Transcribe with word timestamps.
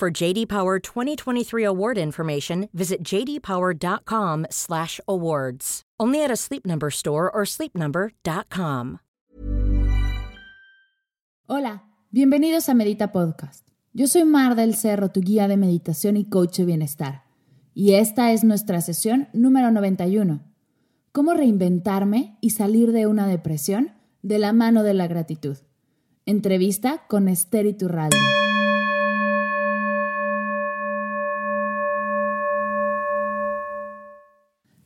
For 0.00 0.10
JD 0.10 0.48
Power 0.48 0.80
2023 0.80 1.62
award 1.62 1.98
information, 1.98 2.70
visit 2.72 3.04
jdpower.com/awards. 3.04 5.82
Only 6.00 6.24
at 6.24 6.30
a 6.30 6.36
Sleep 6.36 6.64
Number 6.64 6.90
store 6.90 7.30
or 7.30 7.44
sleepnumber.com. 7.44 9.00
Hola, 11.46 11.84
bienvenidos 12.10 12.70
a 12.70 12.74
Medita 12.74 13.12
Podcast. 13.12 13.68
Yo 13.92 14.06
soy 14.06 14.24
Mar 14.24 14.54
del 14.54 14.74
Cerro, 14.74 15.10
tu 15.10 15.20
guía 15.20 15.48
de 15.48 15.58
meditación 15.58 16.16
y 16.16 16.24
coach 16.24 16.56
de 16.56 16.64
bienestar. 16.64 17.24
Y 17.74 17.96
esta 17.96 18.32
es 18.32 18.42
nuestra 18.42 18.80
sesión 18.80 19.28
número 19.34 19.70
91. 19.70 20.40
¿Cómo 21.12 21.34
reinventarme 21.34 22.38
y 22.40 22.48
salir 22.50 22.92
de 22.92 23.06
una 23.06 23.26
depresión 23.26 23.92
de 24.22 24.38
la 24.38 24.54
mano 24.54 24.82
de 24.82 24.94
la 24.94 25.08
gratitud? 25.08 25.58
Entrevista 26.24 27.04
con 27.06 27.28
Esther 27.28 27.66
Iturralde. 27.66 28.16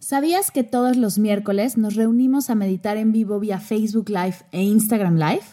¿Sabías 0.05 0.51
que 0.51 0.65
todos 0.65 0.99
los 0.99 1.19
miércoles 1.19 1.79
nos 1.79 1.95
reunimos 1.95 2.51
a 2.51 2.55
meditar 2.55 2.99
en 2.99 3.11
vivo 3.11 3.41
vía 3.41 3.59
Facebook 3.59 4.11
Live 4.11 4.37
e 4.53 4.63
Instagram 4.63 5.15
Live? 5.17 5.45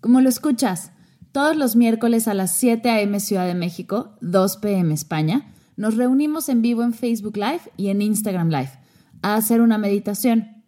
Como 0.00 0.20
lo 0.20 0.28
escuchas, 0.28 0.92
todos 1.32 1.56
los 1.56 1.74
miércoles 1.74 2.28
a 2.28 2.34
las 2.34 2.54
7 2.54 2.88
a.m. 2.90 3.18
Ciudad 3.18 3.48
de 3.48 3.56
México, 3.56 4.12
2 4.20 4.58
p.m. 4.58 4.94
España, 4.94 5.52
nos 5.76 5.96
reunimos 5.96 6.48
en 6.48 6.62
vivo 6.62 6.84
en 6.84 6.92
Facebook 6.92 7.36
Live 7.36 7.62
y 7.76 7.88
en 7.88 8.00
Instagram 8.00 8.50
Live 8.50 8.70
a 9.22 9.34
hacer 9.34 9.60
una 9.60 9.78
meditación. 9.78 10.62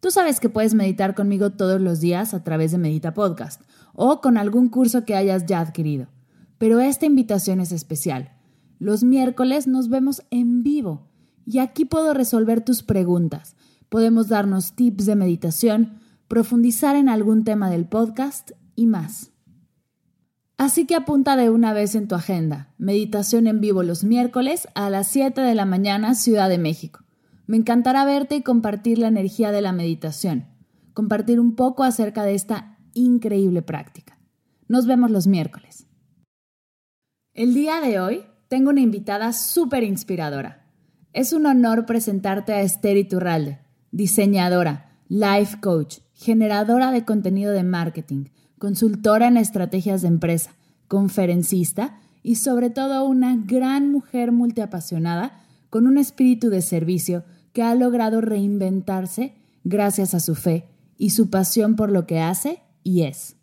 Tú 0.00 0.10
sabes 0.10 0.38
que 0.38 0.50
puedes 0.50 0.74
meditar 0.74 1.14
conmigo 1.14 1.52
todos 1.52 1.80
los 1.80 2.00
días 2.00 2.34
a 2.34 2.44
través 2.44 2.72
de 2.72 2.78
Medita 2.78 3.14
Podcast 3.14 3.62
o 3.94 4.20
con 4.20 4.36
algún 4.36 4.68
curso 4.68 5.06
que 5.06 5.16
hayas 5.16 5.46
ya 5.46 5.60
adquirido. 5.60 6.08
Pero 6.58 6.80
esta 6.80 7.06
invitación 7.06 7.60
es 7.60 7.72
especial. 7.72 8.32
Los 8.78 9.02
miércoles 9.02 9.66
nos 9.66 9.88
vemos 9.88 10.20
en 10.30 10.62
vivo 10.62 11.08
y 11.46 11.58
aquí 11.60 11.84
puedo 11.84 12.12
resolver 12.12 12.62
tus 12.62 12.82
preguntas. 12.82 13.56
Podemos 13.88 14.28
darnos 14.28 14.74
tips 14.74 15.06
de 15.06 15.14
meditación, 15.14 16.00
profundizar 16.28 16.96
en 16.96 17.08
algún 17.08 17.44
tema 17.44 17.70
del 17.70 17.86
podcast 17.86 18.50
y 18.74 18.86
más. 18.86 19.30
Así 20.58 20.86
que 20.86 20.96
apunta 20.96 21.36
de 21.36 21.50
una 21.50 21.72
vez 21.72 21.94
en 21.94 22.08
tu 22.08 22.14
agenda. 22.14 22.74
Meditación 22.78 23.46
en 23.46 23.60
vivo 23.60 23.82
los 23.82 24.04
miércoles 24.04 24.68
a 24.74 24.90
las 24.90 25.06
7 25.08 25.40
de 25.40 25.54
la 25.54 25.66
mañana, 25.66 26.14
Ciudad 26.14 26.48
de 26.48 26.58
México. 26.58 27.04
Me 27.46 27.56
encantará 27.56 28.04
verte 28.04 28.36
y 28.36 28.42
compartir 28.42 28.98
la 28.98 29.08
energía 29.08 29.52
de 29.52 29.60
la 29.60 29.72
meditación. 29.72 30.46
Compartir 30.94 31.38
un 31.38 31.54
poco 31.54 31.84
acerca 31.84 32.24
de 32.24 32.34
esta 32.34 32.78
increíble 32.94 33.62
práctica. 33.62 34.18
Nos 34.66 34.86
vemos 34.86 35.10
los 35.10 35.26
miércoles. 35.26 35.86
El 37.34 37.54
día 37.54 37.80
de 37.80 38.00
hoy 38.00 38.24
tengo 38.48 38.70
una 38.70 38.80
invitada 38.80 39.32
súper 39.32 39.84
inspiradora. 39.84 40.65
Es 41.16 41.32
un 41.32 41.46
honor 41.46 41.86
presentarte 41.86 42.52
a 42.52 42.60
Esther 42.60 42.98
Iturralde, 42.98 43.58
diseñadora, 43.90 44.90
life 45.08 45.60
coach, 45.62 46.00
generadora 46.12 46.90
de 46.90 47.06
contenido 47.06 47.52
de 47.52 47.62
marketing, 47.62 48.26
consultora 48.58 49.28
en 49.28 49.38
estrategias 49.38 50.02
de 50.02 50.08
empresa, 50.08 50.50
conferencista 50.88 51.98
y 52.22 52.34
sobre 52.34 52.68
todo 52.68 53.02
una 53.06 53.34
gran 53.34 53.90
mujer 53.90 54.30
multiapasionada 54.30 55.40
con 55.70 55.86
un 55.86 55.96
espíritu 55.96 56.50
de 56.50 56.60
servicio 56.60 57.24
que 57.54 57.62
ha 57.62 57.74
logrado 57.74 58.20
reinventarse 58.20 59.36
gracias 59.64 60.12
a 60.12 60.20
su 60.20 60.34
fe 60.34 60.68
y 60.98 61.10
su 61.10 61.30
pasión 61.30 61.76
por 61.76 61.90
lo 61.90 62.06
que 62.06 62.20
hace 62.20 62.60
y 62.82 63.04
es. 63.04 63.36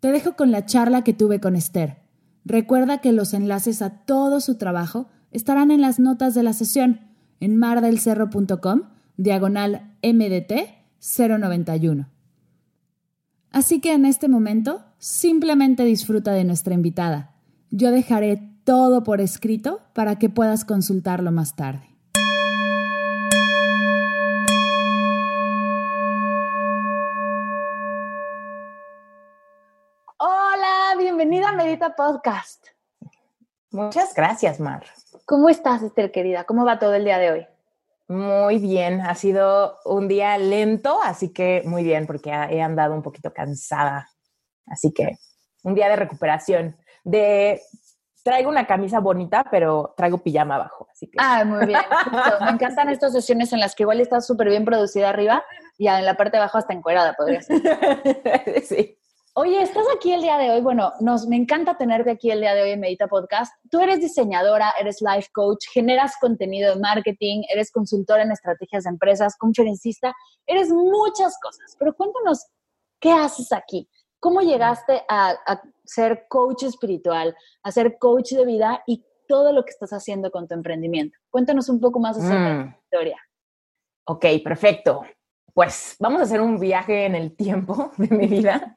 Te 0.00 0.10
dejo 0.10 0.36
con 0.36 0.52
la 0.52 0.64
charla 0.64 1.04
que 1.04 1.12
tuve 1.12 1.38
con 1.38 1.54
Esther. 1.54 1.98
Recuerda 2.46 3.02
que 3.02 3.12
los 3.12 3.34
enlaces 3.34 3.82
a 3.82 3.90
todo 3.90 4.40
su 4.40 4.56
trabajo 4.56 5.08
estarán 5.30 5.70
en 5.70 5.80
las 5.80 5.98
notas 5.98 6.34
de 6.34 6.42
la 6.42 6.52
sesión 6.52 7.00
en 7.40 7.56
mardelcerro.com, 7.56 8.82
diagonal 9.16 9.96
MDT 10.02 10.52
091. 11.00 12.08
Así 13.50 13.80
que 13.80 13.92
en 13.92 14.04
este 14.04 14.28
momento 14.28 14.84
simplemente 14.98 15.84
disfruta 15.84 16.32
de 16.32 16.44
nuestra 16.44 16.74
invitada. 16.74 17.34
Yo 17.70 17.90
dejaré 17.90 18.42
todo 18.64 19.02
por 19.02 19.20
escrito 19.20 19.80
para 19.94 20.18
que 20.18 20.28
puedas 20.28 20.64
consultarlo 20.64 21.32
más 21.32 21.56
tarde. 21.56 21.88
Hola, 30.18 30.96
bienvenida 30.98 31.50
a 31.50 31.52
Medita 31.52 31.94
Podcast. 31.94 32.66
Muchas 33.70 34.14
gracias, 34.14 34.60
Mar. 34.60 34.84
¿Cómo 35.24 35.48
estás, 35.48 35.82
Esther 35.82 36.10
querida? 36.10 36.44
¿Cómo 36.44 36.64
va 36.64 36.78
todo 36.78 36.94
el 36.94 37.04
día 37.04 37.18
de 37.18 37.32
hoy? 37.32 37.46
Muy 38.08 38.58
bien, 38.58 39.02
ha 39.02 39.14
sido 39.14 39.78
un 39.84 40.08
día 40.08 40.38
lento, 40.38 41.00
así 41.02 41.32
que 41.32 41.62
muy 41.66 41.84
bien, 41.84 42.06
porque 42.06 42.30
he 42.30 42.62
andado 42.62 42.94
un 42.94 43.02
poquito 43.02 43.32
cansada. 43.32 44.08
Así 44.66 44.92
que 44.92 45.18
un 45.62 45.74
día 45.74 45.88
de 45.88 45.96
recuperación. 45.96 46.76
De 47.04 47.60
traigo 48.22 48.50
una 48.50 48.66
camisa 48.66 49.00
bonita, 49.00 49.44
pero 49.50 49.94
traigo 49.96 50.18
pijama 50.18 50.56
abajo. 50.56 50.88
Así 50.92 51.06
que. 51.06 51.16
Ah, 51.18 51.44
muy 51.44 51.66
bien. 51.66 51.80
Me 52.44 52.50
encantan 52.50 52.88
estas 52.88 53.12
sesiones 53.12 53.52
en 53.52 53.60
las 53.60 53.74
que 53.74 53.84
igual 53.84 54.00
estás 54.00 54.26
súper 54.26 54.48
bien 54.48 54.64
producida 54.64 55.08
arriba 55.08 55.44
y 55.78 55.88
en 55.88 56.04
la 56.04 56.14
parte 56.14 56.32
de 56.32 56.42
abajo 56.42 56.58
hasta 56.58 56.74
encuerada, 56.74 57.14
podría 57.14 57.42
ser. 57.42 57.62
sí. 58.64 58.97
Oye, 59.40 59.62
estás 59.62 59.86
aquí 59.94 60.12
el 60.12 60.20
día 60.20 60.36
de 60.36 60.50
hoy. 60.50 60.60
Bueno, 60.62 60.94
nos 60.98 61.28
me 61.28 61.36
encanta 61.36 61.76
tenerte 61.76 62.10
aquí 62.10 62.28
el 62.28 62.40
día 62.40 62.54
de 62.54 62.62
hoy 62.62 62.70
en 62.72 62.80
Medita 62.80 63.06
Podcast. 63.06 63.54
Tú 63.70 63.78
eres 63.78 64.00
diseñadora, 64.00 64.74
eres 64.80 65.00
life 65.00 65.28
coach, 65.32 65.64
generas 65.72 66.16
contenido 66.20 66.74
de 66.74 66.80
marketing, 66.80 67.44
eres 67.48 67.70
consultora 67.70 68.24
en 68.24 68.32
estrategias 68.32 68.82
de 68.82 68.90
empresas, 68.90 69.36
conferencista, 69.38 70.12
eres 70.44 70.70
muchas 70.70 71.38
cosas. 71.40 71.76
Pero 71.78 71.94
cuéntanos, 71.94 72.48
¿qué 72.98 73.12
haces 73.12 73.52
aquí? 73.52 73.88
¿Cómo 74.18 74.40
llegaste 74.40 75.04
a, 75.08 75.36
ser 75.84 76.26
coach 76.28 76.64
espiritual, 76.64 77.36
a 77.62 77.70
ser 77.70 77.96
coach 77.96 78.32
de 78.32 78.44
vida 78.44 78.82
y 78.88 79.04
todo 79.28 79.52
lo 79.52 79.64
que 79.64 79.70
estás 79.70 79.92
haciendo 79.92 80.32
con 80.32 80.48
tu 80.48 80.54
emprendimiento? 80.54 81.16
Cuéntanos 81.30 81.68
un 81.68 81.78
poco 81.78 82.00
más 82.00 82.18
acerca 82.18 82.48
de 82.48 82.64
tu 82.64 82.70
mm. 82.70 82.74
historia. 82.82 83.18
Ok, 84.08 84.26
perfecto. 84.42 85.02
Pues 85.54 85.94
vamos 86.00 86.22
a 86.22 86.24
hacer 86.24 86.40
un 86.40 86.58
viaje 86.58 87.06
en 87.06 87.14
el 87.14 87.36
tiempo 87.36 87.92
de 87.98 88.08
mi 88.08 88.26
vida 88.26 88.74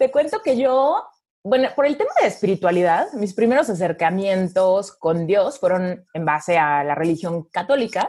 te 0.00 0.10
cuento 0.10 0.40
que 0.42 0.56
yo, 0.56 1.04
bueno, 1.44 1.68
por 1.76 1.84
el 1.84 1.98
tema 1.98 2.10
de 2.22 2.28
espiritualidad, 2.28 3.12
mis 3.12 3.34
primeros 3.34 3.68
acercamientos 3.68 4.92
con 4.92 5.26
Dios 5.26 5.60
fueron 5.60 6.06
en 6.14 6.24
base 6.24 6.56
a 6.56 6.82
la 6.82 6.94
religión 6.94 7.44
católica. 7.52 8.08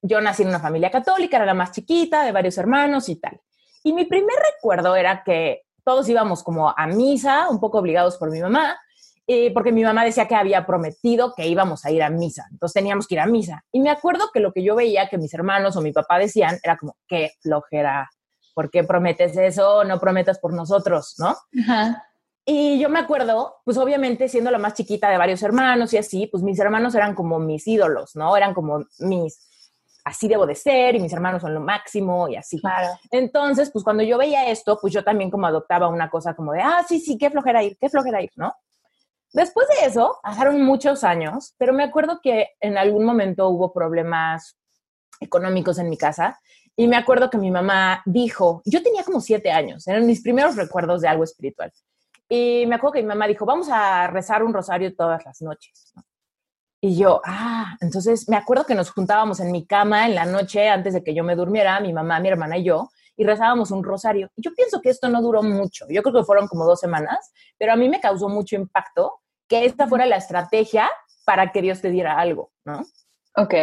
Yo 0.00 0.20
nací 0.20 0.44
en 0.44 0.50
una 0.50 0.60
familia 0.60 0.92
católica, 0.92 1.38
era 1.38 1.46
la 1.46 1.54
más 1.54 1.72
chiquita, 1.72 2.24
de 2.24 2.30
varios 2.30 2.56
hermanos 2.58 3.08
y 3.08 3.16
tal. 3.16 3.40
Y 3.82 3.92
mi 3.92 4.04
primer 4.04 4.36
recuerdo 4.54 4.94
era 4.94 5.24
que 5.24 5.62
todos 5.84 6.08
íbamos 6.08 6.44
como 6.44 6.70
a 6.70 6.86
misa, 6.86 7.48
un 7.48 7.58
poco 7.58 7.78
obligados 7.78 8.18
por 8.18 8.30
mi 8.30 8.38
mamá, 8.38 8.78
eh, 9.26 9.52
porque 9.52 9.72
mi 9.72 9.82
mamá 9.82 10.04
decía 10.04 10.28
que 10.28 10.36
había 10.36 10.64
prometido 10.64 11.34
que 11.34 11.48
íbamos 11.48 11.84
a 11.84 11.90
ir 11.90 12.04
a 12.04 12.10
misa, 12.10 12.46
entonces 12.52 12.74
teníamos 12.74 13.08
que 13.08 13.16
ir 13.16 13.20
a 13.20 13.26
misa. 13.26 13.64
Y 13.72 13.80
me 13.80 13.90
acuerdo 13.90 14.30
que 14.32 14.38
lo 14.38 14.52
que 14.52 14.62
yo 14.62 14.76
veía 14.76 15.08
que 15.08 15.18
mis 15.18 15.34
hermanos 15.34 15.74
o 15.74 15.80
mi 15.80 15.90
papá 15.90 16.20
decían 16.20 16.60
era 16.62 16.76
como, 16.76 16.96
qué 17.08 17.32
flojera 17.40 18.08
¿por 18.54 18.70
qué 18.70 18.84
prometes 18.84 19.36
eso? 19.36 19.84
No 19.84 19.98
prometas 19.98 20.38
por 20.38 20.52
nosotros, 20.52 21.14
¿no? 21.18 21.36
Y 22.44 22.80
yo 22.80 22.88
me 22.88 22.98
acuerdo, 22.98 23.56
pues 23.64 23.78
obviamente 23.78 24.28
siendo 24.28 24.50
la 24.50 24.58
más 24.58 24.74
chiquita 24.74 25.08
de 25.08 25.18
varios 25.18 25.42
hermanos 25.42 25.92
y 25.92 25.98
así, 25.98 26.26
pues 26.26 26.42
mis 26.42 26.58
hermanos 26.58 26.94
eran 26.94 27.14
como 27.14 27.38
mis 27.38 27.66
ídolos, 27.68 28.16
¿no? 28.16 28.36
Eran 28.36 28.52
como 28.52 28.84
mis, 28.98 29.38
así 30.04 30.26
debo 30.26 30.44
de 30.44 30.56
ser 30.56 30.96
y 30.96 31.00
mis 31.00 31.12
hermanos 31.12 31.42
son 31.42 31.54
lo 31.54 31.60
máximo 31.60 32.28
y 32.28 32.36
así. 32.36 32.60
Entonces, 33.12 33.70
pues 33.70 33.84
cuando 33.84 34.02
yo 34.02 34.18
veía 34.18 34.48
esto, 34.48 34.78
pues 34.80 34.92
yo 34.92 35.04
también 35.04 35.30
como 35.30 35.46
adoptaba 35.46 35.86
una 35.88 36.10
cosa 36.10 36.34
como 36.34 36.52
de, 36.52 36.60
ah, 36.60 36.84
sí, 36.88 36.98
sí, 36.98 37.16
qué 37.16 37.30
flojera 37.30 37.62
ir, 37.62 37.76
qué 37.78 37.88
flojera 37.88 38.20
ir, 38.20 38.32
¿no? 38.34 38.52
Después 39.32 39.66
de 39.68 39.86
eso, 39.86 40.18
pasaron 40.22 40.60
muchos 40.62 41.04
años, 41.04 41.54
pero 41.58 41.72
me 41.72 41.84
acuerdo 41.84 42.20
que 42.22 42.50
en 42.60 42.76
algún 42.76 43.04
momento 43.04 43.48
hubo 43.48 43.72
problemas 43.72 44.58
económicos 45.20 45.78
en 45.78 45.88
mi 45.88 45.96
casa 45.96 46.38
y 46.76 46.86
me 46.86 46.96
acuerdo 46.96 47.30
que 47.30 47.38
mi 47.38 47.50
mamá 47.50 48.02
dijo, 48.06 48.62
yo 48.64 48.82
tenía 48.82 49.04
como 49.04 49.20
siete 49.20 49.50
años, 49.50 49.86
eran 49.86 50.06
mis 50.06 50.22
primeros 50.22 50.56
recuerdos 50.56 51.02
de 51.02 51.08
algo 51.08 51.24
espiritual. 51.24 51.72
Y 52.28 52.64
me 52.66 52.76
acuerdo 52.76 52.94
que 52.94 53.02
mi 53.02 53.08
mamá 53.08 53.26
dijo, 53.26 53.44
vamos 53.44 53.68
a 53.70 54.06
rezar 54.06 54.42
un 54.42 54.54
rosario 54.54 54.94
todas 54.94 55.24
las 55.24 55.42
noches. 55.42 55.92
Y 56.80 56.96
yo, 56.96 57.20
ah, 57.24 57.76
entonces 57.80 58.28
me 58.28 58.36
acuerdo 58.36 58.64
que 58.64 58.74
nos 58.74 58.90
juntábamos 58.90 59.38
en 59.40 59.52
mi 59.52 59.66
cama 59.66 60.06
en 60.06 60.14
la 60.14 60.24
noche 60.24 60.68
antes 60.68 60.94
de 60.94 61.04
que 61.04 61.14
yo 61.14 61.22
me 61.22 61.36
durmiera, 61.36 61.78
mi 61.80 61.92
mamá, 61.92 62.18
mi 62.20 62.28
hermana 62.28 62.56
y 62.56 62.64
yo, 62.64 62.88
y 63.16 63.24
rezábamos 63.24 63.70
un 63.70 63.84
rosario. 63.84 64.30
Yo 64.36 64.52
pienso 64.54 64.80
que 64.80 64.90
esto 64.90 65.08
no 65.08 65.20
duró 65.20 65.42
mucho, 65.42 65.86
yo 65.88 66.02
creo 66.02 66.14
que 66.14 66.24
fueron 66.24 66.48
como 66.48 66.64
dos 66.64 66.80
semanas, 66.80 67.32
pero 67.58 67.72
a 67.72 67.76
mí 67.76 67.88
me 67.88 68.00
causó 68.00 68.28
mucho 68.28 68.56
impacto 68.56 69.20
que 69.46 69.64
esta 69.64 69.86
fuera 69.86 70.06
la 70.06 70.16
estrategia 70.16 70.90
para 71.24 71.52
que 71.52 71.62
Dios 71.62 71.80
te 71.80 71.90
diera 71.90 72.18
algo, 72.18 72.50
¿no? 72.64 72.84
Ok. 73.36 73.54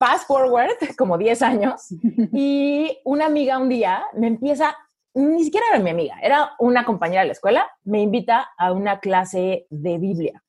Fast 0.00 0.26
forward, 0.26 0.70
como 0.96 1.18
10 1.18 1.42
años, 1.42 1.88
y 2.32 2.98
una 3.04 3.26
amiga 3.26 3.58
un 3.58 3.68
día 3.68 4.06
me 4.14 4.28
empieza, 4.28 4.74
ni 5.12 5.44
siquiera 5.44 5.66
era 5.70 5.78
mi 5.78 5.90
amiga, 5.90 6.16
era 6.22 6.52
una 6.58 6.86
compañera 6.86 7.20
de 7.20 7.26
la 7.26 7.32
escuela, 7.34 7.68
me 7.84 8.00
invita 8.00 8.48
a 8.56 8.72
una 8.72 8.98
clase 8.98 9.66
de 9.68 9.98
Biblia. 9.98 10.42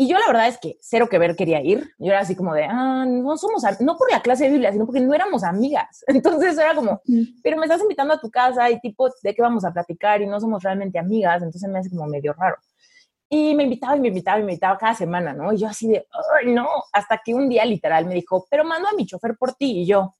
Y 0.00 0.08
yo 0.08 0.16
la 0.16 0.28
verdad 0.28 0.48
es 0.48 0.58
que 0.58 0.78
cero 0.80 1.08
que 1.08 1.18
ver 1.18 1.34
quería 1.34 1.60
ir. 1.60 1.90
Yo 1.98 2.12
era 2.12 2.20
así 2.20 2.36
como 2.36 2.54
de, 2.54 2.62
ah, 2.64 3.04
no 3.04 3.36
somos, 3.36 3.64
no 3.80 3.96
por 3.96 4.10
la 4.12 4.22
clase 4.22 4.44
de 4.44 4.50
Biblia, 4.50 4.72
sino 4.72 4.86
porque 4.86 5.00
no 5.00 5.12
éramos 5.12 5.42
amigas. 5.42 6.04
Entonces 6.06 6.56
era 6.56 6.74
como, 6.74 7.00
pero 7.42 7.56
me 7.56 7.66
estás 7.66 7.82
invitando 7.82 8.14
a 8.14 8.20
tu 8.20 8.30
casa 8.30 8.70
y 8.70 8.78
tipo, 8.80 9.08
¿de 9.22 9.34
qué 9.34 9.42
vamos 9.42 9.64
a 9.64 9.72
platicar? 9.72 10.22
Y 10.22 10.26
no 10.26 10.40
somos 10.40 10.62
realmente 10.62 11.00
amigas. 11.00 11.42
Entonces 11.42 11.68
me 11.68 11.80
hace 11.80 11.90
como 11.90 12.06
medio 12.06 12.32
raro. 12.32 12.56
Y 13.30 13.54
me 13.54 13.64
invitaba 13.64 13.96
y 13.96 14.00
me 14.00 14.08
invitaba 14.08 14.38
y 14.38 14.42
me 14.42 14.52
invitaba 14.52 14.78
cada 14.78 14.94
semana, 14.94 15.34
¿no? 15.34 15.52
Y 15.52 15.58
yo 15.58 15.68
así 15.68 15.88
de, 15.88 16.06
ay, 16.40 16.52
no, 16.52 16.66
hasta 16.92 17.20
que 17.22 17.34
un 17.34 17.48
día 17.48 17.64
literal 17.64 18.06
me 18.06 18.14
dijo, 18.14 18.46
pero 18.50 18.64
mando 18.64 18.88
a 18.88 18.94
mi 18.94 19.06
chofer 19.06 19.36
por 19.36 19.54
ti. 19.54 19.82
Y 19.82 19.86
yo, 19.86 20.14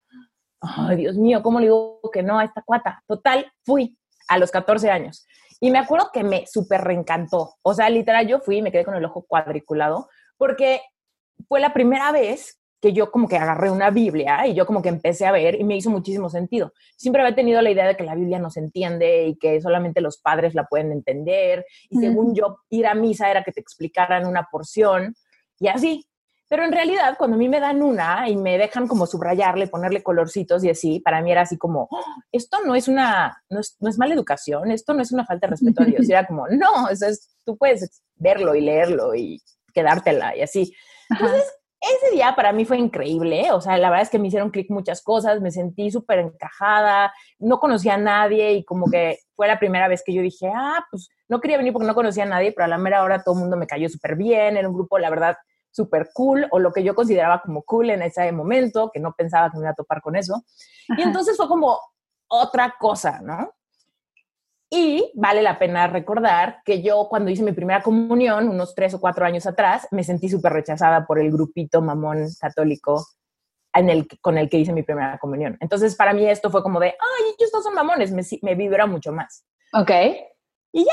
ay, 0.60 0.96
Dios 0.96 1.16
mío, 1.16 1.42
¿cómo 1.42 1.58
le 1.58 1.66
digo 1.66 2.00
que 2.12 2.22
no 2.22 2.38
a 2.38 2.44
esta 2.44 2.62
cuata? 2.62 3.02
Total, 3.06 3.50
fui 3.64 3.96
a 4.28 4.38
los 4.38 4.50
14 4.50 4.90
años. 4.90 5.26
Y 5.60 5.70
me 5.70 5.78
acuerdo 5.78 6.10
que 6.12 6.22
me 6.22 6.46
súper 6.46 6.82
reencantó. 6.82 7.54
O 7.62 7.74
sea, 7.74 7.88
literal, 7.90 8.26
yo 8.26 8.40
fui 8.40 8.58
y 8.58 8.62
me 8.62 8.70
quedé 8.70 8.84
con 8.84 8.94
el 8.94 9.04
ojo 9.04 9.24
cuadriculado 9.26 10.08
porque 10.36 10.82
fue 11.48 11.60
la 11.60 11.72
primera 11.72 12.12
vez 12.12 12.60
que 12.80 12.92
yo 12.92 13.10
como 13.10 13.28
que 13.28 13.36
agarré 13.36 13.70
una 13.70 13.90
Biblia 13.90 14.46
y 14.46 14.54
yo 14.54 14.66
como 14.66 14.82
que 14.82 14.88
empecé 14.88 15.26
a 15.26 15.32
ver 15.32 15.56
y 15.56 15.64
me 15.64 15.76
hizo 15.76 15.90
muchísimo 15.90 16.30
sentido. 16.30 16.72
Siempre 16.96 17.22
había 17.22 17.34
tenido 17.34 17.60
la 17.60 17.70
idea 17.70 17.86
de 17.86 17.96
que 17.96 18.04
la 18.04 18.14
Biblia 18.14 18.38
no 18.38 18.50
se 18.50 18.60
entiende 18.60 19.26
y 19.26 19.36
que 19.36 19.60
solamente 19.60 20.00
los 20.00 20.18
padres 20.18 20.54
la 20.54 20.64
pueden 20.64 20.92
entender 20.92 21.66
y 21.90 21.98
según 21.98 22.34
yo 22.34 22.58
ir 22.70 22.86
a 22.86 22.94
misa 22.94 23.30
era 23.30 23.42
que 23.42 23.52
te 23.52 23.60
explicaran 23.60 24.26
una 24.26 24.48
porción 24.50 25.14
y 25.58 25.68
así. 25.68 26.04
Pero 26.48 26.64
en 26.64 26.72
realidad, 26.72 27.16
cuando 27.18 27.34
a 27.34 27.38
mí 27.38 27.46
me 27.46 27.60
dan 27.60 27.82
una 27.82 28.26
y 28.28 28.36
me 28.36 28.56
dejan 28.56 28.88
como 28.88 29.06
subrayarle, 29.06 29.66
ponerle 29.66 30.02
colorcitos 30.02 30.64
y 30.64 30.70
así, 30.70 30.98
para 31.00 31.20
mí 31.20 31.30
era 31.30 31.42
así 31.42 31.58
como, 31.58 31.88
oh, 31.90 32.04
esto 32.32 32.58
no 32.64 32.74
es 32.74 32.88
una, 32.88 33.42
no 33.50 33.60
es, 33.60 33.76
no 33.80 33.90
es, 33.90 33.98
mala 33.98 34.14
educación, 34.14 34.70
esto 34.70 34.94
no 34.94 35.02
es 35.02 35.12
una 35.12 35.26
falta 35.26 35.46
de 35.46 35.50
respeto 35.50 35.82
a 35.82 35.86
Dios. 35.86 36.08
Y 36.08 36.12
era 36.12 36.26
como, 36.26 36.48
no, 36.48 36.88
eso 36.88 37.06
es, 37.06 37.36
tú 37.44 37.58
puedes 37.58 38.02
verlo 38.14 38.54
y 38.54 38.62
leerlo 38.62 39.14
y 39.14 39.42
quedártela 39.74 40.34
y 40.36 40.40
así. 40.40 40.74
Entonces, 41.10 41.44
ese 41.80 42.10
día 42.12 42.34
para 42.34 42.52
mí 42.52 42.64
fue 42.64 42.78
increíble, 42.78 43.52
o 43.52 43.60
sea, 43.60 43.78
la 43.78 43.88
verdad 43.88 44.02
es 44.02 44.10
que 44.10 44.18
me 44.18 44.28
hicieron 44.28 44.50
clic 44.50 44.68
muchas 44.70 45.02
cosas, 45.02 45.40
me 45.40 45.50
sentí 45.50 45.90
súper 45.90 46.18
encajada, 46.18 47.12
no 47.38 47.60
conocía 47.60 47.94
a 47.94 47.98
nadie 47.98 48.54
y 48.54 48.64
como 48.64 48.90
que 48.90 49.18
fue 49.36 49.46
la 49.46 49.60
primera 49.60 49.86
vez 49.86 50.02
que 50.04 50.12
yo 50.12 50.20
dije, 50.20 50.50
ah, 50.52 50.84
pues 50.90 51.08
no 51.28 51.40
quería 51.40 51.56
venir 51.56 51.72
porque 51.72 51.86
no 51.86 51.94
conocía 51.94 52.24
a 52.24 52.26
nadie, 52.26 52.52
pero 52.52 52.64
a 52.64 52.68
la 52.68 52.78
mera 52.78 53.04
hora 53.04 53.22
todo 53.22 53.36
el 53.36 53.42
mundo 53.42 53.56
me 53.56 53.66
cayó 53.66 53.88
súper 53.88 54.16
bien, 54.16 54.56
era 54.56 54.68
un 54.68 54.74
grupo, 54.74 54.98
la 54.98 55.10
verdad, 55.10 55.36
súper 55.70 56.10
cool 56.12 56.48
o 56.50 56.58
lo 56.58 56.72
que 56.72 56.82
yo 56.82 56.94
consideraba 56.94 57.40
como 57.42 57.62
cool 57.62 57.90
en 57.90 58.02
ese 58.02 58.32
momento, 58.32 58.90
que 58.92 58.98
no 58.98 59.12
pensaba 59.16 59.50
que 59.50 59.58
me 59.58 59.64
iba 59.64 59.70
a 59.70 59.74
topar 59.74 60.00
con 60.00 60.16
eso. 60.16 60.42
Y 60.96 61.02
entonces 61.02 61.36
fue 61.36 61.46
como 61.46 61.78
otra 62.28 62.74
cosa, 62.78 63.20
¿no? 63.22 63.52
Y 64.70 65.10
vale 65.14 65.42
la 65.42 65.58
pena 65.58 65.86
recordar 65.86 66.60
que 66.64 66.82
yo 66.82 67.08
cuando 67.08 67.30
hice 67.30 67.42
mi 67.42 67.52
primera 67.52 67.82
comunión, 67.82 68.48
unos 68.48 68.74
tres 68.74 68.92
o 68.94 69.00
cuatro 69.00 69.24
años 69.24 69.46
atrás, 69.46 69.88
me 69.90 70.04
sentí 70.04 70.28
súper 70.28 70.52
rechazada 70.52 71.06
por 71.06 71.18
el 71.18 71.30
grupito 71.30 71.80
mamón 71.80 72.26
católico 72.38 73.06
en 73.72 73.88
el, 73.88 74.06
con 74.20 74.36
el 74.36 74.50
que 74.50 74.58
hice 74.58 74.72
mi 74.72 74.82
primera 74.82 75.18
comunión. 75.18 75.56
Entonces, 75.60 75.96
para 75.96 76.12
mí 76.12 76.28
esto 76.28 76.50
fue 76.50 76.62
como 76.62 76.80
de, 76.80 76.88
ay, 76.88 77.34
estos 77.38 77.64
son 77.64 77.74
mamones, 77.74 78.12
me, 78.12 78.22
me 78.42 78.54
vibra 78.54 78.86
mucho 78.86 79.12
más. 79.12 79.46
Ok. 79.72 79.90
Y 80.72 80.84
ya, 80.84 80.92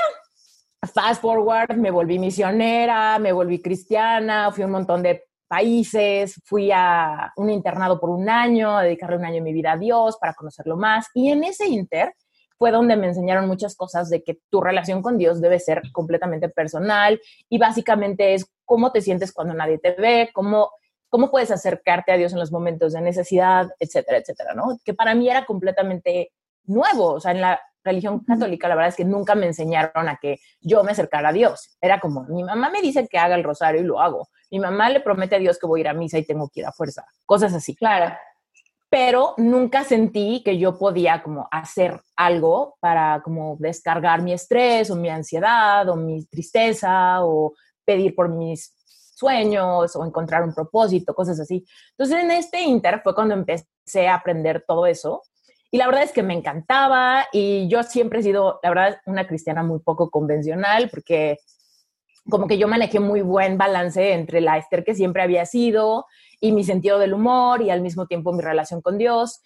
Fast 0.94 1.22
forward, 1.22 1.76
me 1.78 1.92
volví 1.92 2.20
misionera, 2.20 3.18
me 3.20 3.32
volví 3.32 3.62
cristiana, 3.62 4.52
fui 4.52 4.64
a 4.64 4.66
un 4.66 4.74
montón 4.74 5.02
de 5.04 5.26
países, 5.48 6.42
fui 6.46 6.72
a 6.72 7.32
un 7.38 7.50
internado 7.50 8.00
por 8.00 8.10
un 8.10 8.30
año, 8.30 8.78
a 8.78 8.84
dedicarle 8.84 9.18
un 9.18 9.26
año 9.26 9.36
de 9.36 9.42
mi 9.42 9.54
vida 9.54 9.74
a 9.74 9.78
Dios 9.78 10.18
para 10.20 10.34
conocerlo 10.34 10.76
más. 10.76 11.08
Y 11.14 11.30
en 11.30 11.44
ese 11.44 11.68
inter 11.68 12.14
fue 12.58 12.72
donde 12.72 12.96
me 12.96 13.08
enseñaron 13.08 13.48
muchas 13.48 13.76
cosas 13.76 14.10
de 14.10 14.24
que 14.24 14.40
tu 14.50 14.62
relación 14.62 15.02
con 15.02 15.18
Dios 15.18 15.42
debe 15.42 15.60
ser 15.60 15.82
completamente 15.92 16.50
personal 16.50 17.20
y 17.50 17.58
básicamente 17.58 18.34
es 18.34 18.46
cómo 18.64 18.92
te 18.92 19.02
sientes 19.02 19.32
cuando 19.32 19.54
nadie 19.54 19.78
te 19.78 19.92
ve, 19.92 20.30
cómo, 20.34 20.72
cómo 21.10 21.30
puedes 21.30 21.52
acercarte 21.52 22.12
a 22.12 22.18
Dios 22.18 22.34
en 22.34 22.40
los 22.40 22.52
momentos 22.52 22.94
de 22.94 23.02
necesidad, 23.02 23.68
etcétera, 23.80 24.18
etcétera, 24.18 24.54
¿no? 24.54 24.80
Que 24.84 24.94
para 24.94 25.16
mí 25.16 25.30
era 25.30 25.46
completamente 25.46 26.32
nuevo, 26.64 27.14
o 27.14 27.20
sea, 27.20 27.32
en 27.32 27.42
la 27.42 27.62
religión 27.86 28.20
católica, 28.20 28.68
la 28.68 28.76
verdad 28.76 28.90
es 28.90 28.96
que 28.96 29.06
nunca 29.06 29.36
me 29.36 29.46
enseñaron 29.46 30.10
a 30.10 30.18
que 30.18 30.40
yo 30.60 30.84
me 30.84 30.92
acercara 30.92 31.30
a 31.30 31.34
Dios. 31.34 31.78
Era 31.80 32.00
como, 32.00 32.24
mi 32.24 32.44
mamá 32.44 32.70
me 32.72 32.82
dice 32.82 33.08
que 33.08 33.20
haga 33.20 33.36
el 33.36 33.44
rosario 33.44 33.82
y 33.82 33.86
lo 33.86 34.02
hago. 34.02 34.28
Mi 34.50 34.60
mamá 34.60 34.90
le 34.90 35.00
promete 35.00 35.36
a 35.36 35.40
Dios 35.40 35.60
que 35.60 35.68
voy 35.68 35.80
a 35.80 35.82
ir 35.82 35.88
a 35.90 35.94
misa 35.94 36.18
y 36.18 36.26
tengo 36.26 36.50
que 36.50 36.62
ir 36.62 36.66
a 36.66 36.72
fuerza. 36.72 37.06
Cosas 37.26 37.54
así. 37.54 37.76
Claro. 37.76 38.16
Pero 38.96 39.34
nunca 39.36 39.84
sentí 39.84 40.42
que 40.42 40.58
yo 40.58 40.78
podía 40.78 41.22
como 41.22 41.50
hacer 41.52 42.00
algo 42.16 42.78
para 42.80 43.22
como 43.24 43.58
descargar 43.60 44.22
mi 44.22 44.32
estrés 44.32 44.90
o 44.90 44.96
mi 44.96 45.10
ansiedad 45.10 45.90
o 45.90 45.98
mi 45.98 46.24
tristeza 46.28 47.18
o 47.26 47.52
pedir 47.84 48.16
por 48.16 48.30
mis 48.30 48.74
sueños 49.14 49.94
o 49.98 50.06
encontrar 50.06 50.44
un 50.44 50.56
propósito, 50.56 51.14
cosas 51.14 51.38
así. 51.42 51.66
Entonces 51.90 52.24
en 52.24 52.32
este 52.32 52.62
inter 52.62 53.02
fue 53.04 53.14
cuando 53.14 53.34
empecé 53.34 54.08
a 54.08 54.16
aprender 54.16 54.64
todo 54.66 54.86
eso 54.86 55.24
y 55.72 55.78
la 55.78 55.88
verdad 55.88 56.04
es 56.04 56.14
que 56.14 56.24
me 56.24 56.34
encantaba 56.34 57.28
y 57.34 57.68
yo 57.68 57.84
siempre 57.84 58.20
he 58.20 58.24
sido, 58.24 58.62
la 58.64 58.70
verdad, 58.70 59.02
una 59.08 59.28
cristiana 59.28 59.62
muy 59.62 59.80
poco 59.80 60.10
convencional 60.10 60.90
porque 60.90 61.40
como 62.30 62.48
que 62.48 62.58
yo 62.58 62.70
manejé 62.70 63.02
muy 63.02 63.22
buen 63.22 63.58
balance 63.58 64.14
entre 64.14 64.40
la 64.40 64.58
Esther 64.58 64.86
que 64.86 64.96
siempre 64.96 65.22
había 65.22 65.46
sido 65.46 66.06
y 66.40 66.52
mi 66.52 66.64
sentido 66.64 67.00
del 67.00 67.14
humor 67.14 67.62
y 67.62 67.70
al 67.70 67.82
mismo 67.82 68.08
tiempo 68.08 68.34
mi 68.34 68.42
relación 68.42 68.82
con 68.82 68.98
Dios. 68.98 69.42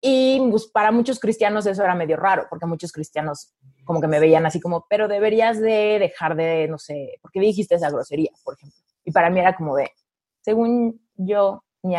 Y 0.00 0.40
pues, 0.50 0.66
para 0.66 0.90
muchos 0.90 1.20
cristianos 1.20 1.64
eso 1.66 1.82
era 1.84 1.94
medio 1.94 2.16
raro, 2.16 2.46
porque 2.50 2.66
muchos 2.66 2.92
cristianos 2.92 3.54
como 3.84 4.00
que 4.00 4.08
me 4.08 4.20
veían 4.20 4.46
así 4.46 4.60
como, 4.60 4.86
pero 4.88 5.08
deberías 5.08 5.60
de 5.60 5.98
dejar 5.98 6.36
de, 6.36 6.68
no 6.68 6.78
sé, 6.78 7.18
porque 7.20 7.40
dijiste 7.40 7.76
esa 7.76 7.90
grosería, 7.90 8.30
por 8.44 8.54
ejemplo. 8.54 8.78
Y 9.04 9.12
para 9.12 9.30
mí 9.30 9.40
era 9.40 9.56
como 9.56 9.76
de, 9.76 9.90
según 10.40 11.00
yo, 11.16 11.64
ni 11.82 11.96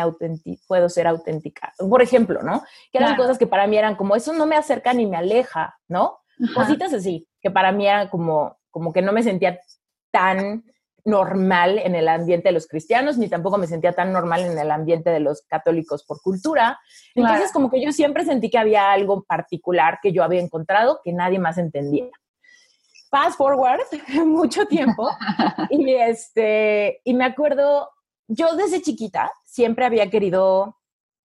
puedo 0.66 0.88
ser 0.88 1.06
auténtica. 1.06 1.72
Por 1.78 2.02
ejemplo, 2.02 2.42
¿no? 2.42 2.62
Que 2.90 2.98
eran 2.98 3.16
cosas 3.16 3.38
que 3.38 3.46
para 3.46 3.66
mí 3.66 3.76
eran 3.76 3.96
como, 3.96 4.16
eso 4.16 4.32
no 4.32 4.46
me 4.46 4.56
acerca 4.56 4.92
ni 4.92 5.06
me 5.06 5.16
aleja, 5.16 5.78
¿no? 5.88 6.18
Cositas 6.54 6.92
así, 6.92 7.28
que 7.40 7.50
para 7.50 7.70
mí 7.72 7.86
eran 7.86 8.08
como, 8.08 8.58
como 8.70 8.92
que 8.92 9.02
no 9.02 9.12
me 9.12 9.22
sentía 9.22 9.60
tan 10.10 10.64
normal 11.04 11.78
en 11.78 11.94
el 11.94 12.08
ambiente 12.08 12.48
de 12.48 12.52
los 12.52 12.66
cristianos, 12.66 13.18
ni 13.18 13.28
tampoco 13.28 13.58
me 13.58 13.66
sentía 13.66 13.92
tan 13.92 14.12
normal 14.12 14.42
en 14.42 14.58
el 14.58 14.70
ambiente 14.70 15.10
de 15.10 15.20
los 15.20 15.42
católicos 15.42 16.04
por 16.04 16.20
cultura. 16.22 16.80
Entonces, 17.14 17.52
como 17.52 17.70
que 17.70 17.84
yo 17.84 17.92
siempre 17.92 18.24
sentí 18.24 18.50
que 18.50 18.58
había 18.58 18.90
algo 18.90 19.22
particular 19.22 19.98
que 20.02 20.12
yo 20.12 20.24
había 20.24 20.40
encontrado 20.40 21.00
que 21.04 21.12
nadie 21.12 21.38
más 21.38 21.58
entendía. 21.58 22.06
Fast 23.10 23.36
forward, 23.36 23.80
mucho 24.26 24.66
tiempo, 24.66 25.08
y, 25.70 25.94
este, 25.94 27.00
y 27.04 27.14
me 27.14 27.24
acuerdo 27.24 27.90
yo 28.26 28.56
desde 28.56 28.82
chiquita 28.82 29.32
siempre 29.44 29.84
había 29.84 30.10
querido 30.10 30.78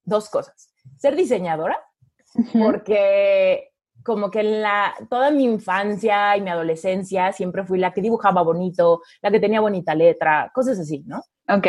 dos 0.03 0.29
cosas. 0.29 0.73
Ser 0.97 1.15
diseñadora, 1.15 1.79
porque 2.53 3.68
como 4.09 4.31
que 4.31 4.39
en 4.39 4.61
la, 4.63 4.95
toda 5.07 5.29
mi 5.29 5.43
infancia 5.43 6.35
y 6.35 6.41
mi 6.41 6.49
adolescencia 6.49 7.31
siempre 7.31 7.63
fui 7.63 7.77
la 7.77 7.93
que 7.93 8.01
dibujaba 8.01 8.41
bonito, 8.41 9.01
la 9.21 9.29
que 9.29 9.39
tenía 9.39 9.61
bonita 9.61 9.93
letra, 9.93 10.51
cosas 10.51 10.79
así, 10.79 11.03
¿no? 11.05 11.21
Ok. 11.47 11.67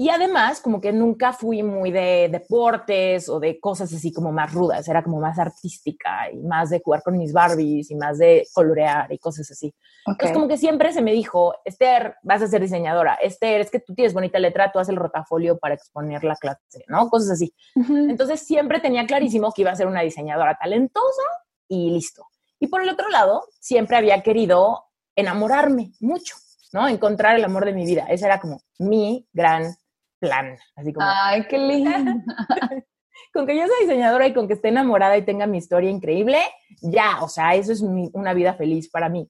Y 0.00 0.08
además, 0.08 0.62
como 0.62 0.80
que 0.80 0.94
nunca 0.94 1.34
fui 1.34 1.62
muy 1.62 1.90
de 1.90 2.30
deportes 2.32 3.28
o 3.28 3.38
de 3.38 3.60
cosas 3.60 3.92
así 3.92 4.14
como 4.14 4.32
más 4.32 4.50
rudas, 4.50 4.88
era 4.88 5.02
como 5.02 5.20
más 5.20 5.38
artística 5.38 6.30
y 6.32 6.38
más 6.38 6.70
de 6.70 6.80
jugar 6.82 7.02
con 7.02 7.18
mis 7.18 7.34
Barbies 7.34 7.90
y 7.90 7.96
más 7.96 8.16
de 8.16 8.48
colorear 8.54 9.12
y 9.12 9.18
cosas 9.18 9.50
así. 9.50 9.74
Entonces, 10.06 10.32
como 10.32 10.48
que 10.48 10.56
siempre 10.56 10.94
se 10.94 11.02
me 11.02 11.12
dijo, 11.12 11.54
Esther, 11.66 12.14
vas 12.22 12.40
a 12.40 12.46
ser 12.46 12.62
diseñadora, 12.62 13.16
Esther, 13.16 13.60
es 13.60 13.70
que 13.70 13.78
tú 13.78 13.94
tienes 13.94 14.14
bonita 14.14 14.38
letra, 14.38 14.72
tú 14.72 14.78
haces 14.78 14.88
el 14.88 14.96
rotafolio 14.96 15.58
para 15.58 15.74
exponer 15.74 16.24
la 16.24 16.36
clase, 16.36 16.82
¿no? 16.88 17.10
Cosas 17.10 17.32
así. 17.32 17.52
Entonces, 17.74 18.40
siempre 18.40 18.80
tenía 18.80 19.04
clarísimo 19.04 19.52
que 19.52 19.60
iba 19.60 19.70
a 19.70 19.76
ser 19.76 19.86
una 19.86 20.00
diseñadora 20.00 20.56
talentosa 20.58 21.24
y 21.68 21.90
listo. 21.90 22.24
Y 22.58 22.68
por 22.68 22.80
el 22.80 22.88
otro 22.88 23.10
lado, 23.10 23.42
siempre 23.58 23.98
había 23.98 24.22
querido 24.22 24.82
enamorarme 25.14 25.92
mucho, 26.00 26.36
¿no? 26.72 26.88
Encontrar 26.88 27.36
el 27.36 27.44
amor 27.44 27.66
de 27.66 27.74
mi 27.74 27.84
vida. 27.84 28.06
Ese 28.08 28.24
era 28.24 28.40
como 28.40 28.62
mi 28.78 29.28
gran 29.34 29.74
plan. 30.20 30.56
Así 30.76 30.92
como. 30.92 31.06
Ay, 31.08 31.46
qué 31.48 31.58
lindo. 31.58 31.90
con 33.32 33.46
que 33.46 33.56
yo 33.56 33.66
sea 33.66 33.76
diseñadora 33.80 34.26
y 34.26 34.34
con 34.34 34.46
que 34.46 34.54
esté 34.54 34.68
enamorada 34.68 35.16
y 35.16 35.24
tenga 35.24 35.46
mi 35.46 35.58
historia 35.58 35.90
increíble, 35.90 36.38
ya, 36.80 37.22
o 37.22 37.28
sea, 37.28 37.54
eso 37.54 37.72
es 37.72 37.80
una 37.80 38.34
vida 38.34 38.54
feliz 38.54 38.88
para 38.90 39.08
mí. 39.08 39.28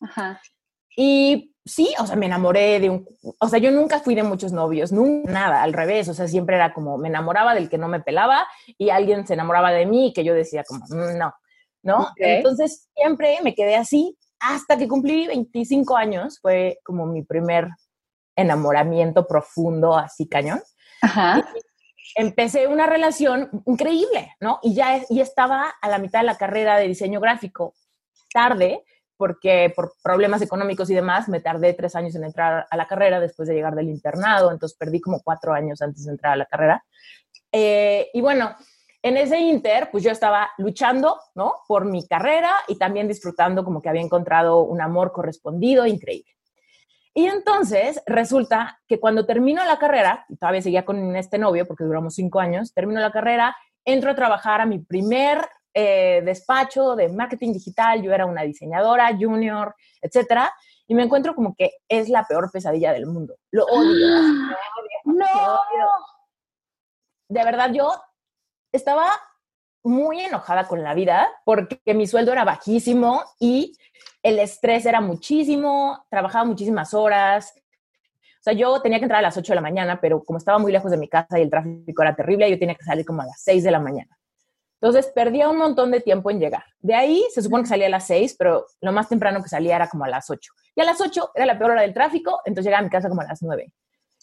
Ajá. 0.00 0.40
Y 0.96 1.54
sí, 1.64 1.94
o 2.00 2.06
sea, 2.06 2.16
me 2.16 2.26
enamoré 2.26 2.80
de 2.80 2.90
un, 2.90 3.06
o 3.38 3.48
sea, 3.48 3.58
yo 3.58 3.70
nunca 3.70 4.00
fui 4.00 4.14
de 4.14 4.24
muchos 4.24 4.52
novios, 4.52 4.90
nunca, 4.90 5.30
nada, 5.30 5.62
al 5.62 5.72
revés, 5.72 6.08
o 6.08 6.14
sea, 6.14 6.26
siempre 6.26 6.56
era 6.56 6.72
como, 6.72 6.98
me 6.98 7.08
enamoraba 7.08 7.54
del 7.54 7.68
que 7.68 7.78
no 7.78 7.88
me 7.88 8.00
pelaba 8.00 8.46
y 8.76 8.90
alguien 8.90 9.26
se 9.26 9.34
enamoraba 9.34 9.70
de 9.70 9.86
mí 9.86 10.08
y 10.08 10.12
que 10.12 10.24
yo 10.24 10.34
decía 10.34 10.64
como, 10.64 10.84
mm, 10.88 11.18
no, 11.18 11.34
¿no? 11.82 12.08
Entonces, 12.16 12.88
siempre 12.94 13.38
me 13.44 13.54
quedé 13.54 13.76
así 13.76 14.16
hasta 14.40 14.76
que 14.76 14.88
cumplí 14.88 15.26
25 15.26 15.96
años, 15.96 16.38
fue 16.40 16.78
como 16.84 17.06
mi 17.06 17.22
primer 17.22 17.68
enamoramiento 18.38 19.26
profundo, 19.26 19.96
así 19.96 20.28
cañón. 20.28 20.62
Ajá. 21.02 21.46
empecé 22.14 22.66
una 22.66 22.86
relación 22.86 23.50
increíble, 23.66 24.34
¿no? 24.40 24.58
Y 24.62 24.74
ya 24.74 25.00
y 25.08 25.20
estaba 25.20 25.74
a 25.80 25.88
la 25.88 25.98
mitad 25.98 26.20
de 26.20 26.26
la 26.26 26.36
carrera 26.36 26.76
de 26.78 26.88
diseño 26.88 27.20
gráfico, 27.20 27.74
tarde, 28.32 28.84
porque 29.16 29.72
por 29.74 29.92
problemas 30.02 30.40
económicos 30.42 30.88
y 30.90 30.94
demás 30.94 31.28
me 31.28 31.40
tardé 31.40 31.74
tres 31.74 31.94
años 31.96 32.14
en 32.14 32.24
entrar 32.24 32.66
a 32.70 32.76
la 32.76 32.86
carrera 32.86 33.20
después 33.20 33.48
de 33.48 33.54
llegar 33.54 33.74
del 33.74 33.88
internado, 33.88 34.50
entonces 34.50 34.78
perdí 34.78 35.00
como 35.00 35.20
cuatro 35.22 35.52
años 35.52 35.82
antes 35.82 36.04
de 36.04 36.12
entrar 36.12 36.32
a 36.32 36.36
la 36.36 36.46
carrera. 36.46 36.84
Eh, 37.52 38.08
y 38.12 38.20
bueno, 38.20 38.54
en 39.02 39.16
ese 39.16 39.38
inter, 39.38 39.90
pues 39.90 40.04
yo 40.04 40.10
estaba 40.10 40.50
luchando, 40.58 41.18
¿no? 41.34 41.54
Por 41.66 41.84
mi 41.84 42.06
carrera 42.06 42.52
y 42.68 42.76
también 42.76 43.08
disfrutando 43.08 43.64
como 43.64 43.82
que 43.82 43.88
había 43.88 44.02
encontrado 44.02 44.60
un 44.60 44.80
amor 44.80 45.12
correspondido 45.12 45.86
increíble. 45.86 46.37
Y 47.14 47.26
entonces 47.26 48.02
resulta 48.06 48.80
que 48.86 49.00
cuando 49.00 49.26
termino 49.26 49.64
la 49.64 49.78
carrera, 49.78 50.26
todavía 50.38 50.62
seguía 50.62 50.84
con 50.84 51.16
este 51.16 51.38
novio 51.38 51.66
porque 51.66 51.84
duramos 51.84 52.14
cinco 52.14 52.40
años, 52.40 52.72
termino 52.72 53.00
la 53.00 53.12
carrera, 53.12 53.56
entro 53.84 54.10
a 54.10 54.14
trabajar 54.14 54.60
a 54.60 54.66
mi 54.66 54.78
primer 54.78 55.48
eh, 55.74 56.22
despacho 56.24 56.96
de 56.96 57.08
marketing 57.08 57.52
digital, 57.52 58.02
yo 58.02 58.12
era 58.12 58.26
una 58.26 58.42
diseñadora 58.42 59.16
junior, 59.16 59.74
etcétera, 60.00 60.52
y 60.86 60.94
me 60.94 61.02
encuentro 61.02 61.34
como 61.34 61.54
que 61.54 61.72
es 61.88 62.08
la 62.08 62.24
peor 62.24 62.50
pesadilla 62.50 62.92
del 62.92 63.06
mundo. 63.06 63.36
Lo 63.50 63.64
odio. 63.66 64.06
no. 65.04 65.58
De 67.28 67.44
verdad, 67.44 67.70
yo 67.72 67.90
estaba 68.72 69.10
muy 69.84 70.20
enojada 70.20 70.66
con 70.66 70.82
la 70.82 70.94
vida 70.94 71.28
porque 71.44 71.94
mi 71.94 72.06
sueldo 72.06 72.32
era 72.32 72.44
bajísimo 72.44 73.22
y 73.38 73.76
el 74.22 74.38
estrés 74.38 74.86
era 74.86 75.00
muchísimo, 75.00 76.06
trabajaba 76.10 76.44
muchísimas 76.44 76.94
horas. 76.94 77.54
O 77.56 78.42
sea, 78.42 78.52
yo 78.52 78.80
tenía 78.80 78.98
que 78.98 79.04
entrar 79.04 79.18
a 79.18 79.22
las 79.22 79.36
8 79.36 79.52
de 79.52 79.54
la 79.56 79.60
mañana, 79.60 80.00
pero 80.00 80.22
como 80.22 80.38
estaba 80.38 80.58
muy 80.58 80.72
lejos 80.72 80.90
de 80.90 80.96
mi 80.96 81.08
casa 81.08 81.38
y 81.38 81.42
el 81.42 81.50
tráfico 81.50 82.02
era 82.02 82.14
terrible, 82.14 82.50
yo 82.50 82.58
tenía 82.58 82.74
que 82.74 82.84
salir 82.84 83.04
como 83.04 83.22
a 83.22 83.26
las 83.26 83.40
6 83.42 83.64
de 83.64 83.70
la 83.70 83.80
mañana. 83.80 84.18
Entonces 84.80 85.10
perdía 85.12 85.48
un 85.48 85.58
montón 85.58 85.90
de 85.90 86.00
tiempo 86.00 86.30
en 86.30 86.38
llegar. 86.38 86.64
De 86.78 86.94
ahí 86.94 87.24
se 87.34 87.42
supone 87.42 87.64
que 87.64 87.68
salía 87.68 87.86
a 87.86 87.90
las 87.90 88.06
6, 88.06 88.36
pero 88.38 88.66
lo 88.80 88.92
más 88.92 89.08
temprano 89.08 89.42
que 89.42 89.48
salía 89.48 89.74
era 89.74 89.88
como 89.88 90.04
a 90.04 90.08
las 90.08 90.30
8. 90.30 90.52
Y 90.76 90.80
a 90.80 90.84
las 90.84 91.00
8 91.00 91.32
era 91.34 91.46
la 91.46 91.58
peor 91.58 91.72
hora 91.72 91.82
del 91.82 91.92
tráfico, 91.92 92.40
entonces 92.44 92.66
llegaba 92.66 92.80
a 92.80 92.84
mi 92.84 92.90
casa 92.90 93.08
como 93.08 93.22
a 93.22 93.24
las 93.24 93.42
9. 93.42 93.72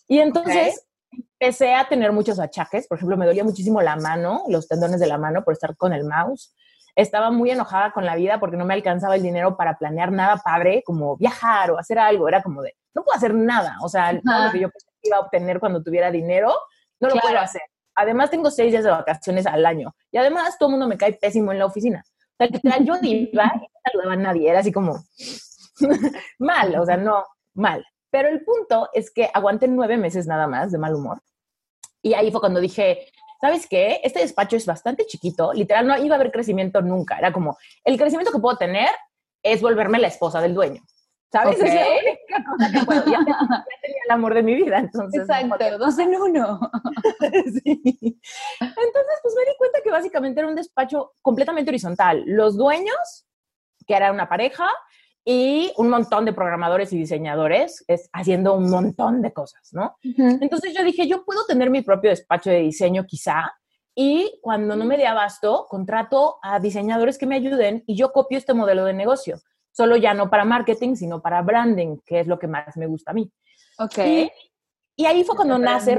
Y 0.07 0.19
entonces 0.19 0.85
empecé 1.11 1.73
a 1.73 1.87
tener 1.89 2.13
muchos 2.13 2.39
achaques. 2.39 2.87
Por 2.87 2.97
ejemplo, 2.97 3.17
me 3.17 3.25
dolía 3.25 3.43
muchísimo 3.43 3.81
la 3.81 3.97
mano, 3.97 4.43
los 4.47 4.67
tendones 4.67 4.99
de 5.01 5.07
la 5.07 5.17
mano 5.17 5.43
por 5.43 5.53
estar 5.53 5.75
con 5.75 5.91
el 5.91 6.05
mouse. 6.05 6.55
Estaba 6.95 7.29
muy 7.31 7.51
enojada 7.51 7.91
con 7.91 8.05
la 8.05 8.15
vida 8.15 8.39
porque 8.39 8.57
no 8.57 8.65
me 8.65 8.73
alcanzaba 8.73 9.15
el 9.15 9.21
dinero 9.23 9.57
para 9.57 9.77
planear 9.77 10.11
nada 10.11 10.37
padre, 10.37 10.81
como 10.85 11.17
viajar 11.17 11.71
o 11.71 11.77
hacer 11.77 11.99
algo. 11.99 12.27
Era 12.27 12.41
como 12.41 12.61
de, 12.61 12.75
no 12.93 13.03
puedo 13.03 13.17
hacer 13.17 13.33
nada. 13.33 13.77
O 13.81 13.89
sea, 13.89 14.19
todo 14.21 14.45
lo 14.45 14.51
que 14.51 14.59
yo 14.59 14.69
iba 15.01 15.17
a 15.17 15.21
obtener 15.21 15.59
cuando 15.59 15.83
tuviera 15.83 16.09
dinero, 16.09 16.53
no 16.99 17.09
lo 17.09 17.15
puedo 17.15 17.37
hacer. 17.37 17.61
Además, 17.95 18.29
tengo 18.29 18.49
seis 18.51 18.71
días 18.71 18.83
de 18.83 18.91
vacaciones 18.91 19.45
al 19.45 19.65
año. 19.65 19.95
Y 20.11 20.17
además, 20.17 20.57
todo 20.57 20.69
el 20.69 20.71
mundo 20.71 20.87
me 20.87 20.97
cae 20.97 21.13
pésimo 21.13 21.51
en 21.51 21.59
la 21.59 21.65
oficina. 21.65 22.03
O 22.39 22.45
sea, 22.45 22.79
yo 22.79 22.95
iba 23.01 23.03
y 23.03 23.31
no 23.33 23.67
saludaba 23.83 24.13
a 24.13 24.17
nadie. 24.17 24.49
Era 24.49 24.59
así 24.59 24.71
como 24.71 25.03
mal, 26.39 26.75
o 26.79 26.85
sea, 26.85 26.97
no, 26.97 27.25
mal. 27.53 27.85
Pero 28.09 28.29
el 28.29 28.43
punto 28.43 28.89
es 28.93 29.11
que 29.11 29.29
aguanté 29.33 29.67
nueve 29.67 29.97
meses 29.97 30.27
nada 30.27 30.47
más 30.47 30.71
de 30.71 30.77
mal 30.77 30.95
humor. 30.95 31.21
Y 32.01 32.13
ahí 32.13 32.31
fue 32.31 32.39
cuando 32.39 32.59
dije, 32.59 33.07
¿sabes 33.45 33.67
qué? 33.67 33.99
Este 34.03 34.21
despacho 34.21 34.55
es 34.55 34.65
bastante 34.65 35.05
chiquito. 35.05 35.53
Literal, 35.53 35.85
no 35.85 35.97
iba 35.97 36.15
a 36.15 36.19
haber 36.19 36.31
crecimiento 36.31 36.81
nunca. 36.81 37.17
Era 37.17 37.31
como, 37.31 37.57
el 37.83 37.95
crecimiento 37.97 38.31
que 38.31 38.39
puedo 38.39 38.57
tener 38.57 38.89
es 39.43 39.61
volverme 39.61 39.99
la 39.99 40.07
esposa 40.07 40.41
del 40.41 40.55
dueño. 40.55 40.81
¿Sabes? 41.31 41.57
Okay. 41.57 41.69
Es 41.69 42.19
ya, 43.05 43.19
tenía 43.81 44.01
el 44.05 44.11
amor 44.11 44.33
de 44.33 44.41
mi 44.41 44.55
vida, 44.55 44.79
entonces. 44.79 45.21
Exacto, 45.21 45.77
dos 45.77 45.99
en 45.99 46.15
uno. 46.15 46.59
sí. 47.63 47.81
Entonces, 48.59 49.19
pues 49.21 49.35
me 49.35 49.45
di 49.45 49.57
cuenta 49.57 49.79
que 49.83 49.91
básicamente 49.91 50.39
era 50.39 50.49
un 50.49 50.55
despacho 50.55 51.13
completamente 51.21 51.69
horizontal. 51.69 52.23
Los 52.25 52.57
dueños, 52.57 53.27
que 53.85 53.95
era 53.95 54.11
una 54.11 54.27
pareja, 54.27 54.69
y 55.25 55.73
un 55.77 55.89
montón 55.89 56.23
de 56.23 56.33
programadores 56.33 56.93
y 56.93 56.97
diseñadores 56.97 57.83
es, 57.87 58.09
haciendo 58.13 58.53
un 58.53 58.69
montón 58.69 59.21
de 59.21 59.33
cosas, 59.33 59.73
¿no? 59.73 59.97
Uh 60.03 60.09
-huh. 60.09 60.37
Entonces 60.39 60.73
yo 60.73 60.83
dije, 60.83 61.07
yo 61.07 61.25
puedo 61.25 61.45
tener 61.45 61.69
mi 61.69 61.81
propio 61.81 62.11
despacho 62.11 62.51
de 62.51 62.59
diseño 62.59 63.05
quizá, 63.05 63.53
y 63.95 64.39
cuando 64.41 64.75
no 64.75 64.85
me 64.85 64.97
dé 64.97 65.07
abasto, 65.07 65.67
contrato 65.69 66.37
a 66.41 66.59
diseñadores 66.59 67.17
que 67.17 67.25
me 67.25 67.35
ayuden 67.35 67.83
y 67.87 67.95
yo 67.95 68.11
copio 68.11 68.37
este 68.37 68.53
modelo 68.53 68.85
de 68.85 68.93
negocio 68.93 69.39
solo 69.75 69.97
ya 69.97 70.13
no 70.13 70.29
para 70.29 70.45
marketing, 70.45 70.95
sino 70.95 71.21
para 71.21 71.41
branding, 71.41 71.97
que 72.05 72.21
es 72.21 72.27
lo 72.27 72.39
que 72.39 72.47
más 72.47 72.77
me 72.77 72.87
gusta 72.87 73.11
a 73.11 73.13
mí. 73.13 73.29
Ok. 73.77 73.97
Y, 73.97 74.31
y 74.95 75.05
ahí 75.05 75.25
fue 75.25 75.35
cuando 75.35 75.57
nace 75.57 75.97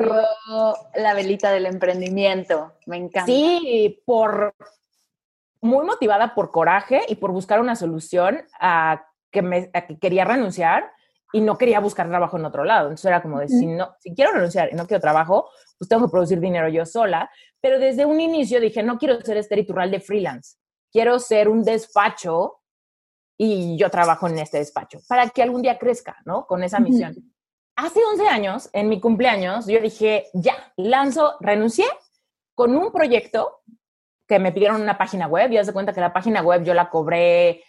la 0.94 1.14
velita 1.14 1.50
del 1.50 1.66
emprendimiento. 1.66 2.72
Me 2.86 2.96
encanta. 2.96 3.26
Sí, 3.26 4.02
por 4.06 4.54
muy 5.60 5.84
motivada 5.84 6.34
por 6.34 6.50
coraje 6.50 7.02
y 7.08 7.16
por 7.16 7.32
buscar 7.32 7.60
una 7.60 7.76
solución 7.76 8.46
a 8.58 9.04
que, 9.36 9.42
me, 9.42 9.70
que 9.70 9.98
quería 9.98 10.24
renunciar 10.24 10.90
y 11.30 11.42
no 11.42 11.58
quería 11.58 11.80
buscar 11.80 12.08
trabajo 12.08 12.38
en 12.38 12.46
otro 12.46 12.64
lado. 12.64 12.86
Entonces 12.86 13.04
era 13.04 13.20
como 13.20 13.38
de, 13.38 13.48
si, 13.48 13.66
no, 13.66 13.94
si 14.00 14.14
quiero 14.14 14.32
renunciar 14.32 14.70
y 14.72 14.76
no 14.76 14.86
quiero 14.86 15.02
trabajo, 15.02 15.50
pues 15.76 15.88
tengo 15.90 16.06
que 16.06 16.10
producir 16.10 16.40
dinero 16.40 16.68
yo 16.68 16.86
sola. 16.86 17.30
Pero 17.60 17.78
desde 17.78 18.06
un 18.06 18.18
inicio 18.18 18.60
dije, 18.60 18.82
no 18.82 18.96
quiero 18.96 19.20
ser 19.20 19.36
este 19.36 19.56
ritual 19.56 19.90
de 19.90 20.00
freelance. 20.00 20.56
Quiero 20.90 21.18
ser 21.18 21.50
un 21.50 21.62
despacho 21.62 22.62
y 23.36 23.76
yo 23.76 23.90
trabajo 23.90 24.26
en 24.28 24.38
este 24.38 24.56
despacho 24.56 25.00
para 25.06 25.28
que 25.28 25.42
algún 25.42 25.60
día 25.60 25.78
crezca, 25.78 26.16
¿no? 26.24 26.46
Con 26.46 26.64
esa 26.64 26.80
misión. 26.80 27.12
Uh 27.12 27.20
-huh. 27.20 27.32
Hace 27.76 28.00
11 28.12 28.28
años, 28.28 28.70
en 28.72 28.88
mi 28.88 28.98
cumpleaños, 28.98 29.66
yo 29.66 29.78
dije, 29.80 30.28
ya, 30.32 30.54
lanzo, 30.78 31.36
renuncié 31.40 31.84
con 32.54 32.74
un 32.74 32.90
proyecto 32.90 33.60
que 34.26 34.38
me 34.38 34.52
pidieron 34.52 34.80
una 34.80 34.96
página 34.96 35.26
web 35.26 35.52
y 35.52 35.58
haz 35.58 35.66
de 35.66 35.74
cuenta 35.74 35.92
que 35.92 36.00
la 36.00 36.14
página 36.14 36.40
web 36.40 36.64
yo 36.64 36.72
la 36.72 36.88
cobré 36.88 37.62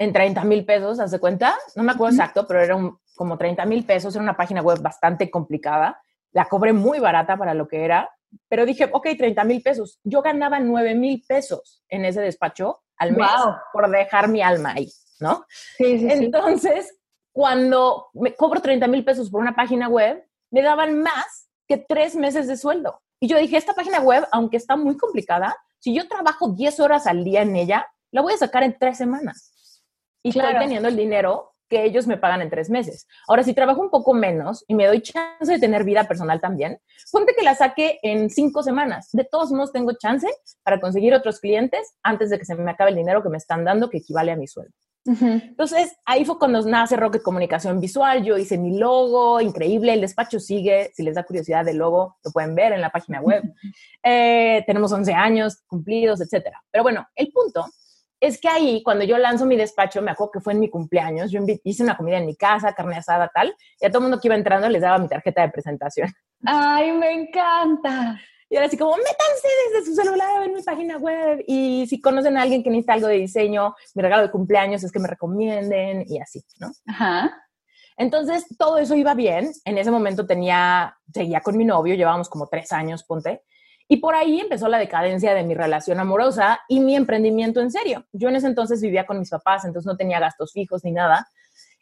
en 0.00 0.14
30 0.14 0.44
mil 0.44 0.64
pesos, 0.64 0.98
haz 0.98 1.10
de 1.10 1.20
cuenta, 1.20 1.54
no 1.76 1.82
me 1.82 1.92
acuerdo 1.92 2.16
exacto, 2.16 2.46
pero 2.46 2.60
era 2.62 2.74
un, 2.74 2.98
como 3.14 3.36
30 3.36 3.66
mil 3.66 3.84
pesos, 3.84 4.14
era 4.14 4.22
una 4.22 4.36
página 4.36 4.62
web 4.62 4.80
bastante 4.80 5.30
complicada, 5.30 6.00
la 6.32 6.46
cobré 6.46 6.72
muy 6.72 6.98
barata 6.98 7.36
para 7.36 7.52
lo 7.52 7.68
que 7.68 7.84
era, 7.84 8.08
pero 8.48 8.64
dije, 8.64 8.88
ok, 8.90 9.08
30 9.18 9.44
mil 9.44 9.62
pesos, 9.62 10.00
yo 10.02 10.22
ganaba 10.22 10.58
9 10.58 10.94
mil 10.94 11.22
pesos 11.28 11.84
en 11.86 12.06
ese 12.06 12.22
despacho 12.22 12.80
al 12.96 13.12
mes 13.12 13.28
wow. 13.28 13.56
por 13.74 13.90
dejar 13.90 14.28
mi 14.28 14.40
alma 14.40 14.72
ahí, 14.72 14.90
¿no? 15.18 15.44
Sí, 15.76 15.98
sí, 15.98 16.06
Entonces, 16.10 16.88
sí. 16.88 16.96
cuando 17.30 18.06
me 18.14 18.34
cobro 18.34 18.62
30 18.62 18.86
mil 18.86 19.04
pesos 19.04 19.28
por 19.28 19.42
una 19.42 19.54
página 19.54 19.88
web, 19.88 20.26
me 20.50 20.62
daban 20.62 21.02
más 21.02 21.50
que 21.68 21.76
tres 21.76 22.16
meses 22.16 22.46
de 22.46 22.56
sueldo. 22.56 23.02
Y 23.20 23.28
yo 23.28 23.36
dije, 23.36 23.58
esta 23.58 23.74
página 23.74 24.00
web, 24.00 24.26
aunque 24.32 24.56
está 24.56 24.76
muy 24.76 24.96
complicada, 24.96 25.54
si 25.78 25.94
yo 25.94 26.08
trabajo 26.08 26.48
10 26.48 26.80
horas 26.80 27.06
al 27.06 27.22
día 27.22 27.42
en 27.42 27.54
ella, 27.54 27.86
la 28.12 28.22
voy 28.22 28.32
a 28.32 28.38
sacar 28.38 28.62
en 28.62 28.78
tres 28.78 28.96
semanas. 28.96 29.49
Y 30.22 30.32
claro. 30.32 30.50
estoy 30.50 30.64
teniendo 30.64 30.88
el 30.88 30.96
dinero 30.96 31.50
que 31.70 31.84
ellos 31.84 32.06
me 32.06 32.18
pagan 32.18 32.42
en 32.42 32.50
tres 32.50 32.68
meses. 32.68 33.06
Ahora, 33.28 33.44
si 33.44 33.54
trabajo 33.54 33.80
un 33.80 33.90
poco 33.90 34.12
menos 34.12 34.64
y 34.66 34.74
me 34.74 34.86
doy 34.86 35.00
chance 35.00 35.50
de 35.50 35.58
tener 35.58 35.84
vida 35.84 36.04
personal 36.04 36.40
también, 36.40 36.80
ponte 37.12 37.32
que 37.34 37.44
la 37.44 37.54
saque 37.54 38.00
en 38.02 38.28
cinco 38.28 38.62
semanas. 38.62 39.08
De 39.12 39.24
todos 39.24 39.52
modos, 39.52 39.72
tengo 39.72 39.92
chance 39.92 40.26
para 40.64 40.80
conseguir 40.80 41.14
otros 41.14 41.38
clientes 41.38 41.94
antes 42.02 42.28
de 42.28 42.38
que 42.38 42.44
se 42.44 42.56
me 42.56 42.70
acabe 42.70 42.90
el 42.90 42.96
dinero 42.96 43.22
que 43.22 43.28
me 43.28 43.38
están 43.38 43.64
dando, 43.64 43.88
que 43.88 43.98
equivale 43.98 44.32
a 44.32 44.36
mi 44.36 44.48
sueldo. 44.48 44.74
Uh 45.06 45.12
-huh. 45.14 45.42
Entonces, 45.48 45.96
ahí 46.04 46.24
fue 46.24 46.38
cuando 46.38 46.60
nace 46.62 46.96
Rocket 46.96 47.22
Comunicación 47.22 47.80
Visual. 47.80 48.22
Yo 48.22 48.36
hice 48.36 48.58
mi 48.58 48.76
logo, 48.76 49.40
increíble. 49.40 49.94
El 49.94 50.02
despacho 50.02 50.40
sigue. 50.40 50.90
Si 50.94 51.02
les 51.02 51.14
da 51.14 51.22
curiosidad 51.22 51.64
del 51.64 51.78
logo, 51.78 52.18
lo 52.22 52.32
pueden 52.32 52.54
ver 52.54 52.72
en 52.72 52.80
la 52.80 52.90
página 52.90 53.20
web. 53.20 53.42
Uh 53.44 53.46
-huh. 53.66 53.72
eh, 54.02 54.64
tenemos 54.66 54.92
11 54.92 55.14
años 55.14 55.62
cumplidos, 55.68 56.20
etcétera. 56.20 56.60
Pero 56.70 56.82
bueno, 56.82 57.06
el 57.14 57.30
punto 57.32 57.64
es 58.20 58.38
que 58.38 58.48
ahí, 58.48 58.82
cuando 58.82 59.04
yo 59.04 59.16
lanzo 59.18 59.46
mi 59.46 59.56
despacho, 59.56 60.02
me 60.02 60.10
acuerdo 60.10 60.32
que 60.32 60.40
fue 60.40 60.52
en 60.52 60.60
mi 60.60 60.68
cumpleaños, 60.68 61.30
yo 61.30 61.40
hice 61.64 61.82
una 61.82 61.96
comida 61.96 62.18
en 62.18 62.26
mi 62.26 62.36
casa, 62.36 62.74
carne 62.74 62.96
asada, 62.96 63.30
tal, 63.34 63.54
y 63.80 63.86
a 63.86 63.88
todo 63.90 63.98
el 63.98 64.02
mundo 64.04 64.20
que 64.20 64.28
iba 64.28 64.34
entrando 64.34 64.68
les 64.68 64.82
daba 64.82 64.98
mi 64.98 65.08
tarjeta 65.08 65.42
de 65.42 65.48
presentación. 65.48 66.08
¡Ay, 66.44 66.92
me 66.92 67.12
encanta! 67.12 68.20
Y 68.48 68.56
era 68.56 68.66
así 68.66 68.76
como, 68.76 68.92
métanse 68.96 69.48
desde 69.72 69.86
su 69.86 69.94
celular 69.94 70.42
en 70.44 70.52
mi 70.52 70.62
página 70.62 70.98
web, 70.98 71.42
y 71.46 71.86
si 71.88 72.00
conocen 72.00 72.36
a 72.36 72.42
alguien 72.42 72.62
que 72.62 72.70
necesita 72.70 72.94
algo 72.94 73.06
de 73.06 73.14
diseño, 73.14 73.74
mi 73.94 74.02
regalo 74.02 74.22
de 74.22 74.30
cumpleaños 74.30 74.84
es 74.84 74.92
que 74.92 74.98
me 74.98 75.08
recomienden, 75.08 76.04
y 76.06 76.20
así, 76.20 76.44
¿no? 76.58 76.70
Ajá. 76.86 77.46
Entonces, 77.96 78.46
todo 78.58 78.78
eso 78.78 78.94
iba 78.96 79.12
bien. 79.14 79.52
En 79.64 79.76
ese 79.76 79.90
momento 79.90 80.26
tenía, 80.26 80.96
seguía 81.12 81.40
con 81.42 81.56
mi 81.56 81.64
novio, 81.64 81.94
llevábamos 81.94 82.28
como 82.28 82.46
tres 82.46 82.72
años, 82.72 83.04
ponte, 83.04 83.42
Y 83.92 83.96
por 83.96 84.14
ahí 84.14 84.38
empezó 84.38 84.68
la 84.68 84.78
decadencia 84.78 85.34
de 85.34 85.42
mi 85.42 85.52
relación 85.52 85.98
amorosa 85.98 86.60
y 86.68 86.78
mi 86.78 86.94
emprendimiento 86.94 87.60
en 87.60 87.72
serio. 87.72 88.06
Yo 88.12 88.28
en 88.28 88.36
ese 88.36 88.46
entonces 88.46 88.80
vivía 88.80 89.04
con 89.04 89.18
mis 89.18 89.30
papás, 89.30 89.64
entonces 89.64 89.84
no 89.84 89.96
tenía 89.96 90.20
gastos 90.20 90.52
fijos 90.52 90.84
ni 90.84 90.92
nada. 90.92 91.26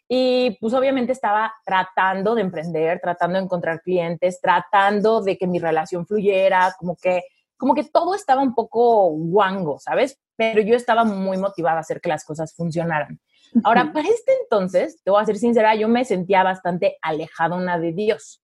Y 0.07 0.57
pues 0.59 0.73
obviamente 0.73 1.11
estaba 1.11 1.53
tratando 1.63 2.33
de 2.33 2.41
emprender, 2.41 2.99
tratando 2.99 3.37
de 3.37 3.45
encontrar 3.45 3.81
clientes, 3.81 4.41
tratando 4.41 5.21
de 5.21 5.37
que 5.37 5.45
mi 5.45 5.59
relación 5.59 6.07
fluyera, 6.07 6.73
como 6.79 6.95
que, 6.95 7.25
como 7.55 7.75
que 7.75 7.83
todo 7.83 8.15
estaba 8.15 8.41
un 8.41 8.55
poco 8.55 9.11
guango, 9.11 9.77
¿sabes? 9.77 10.19
Pero 10.35 10.61
yo 10.61 10.75
estaba 10.75 11.03
muy 11.03 11.37
motivada 11.37 11.77
a 11.77 11.81
hacer 11.81 12.01
que 12.01 12.09
las 12.09 12.25
cosas 12.25 12.55
funcionaran. 12.55 13.19
Ahora, 13.63 13.93
para 13.93 14.07
este 14.07 14.33
entonces, 14.41 14.99
te 15.03 15.11
voy 15.11 15.21
a 15.21 15.25
ser 15.27 15.37
sincera, 15.37 15.75
yo 15.75 15.87
me 15.87 16.03
sentía 16.05 16.41
bastante 16.41 16.97
alejadona 17.03 17.77
de 17.77 17.93
Dios 17.93 18.41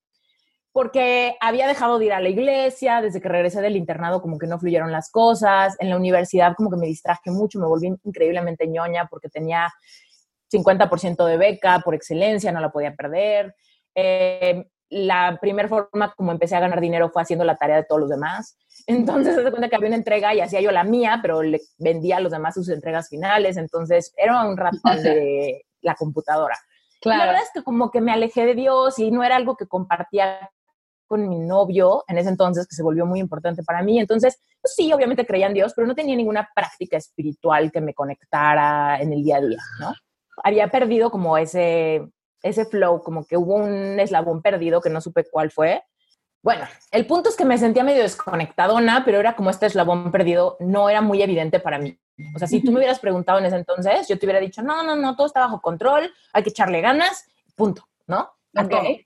porque 0.76 1.38
había 1.40 1.70
dejado 1.70 2.00
de 2.00 2.08
ir 2.08 2.12
a 2.12 2.20
la 2.20 2.28
iglesia, 2.28 3.00
desde 3.00 3.22
que 3.22 3.30
regresé 3.30 3.62
del 3.62 3.78
internado 3.78 4.22
como 4.22 4.38
que 4.38 4.46
no 4.46 4.60
fluyeron 4.60 4.92
las 4.92 5.10
cosas, 5.10 5.78
en 5.80 5.90
la 5.90 5.96
universidad 5.96 6.54
como 6.54 6.70
que 6.70 6.76
me 6.76 6.86
distraje 6.86 7.32
mucho, 7.32 7.62
me 7.62 7.66
volví 7.66 7.96
increíblemente 8.04 8.68
ñoña 8.68 9.08
porque 9.10 9.30
tenía 9.30 9.72
50% 10.52 11.26
de 11.28 11.38
beca 11.38 11.80
por 11.80 11.96
excelencia, 11.96 12.52
no 12.52 12.60
la 12.60 12.74
podía 12.74 12.94
perder. 12.94 13.56
Eh, 13.96 14.66
la 14.90 15.38
primera 15.40 15.70
forma 15.70 16.14
como 16.14 16.34
empecé 16.34 16.58
a 16.58 16.60
ganar 16.60 16.82
dinero 16.82 17.10
fue 17.10 17.22
haciendo 17.22 17.46
la 17.46 17.56
tarea 17.56 17.78
de 17.78 17.86
todos 17.86 18.02
los 18.02 18.10
demás. 18.10 18.58
Entonces, 18.86 19.34
se 19.34 19.50
cuenta 19.50 19.70
que 19.70 19.78
había 19.78 19.88
una 19.88 19.96
entrega 19.96 20.36
y 20.36 20.42
hacía 20.42 20.60
yo 20.60 20.72
la 20.72 20.84
mía, 20.84 21.20
pero 21.22 21.42
le 21.42 21.62
vendía 21.78 22.18
a 22.18 22.20
los 22.20 22.34
demás 22.34 22.54
sus 22.54 22.68
entregas 22.68 23.08
finales. 23.08 23.56
Entonces, 23.56 24.14
era 24.18 24.44
un 24.44 24.58
ratón 24.58 25.02
de 25.02 25.64
la 25.80 25.96
computadora. 25.96 26.58
Claro. 27.00 27.20
la 27.20 27.26
verdad 27.28 27.44
es 27.44 27.52
que 27.54 27.64
como 27.64 27.92
que 27.92 28.02
me 28.02 28.12
alejé 28.12 28.46
de 28.46 28.56
Dios 28.56 29.00
y 29.00 29.12
no 29.12 29.24
era 29.24 29.36
algo 29.36 29.56
que 29.56 29.68
compartía 29.68 30.50
con 31.16 31.30
mi 31.30 31.40
novio 31.40 32.04
en 32.10 32.18
ese 32.18 32.28
entonces, 32.28 32.68
que 32.68 32.76
se 32.76 32.84
volvió 32.84 33.06
muy 33.06 33.22
importante 33.22 33.64
para 33.64 33.82
mí. 33.82 34.00
Entonces, 34.00 34.38
pues 34.62 34.76
sí, 34.76 34.92
obviamente 34.92 35.26
creía 35.26 35.48
en 35.48 35.54
Dios, 35.54 35.72
pero 35.74 35.88
no 35.88 35.96
tenía 35.96 36.16
ninguna 36.16 36.50
práctica 36.54 36.98
espiritual 36.98 37.72
que 37.72 37.80
me 37.80 37.94
conectara 37.94 39.00
en 39.00 39.14
el 39.14 39.24
día 39.24 39.38
a 39.38 39.42
día, 39.42 39.60
¿no? 39.80 39.94
Había 40.44 40.68
perdido 40.68 41.10
como 41.10 41.38
ese, 41.38 42.06
ese 42.44 42.66
flow, 42.66 43.02
como 43.02 43.26
que 43.26 43.38
hubo 43.38 43.56
un 43.56 43.98
eslabón 43.98 44.42
perdido 44.42 44.82
que 44.82 44.90
no 44.90 45.00
supe 45.00 45.24
cuál 45.32 45.52
fue. 45.52 45.82
Bueno, 46.44 46.66
el 46.92 47.08
punto 47.08 47.30
es 47.30 47.38
que 47.38 47.46
me 47.46 47.58
sentía 47.58 47.86
medio 47.86 48.04
desconectadona, 48.04 49.04
pero 49.06 49.22
era 49.22 49.38
como 49.38 49.50
este 49.50 49.68
eslabón 49.68 50.12
perdido, 50.12 50.58
no 50.60 50.90
era 50.90 51.00
muy 51.00 51.22
evidente 51.22 51.62
para 51.62 51.80
mí. 51.80 51.98
O 52.36 52.40
sea, 52.40 52.50
si 52.50 52.62
tú 52.62 52.72
me 52.72 52.80
hubieras 52.80 53.00
preguntado 53.00 53.40
en 53.40 53.46
ese 53.46 53.56
entonces, 53.56 54.08
yo 54.10 54.20
te 54.20 54.26
hubiera 54.26 54.42
dicho, 54.42 54.62
no, 54.62 54.84
no, 54.84 54.98
no, 54.98 55.16
todo 55.16 55.28
está 55.28 55.40
bajo 55.40 55.62
control, 55.62 56.14
hay 56.34 56.44
que 56.44 56.50
echarle 56.50 56.82
ganas, 56.82 57.26
punto, 57.56 57.88
¿no? 58.06 58.30
Ok. 58.58 59.05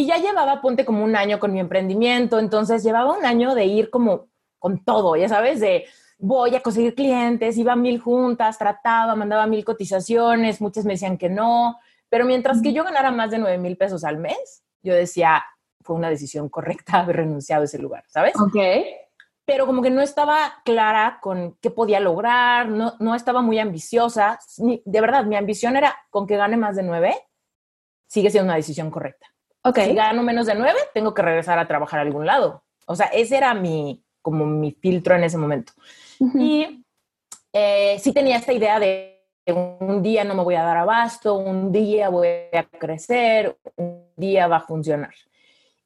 Y 0.00 0.06
ya 0.06 0.16
llevaba, 0.16 0.62
ponte 0.62 0.86
como 0.86 1.04
un 1.04 1.14
año 1.14 1.38
con 1.38 1.52
mi 1.52 1.60
emprendimiento, 1.60 2.38
entonces 2.38 2.82
llevaba 2.82 3.14
un 3.18 3.26
año 3.26 3.54
de 3.54 3.66
ir 3.66 3.90
como 3.90 4.30
con 4.58 4.82
todo, 4.82 5.14
ya 5.14 5.28
sabes, 5.28 5.60
de 5.60 5.84
voy 6.16 6.56
a 6.56 6.62
conseguir 6.62 6.94
clientes, 6.94 7.58
iba 7.58 7.74
a 7.74 7.76
mil 7.76 8.00
juntas, 8.00 8.56
trataba, 8.56 9.14
mandaba 9.14 9.46
mil 9.46 9.62
cotizaciones, 9.62 10.62
muchas 10.62 10.86
me 10.86 10.94
decían 10.94 11.18
que 11.18 11.28
no, 11.28 11.78
pero 12.08 12.24
mientras 12.24 12.62
que 12.62 12.72
yo 12.72 12.82
ganara 12.82 13.10
más 13.10 13.30
de 13.30 13.36
nueve 13.40 13.58
mil 13.58 13.76
pesos 13.76 14.02
al 14.02 14.16
mes, 14.16 14.64
yo 14.82 14.94
decía, 14.94 15.44
fue 15.82 15.96
una 15.96 16.08
decisión 16.08 16.48
correcta 16.48 16.92
haber 17.00 17.16
renunciado 17.16 17.60
a 17.60 17.64
ese 17.66 17.78
lugar, 17.78 18.04
¿sabes? 18.08 18.32
Ok. 18.40 18.56
Pero 19.44 19.66
como 19.66 19.82
que 19.82 19.90
no 19.90 20.00
estaba 20.00 20.62
clara 20.64 21.18
con 21.20 21.58
qué 21.60 21.70
podía 21.70 22.00
lograr, 22.00 22.70
no, 22.70 22.94
no 23.00 23.14
estaba 23.14 23.42
muy 23.42 23.58
ambiciosa. 23.58 24.38
De 24.56 25.00
verdad, 25.02 25.26
mi 25.26 25.36
ambición 25.36 25.76
era 25.76 25.94
con 26.08 26.26
que 26.26 26.38
gane 26.38 26.56
más 26.56 26.74
de 26.76 26.84
nueve, 26.84 27.14
sigue 28.06 28.30
siendo 28.30 28.46
una 28.46 28.56
decisión 28.56 28.90
correcta. 28.90 29.26
Ok. 29.62 29.78
Si 29.80 29.94
gano 29.94 30.22
menos 30.22 30.46
de 30.46 30.54
nueve, 30.54 30.78
tengo 30.94 31.14
que 31.14 31.22
regresar 31.22 31.58
a 31.58 31.68
trabajar 31.68 32.00
a 32.00 32.02
algún 32.02 32.26
lado. 32.26 32.62
O 32.86 32.96
sea, 32.96 33.06
ese 33.06 33.36
era 33.36 33.54
mi, 33.54 34.02
como 34.22 34.46
mi 34.46 34.72
filtro 34.72 35.14
en 35.14 35.24
ese 35.24 35.38
momento. 35.38 35.72
Y 36.34 36.84
eh, 37.52 37.98
sí 37.98 38.12
tenía 38.12 38.36
esta 38.36 38.52
idea 38.52 38.78
de 38.78 39.20
un 39.46 40.02
día 40.02 40.22
no 40.24 40.34
me 40.34 40.44
voy 40.44 40.54
a 40.54 40.62
dar 40.62 40.76
abasto, 40.76 41.34
un 41.34 41.72
día 41.72 42.08
voy 42.08 42.28
a 42.52 42.62
crecer, 42.64 43.58
un 43.76 44.04
día 44.16 44.46
va 44.46 44.56
a 44.56 44.60
funcionar. 44.60 45.14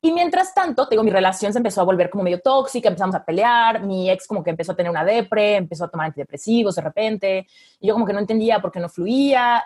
Y 0.01 0.13
mientras 0.13 0.53
tanto, 0.53 0.87
digo, 0.91 1.03
mi 1.03 1.11
relación 1.11 1.51
se 1.53 1.59
empezó 1.59 1.81
a 1.81 1.85
volver 1.85 2.11
como 2.11 2.25
medio 2.25 2.41
tóxica, 2.41 2.89
empezamos 2.89 3.17
a 3.17 3.25
pelear, 3.25 3.83
mi 3.83 4.11
ex 4.11 4.27
como 4.27 4.45
que 4.45 4.51
empezó 4.51 4.73
a 4.73 4.77
tener 4.77 4.91
una 4.91 5.03
depre, 5.03 5.57
empezó 5.57 5.87
a 5.87 5.89
tomar 5.89 6.09
antidepresivos 6.09 6.75
de 6.75 6.83
repente, 6.83 7.47
y 7.81 7.87
yo 7.87 7.95
como 7.95 8.05
que 8.05 8.13
no 8.13 8.19
entendía 8.19 8.61
por 8.61 8.71
qué 8.71 8.81
no 8.81 8.91
fluía. 8.91 9.65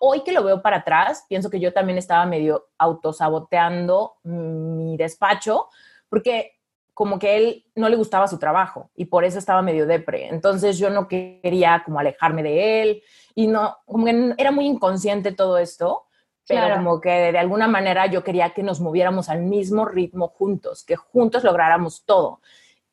Hoy 0.00 0.22
que 0.22 0.32
lo 0.32 0.42
veo 0.42 0.62
para 0.62 0.78
atrás, 0.78 1.24
pienso 1.28 1.50
que 1.50 1.60
yo 1.60 1.72
también 1.72 1.98
estaba 1.98 2.24
medio 2.26 2.68
autosaboteando 2.78 4.14
mi 4.24 4.96
despacho, 4.96 5.68
porque 6.08 6.52
como 6.94 7.18
que 7.18 7.36
él 7.36 7.64
no 7.76 7.88
le 7.88 7.94
gustaba 7.96 8.26
su 8.26 8.38
trabajo 8.38 8.90
y 8.96 9.04
por 9.04 9.24
eso 9.24 9.38
estaba 9.38 9.62
medio 9.62 9.86
depre. 9.86 10.28
Entonces 10.28 10.78
yo 10.78 10.90
no 10.90 11.06
quería 11.06 11.82
como 11.84 12.00
alejarme 12.00 12.42
de 12.42 12.82
él 12.82 13.02
y 13.36 13.46
no, 13.46 13.76
como 13.86 14.04
que 14.04 14.34
era 14.36 14.50
muy 14.50 14.66
inconsciente 14.66 15.30
todo 15.30 15.58
esto, 15.58 16.06
pero 16.48 16.62
Claro. 16.62 16.76
como 16.82 17.00
que 17.00 17.30
de 17.30 17.38
alguna 17.38 17.68
manera 17.68 18.06
yo 18.06 18.24
quería 18.24 18.50
que 18.50 18.64
nos 18.64 18.80
moviéramos 18.80 19.28
al 19.28 19.42
mismo 19.42 19.84
ritmo 19.84 20.28
juntos, 20.28 20.82
que 20.82 20.96
juntos 20.96 21.44
lográramos 21.44 22.04
todo. 22.04 22.40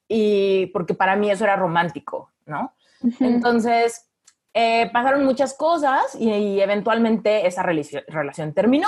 Y 0.07 0.67
porque 0.67 0.93
para 0.93 1.15
mí 1.15 1.31
eso 1.31 1.45
era 1.45 1.55
romántico, 1.55 2.29
¿no? 2.45 2.73
Entonces, 3.19 4.04
eh, 4.57 4.89
pasaron 4.93 5.25
muchas 5.25 5.53
cosas 5.53 6.15
y, 6.17 6.61
eventualmente 6.61 7.45
esa 7.45 7.61
relación, 7.61 8.03
relación 8.07 8.53
terminó. 8.53 8.87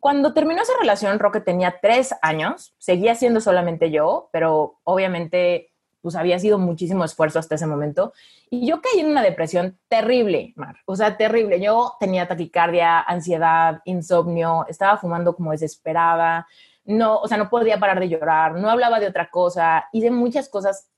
Cuando 0.00 0.34
terminó 0.34 0.60
esa 0.60 0.72
relación, 0.80 1.20
Roque 1.20 1.40
tenía 1.40 1.76
tres 1.80 2.16
años, 2.20 2.74
seguía 2.78 3.14
siendo 3.14 3.40
solamente 3.40 3.92
yo, 3.92 4.28
pero 4.32 4.80
obviamente 4.82 5.70
pues 6.00 6.16
había 6.16 6.38
sido 6.40 6.58
muchísimo 6.58 7.04
esfuerzo 7.04 7.38
hasta 7.38 7.54
ese 7.54 7.66
momento. 7.66 8.12
Y 8.50 8.66
yo 8.66 8.80
caí 8.80 9.00
en 9.00 9.10
una 9.10 9.22
depresión 9.22 9.78
terrible, 9.88 10.52
Mar. 10.56 10.76
O 10.84 10.96
sea, 10.96 11.16
terrible. 11.16 11.60
Yo 11.60 11.94
tenía 12.00 12.26
taquicardia, 12.26 13.00
ansiedad, 13.00 13.80
insomnio, 13.84 14.66
estaba 14.68 14.96
fumando 14.98 15.36
como 15.36 15.52
desesperada. 15.52 16.48
No, 16.84 17.18
o 17.18 17.28
sea, 17.28 17.38
no 17.38 17.50
podía 17.50 17.78
parar 17.78 18.00
de 18.00 18.08
llorar, 18.08 18.54
no 18.54 18.68
hablaba 18.68 18.98
de 18.98 19.06
otra 19.06 19.30
cosa. 19.30 19.88
Hice 19.92 20.10
muchas 20.10 20.48
cosas 20.48 20.88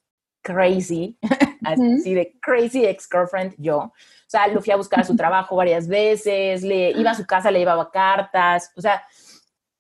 crazy, 0.42 1.18
así 1.64 2.14
de 2.14 2.38
crazy 2.40 2.87
ex-girlfriend 2.87 3.55
yo. 3.59 3.79
O 3.79 3.92
sea, 4.26 4.46
lo 4.48 4.61
fui 4.61 4.72
a 4.72 4.76
buscar 4.76 5.00
a 5.00 5.05
su 5.05 5.16
trabajo 5.16 5.57
varias 5.57 5.88
veces, 5.88 6.62
le 6.62 6.92
iba 6.92 7.11
a 7.11 7.14
su 7.14 7.26
casa, 7.26 7.50
le 7.50 7.59
llevaba 7.59 7.90
cartas, 7.90 8.72
o 8.76 8.81
sea, 8.81 9.03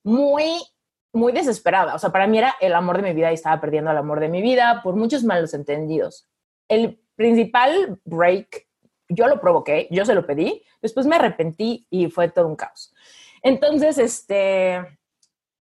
muy, 0.02 0.60
muy 1.12 1.32
desesperada. 1.32 1.94
O 1.94 1.98
sea, 1.98 2.10
para 2.10 2.26
mí 2.26 2.38
era 2.38 2.54
el 2.60 2.74
amor 2.74 2.96
de 2.96 3.08
mi 3.08 3.14
vida 3.14 3.30
y 3.30 3.34
estaba 3.34 3.60
perdiendo 3.60 3.90
el 3.90 3.96
amor 3.96 4.20
de 4.20 4.28
mi 4.28 4.42
vida 4.42 4.80
por 4.82 4.96
muchos 4.96 5.24
malos 5.24 5.54
entendidos. 5.54 6.28
El 6.68 7.00
principal 7.16 8.00
break, 8.04 8.66
yo 9.08 9.26
lo 9.26 9.40
provoqué, 9.40 9.88
yo 9.90 10.04
se 10.04 10.14
lo 10.14 10.26
pedí, 10.26 10.62
después 10.82 11.06
me 11.06 11.16
arrepentí 11.16 11.86
y 11.90 12.10
fue 12.10 12.28
todo 12.28 12.46
un 12.48 12.56
caos. 12.56 12.92
Entonces, 13.42 13.98
este, 13.98 14.80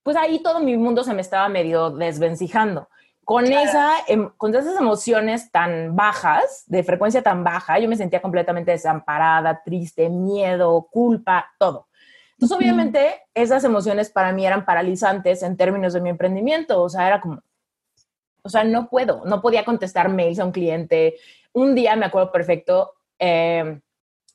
pues 0.04 0.16
ahí 0.18 0.42
todo 0.44 0.60
mi 0.60 0.78
mundo 0.78 1.04
se 1.04 1.14
me 1.14 1.22
estaba 1.22 1.50
medio 1.50 1.90
desvencijando. 1.90 2.88
Con, 3.26 3.46
esa, 3.52 3.96
em, 4.08 4.30
con 4.38 4.56
esas 4.56 4.78
emociones 4.80 5.52
tan 5.52 5.96
bajas, 5.96 6.64
de 6.68 6.84
frecuencia 6.84 7.22
tan 7.24 7.44
baja, 7.44 7.80
yo 7.80 7.90
me 7.90 7.98
sentía 7.98 8.22
completamente 8.22 8.72
desamparada, 8.72 9.64
triste, 9.64 10.10
miedo, 10.10 10.88
culpa, 10.92 11.52
todo. 11.58 11.88
Entonces, 12.34 12.58
obviamente, 12.58 13.24
esas 13.34 13.64
emociones 13.64 14.10
para 14.10 14.32
mí 14.32 14.46
eran 14.46 14.66
paralizantes 14.66 15.42
en 15.42 15.58
términos 15.58 15.94
de 15.94 16.02
mi 16.02 16.10
emprendimiento. 16.10 16.82
O 16.82 16.90
sea, 16.90 17.08
era 17.08 17.20
como, 17.20 17.42
o 18.44 18.50
sea, 18.50 18.64
no 18.64 18.90
puedo, 18.90 19.24
no 19.26 19.42
podía 19.42 19.66
contestar 19.66 20.10
mails 20.10 20.40
a 20.40 20.46
un 20.46 20.52
cliente. 20.52 21.16
Un 21.54 21.74
día 21.74 21.96
me 21.96 22.06
acuerdo 22.06 22.32
perfecto, 22.32 22.94
eh, 23.18 23.80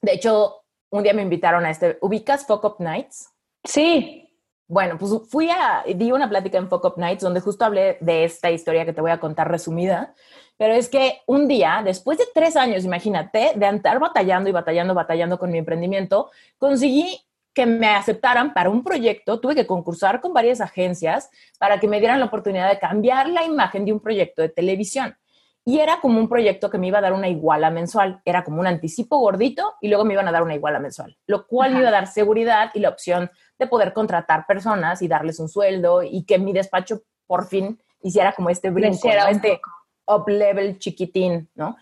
de 0.02 0.12
hecho, 0.12 0.62
un 0.90 1.02
día 1.02 1.12
me 1.12 1.22
invitaron 1.22 1.64
a 1.64 1.70
este, 1.70 1.98
¿ubicas 2.00 2.46
Fuck 2.46 2.64
Up 2.64 2.76
Nights? 2.78 3.30
Sí. 3.64 4.29
Bueno, 4.70 4.98
pues 4.98 5.10
fui 5.28 5.50
a, 5.50 5.82
di 5.84 6.12
una 6.12 6.28
plática 6.28 6.56
en 6.56 6.68
Fuck 6.68 6.84
Up 6.84 6.94
Nights 6.96 7.24
donde 7.24 7.40
justo 7.40 7.64
hablé 7.64 7.98
de 8.00 8.22
esta 8.22 8.52
historia 8.52 8.84
que 8.84 8.92
te 8.92 9.00
voy 9.00 9.10
a 9.10 9.18
contar 9.18 9.50
resumida, 9.50 10.14
pero 10.56 10.74
es 10.74 10.88
que 10.88 11.22
un 11.26 11.48
día, 11.48 11.82
después 11.84 12.18
de 12.18 12.28
tres 12.32 12.54
años, 12.54 12.84
imagínate, 12.84 13.50
de 13.56 13.66
andar 13.66 13.98
batallando 13.98 14.48
y 14.48 14.52
batallando, 14.52 14.94
batallando 14.94 15.40
con 15.40 15.50
mi 15.50 15.58
emprendimiento, 15.58 16.30
conseguí 16.56 17.20
que 17.52 17.66
me 17.66 17.88
aceptaran 17.88 18.54
para 18.54 18.70
un 18.70 18.84
proyecto, 18.84 19.40
tuve 19.40 19.56
que 19.56 19.66
concursar 19.66 20.20
con 20.20 20.32
varias 20.32 20.60
agencias 20.60 21.30
para 21.58 21.80
que 21.80 21.88
me 21.88 21.98
dieran 21.98 22.20
la 22.20 22.26
oportunidad 22.26 22.70
de 22.70 22.78
cambiar 22.78 23.28
la 23.28 23.42
imagen 23.42 23.84
de 23.84 23.92
un 23.92 23.98
proyecto 23.98 24.40
de 24.40 24.50
televisión. 24.50 25.16
Y 25.64 25.80
era 25.80 26.00
como 26.00 26.20
un 26.20 26.28
proyecto 26.28 26.70
que 26.70 26.78
me 26.78 26.86
iba 26.86 26.98
a 26.98 27.02
dar 27.02 27.12
una 27.12 27.28
iguala 27.28 27.70
mensual. 27.70 28.22
Era 28.24 28.44
como 28.44 28.60
un 28.60 28.66
anticipo 28.66 29.18
gordito 29.18 29.74
y 29.80 29.88
luego 29.88 30.04
me 30.04 30.14
iban 30.14 30.28
a 30.28 30.32
dar 30.32 30.42
una 30.42 30.54
iguala 30.54 30.78
mensual, 30.78 31.18
lo 31.26 31.46
cual 31.48 31.72
me 31.72 31.80
iba 31.80 31.88
a 31.88 31.92
dar 31.92 32.06
seguridad 32.06 32.70
y 32.72 32.80
la 32.80 32.88
opción 32.88 33.30
de 33.60 33.68
poder 33.68 33.92
contratar 33.92 34.46
personas 34.46 35.02
y 35.02 35.08
darles 35.08 35.38
un 35.38 35.48
sueldo 35.48 36.02
y 36.02 36.24
que 36.24 36.38
mi 36.38 36.52
despacho 36.52 37.02
por 37.26 37.46
fin 37.46 37.78
hiciera 38.02 38.32
como 38.32 38.50
este 38.50 38.70
brinco, 38.70 39.06
¿no? 39.06 39.28
este, 39.28 39.60
up 40.06 40.28
level 40.28 40.78
chiquitín, 40.78 41.48
¿no? 41.54 41.76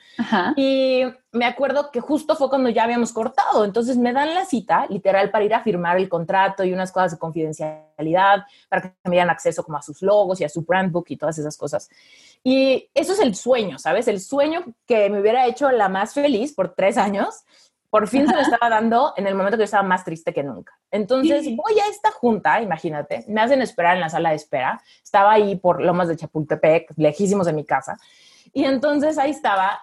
Y 0.56 1.04
me 1.32 1.46
acuerdo 1.46 1.90
que 1.90 2.00
justo 2.00 2.34
fue 2.34 2.50
cuando 2.50 2.68
ya 2.68 2.84
habíamos 2.84 3.12
cortado, 3.12 3.64
entonces 3.64 3.96
me 3.96 4.12
dan 4.12 4.34
la 4.34 4.44
cita, 4.44 4.86
literal, 4.90 5.30
para 5.30 5.44
ir 5.44 5.54
a 5.54 5.62
firmar 5.62 5.96
el 5.96 6.08
contrato 6.08 6.64
y 6.64 6.72
unas 6.72 6.92
cosas 6.92 7.12
de 7.12 7.18
confidencialidad, 7.18 8.44
para 8.68 8.82
que 8.82 8.94
me 9.04 9.12
dieran 9.12 9.30
acceso 9.30 9.62
como 9.62 9.78
a 9.78 9.82
sus 9.82 10.02
logos 10.02 10.40
y 10.40 10.44
a 10.44 10.48
su 10.48 10.62
brand 10.62 10.92
book 10.92 11.06
y 11.08 11.16
todas 11.16 11.38
esas 11.38 11.56
cosas. 11.56 11.88
Y 12.42 12.90
eso 12.92 13.12
es 13.12 13.20
el 13.20 13.34
sueño, 13.34 13.78
¿sabes? 13.78 14.08
El 14.08 14.20
sueño 14.20 14.64
que 14.84 15.08
me 15.08 15.20
hubiera 15.20 15.46
hecho 15.46 15.70
la 15.70 15.88
más 15.88 16.12
feliz 16.12 16.52
por 16.52 16.74
tres 16.74 16.98
años 16.98 17.44
por 17.90 18.06
fin 18.08 18.26
se 18.26 18.34
me 18.34 18.42
estaba 18.42 18.68
dando 18.68 19.14
en 19.16 19.26
el 19.26 19.34
momento 19.34 19.56
que 19.56 19.62
yo 19.62 19.64
estaba 19.64 19.82
más 19.82 20.04
triste 20.04 20.32
que 20.32 20.42
nunca. 20.42 20.77
Entonces 20.90 21.44
voy 21.54 21.78
a 21.78 21.90
esta 21.90 22.10
junta, 22.10 22.62
imagínate, 22.62 23.24
me 23.28 23.40
hacen 23.40 23.60
esperar 23.60 23.96
en 23.96 24.00
la 24.00 24.08
sala 24.08 24.30
de 24.30 24.36
espera. 24.36 24.82
Estaba 25.02 25.32
ahí 25.32 25.56
por 25.56 25.82
Lomas 25.82 26.08
de 26.08 26.16
Chapultepec, 26.16 26.92
lejísimos 26.96 27.46
de 27.46 27.52
mi 27.52 27.64
casa. 27.64 27.98
Y 28.52 28.64
entonces 28.64 29.18
ahí 29.18 29.30
estaba 29.30 29.82